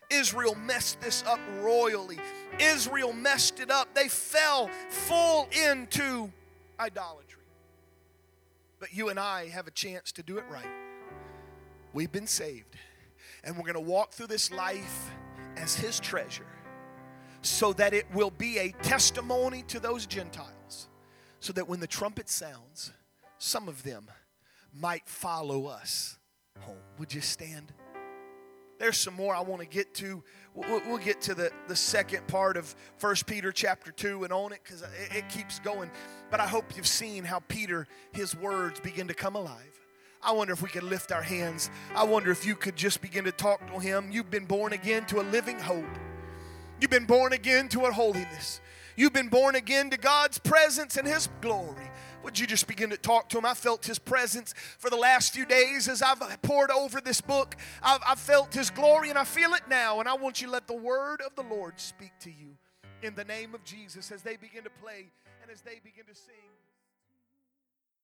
Israel 0.09 0.55
messed 0.55 1.01
this 1.01 1.21
up 1.27 1.39
royally. 1.59 2.17
Israel 2.57 3.11
messed 3.11 3.59
it 3.59 3.69
up. 3.69 3.93
They 3.93 4.07
fell 4.07 4.69
full 4.87 5.49
into 5.51 6.31
idolatry. 6.79 7.43
But 8.79 8.93
you 8.93 9.09
and 9.09 9.19
I 9.19 9.49
have 9.49 9.67
a 9.67 9.71
chance 9.71 10.13
to 10.13 10.23
do 10.23 10.37
it 10.37 10.45
right. 10.49 10.65
We've 11.91 12.09
been 12.09 12.25
saved, 12.25 12.77
and 13.43 13.57
we're 13.57 13.63
going 13.63 13.73
to 13.73 13.81
walk 13.81 14.13
through 14.13 14.27
this 14.27 14.49
life 14.49 15.11
as 15.57 15.75
His 15.75 15.99
treasure 15.99 16.47
so 17.41 17.73
that 17.73 17.93
it 17.93 18.05
will 18.13 18.31
be 18.31 18.59
a 18.59 18.71
testimony 18.81 19.61
to 19.63 19.81
those 19.81 20.05
Gentiles, 20.05 20.87
so 21.41 21.51
that 21.51 21.67
when 21.67 21.81
the 21.81 21.87
trumpet 21.87 22.29
sounds, 22.29 22.93
some 23.39 23.67
of 23.67 23.83
them 23.83 24.07
might 24.73 25.05
follow 25.09 25.65
us 25.65 26.17
home. 26.59 26.77
Would 26.99 27.13
you 27.13 27.21
stand? 27.21 27.73
There's 28.79 28.97
some 28.97 29.13
more 29.13 29.35
I 29.35 29.41
want 29.41 29.61
to 29.61 29.67
get 29.67 29.93
to. 29.95 30.23
We'll, 30.53 30.97
get 30.97 31.21
to 31.21 31.33
the, 31.33 31.51
the 31.67 31.75
second 31.75 32.27
part 32.27 32.57
of 32.57 32.75
First 32.97 33.25
Peter 33.25 33.51
chapter 33.51 33.91
2 33.91 34.23
and 34.23 34.33
on 34.33 34.51
it 34.51 34.59
because 34.63 34.81
it, 34.81 35.15
it 35.15 35.29
keeps 35.29 35.59
going. 35.59 35.89
But 36.29 36.39
I 36.39 36.47
hope 36.47 36.75
you've 36.75 36.87
seen 36.87 37.23
how 37.23 37.39
Peter, 37.47 37.87
his 38.11 38.35
words 38.35 38.79
begin 38.79 39.07
to 39.07 39.13
come 39.13 39.35
alive. 39.35 39.79
I 40.21 40.31
wonder 40.31 40.53
if 40.53 40.61
we 40.61 40.69
could 40.69 40.83
lift 40.83 41.11
our 41.11 41.21
hands. 41.21 41.69
I 41.95 42.03
wonder 42.03 42.31
if 42.31 42.45
you 42.45 42.55
could 42.55 42.75
just 42.75 43.01
begin 43.01 43.25
to 43.25 43.31
talk 43.31 43.65
to 43.67 43.79
him. 43.79 44.09
You've 44.11 44.31
been 44.31 44.45
born 44.45 44.73
again 44.73 45.05
to 45.07 45.21
a 45.21 45.23
living 45.23 45.59
hope. 45.59 45.85
You've 46.79 46.91
been 46.91 47.05
born 47.05 47.33
again 47.33 47.69
to 47.69 47.85
a 47.85 47.91
holiness. 47.91 48.61
You've 48.95 49.13
been 49.13 49.29
born 49.29 49.55
again 49.55 49.89
to 49.89 49.97
God's 49.97 50.37
presence 50.37 50.97
and 50.97 51.07
his 51.07 51.27
glory. 51.41 51.89
Would 52.23 52.39
you 52.39 52.47
just 52.47 52.67
begin 52.67 52.89
to 52.89 52.97
talk 52.97 53.29
to 53.29 53.37
him? 53.37 53.45
I 53.45 53.53
felt 53.53 53.85
his 53.85 53.99
presence 53.99 54.53
for 54.79 54.89
the 54.89 54.95
last 54.95 55.33
few 55.33 55.45
days 55.45 55.87
as 55.87 56.01
I've 56.01 56.19
pored 56.41 56.71
over 56.71 57.01
this 57.01 57.21
book. 57.21 57.55
I've, 57.81 58.01
I've 58.07 58.19
felt 58.19 58.53
his 58.53 58.69
glory 58.69 59.09
and 59.09 59.19
I 59.19 59.25
feel 59.25 59.53
it 59.53 59.63
now. 59.69 59.99
And 59.99 60.07
I 60.07 60.15
want 60.15 60.41
you 60.41 60.47
to 60.47 60.53
let 60.53 60.67
the 60.67 60.75
word 60.75 61.21
of 61.21 61.35
the 61.35 61.43
Lord 61.43 61.79
speak 61.79 62.11
to 62.21 62.29
you 62.29 62.57
in 63.01 63.13
the 63.15 63.25
name 63.25 63.53
of 63.53 63.63
Jesus 63.63 64.11
as 64.11 64.21
they 64.21 64.37
begin 64.37 64.63
to 64.63 64.69
play 64.81 65.11
and 65.41 65.51
as 65.51 65.61
they 65.61 65.79
begin 65.83 66.05
to 66.05 66.15
sing. 66.15 66.62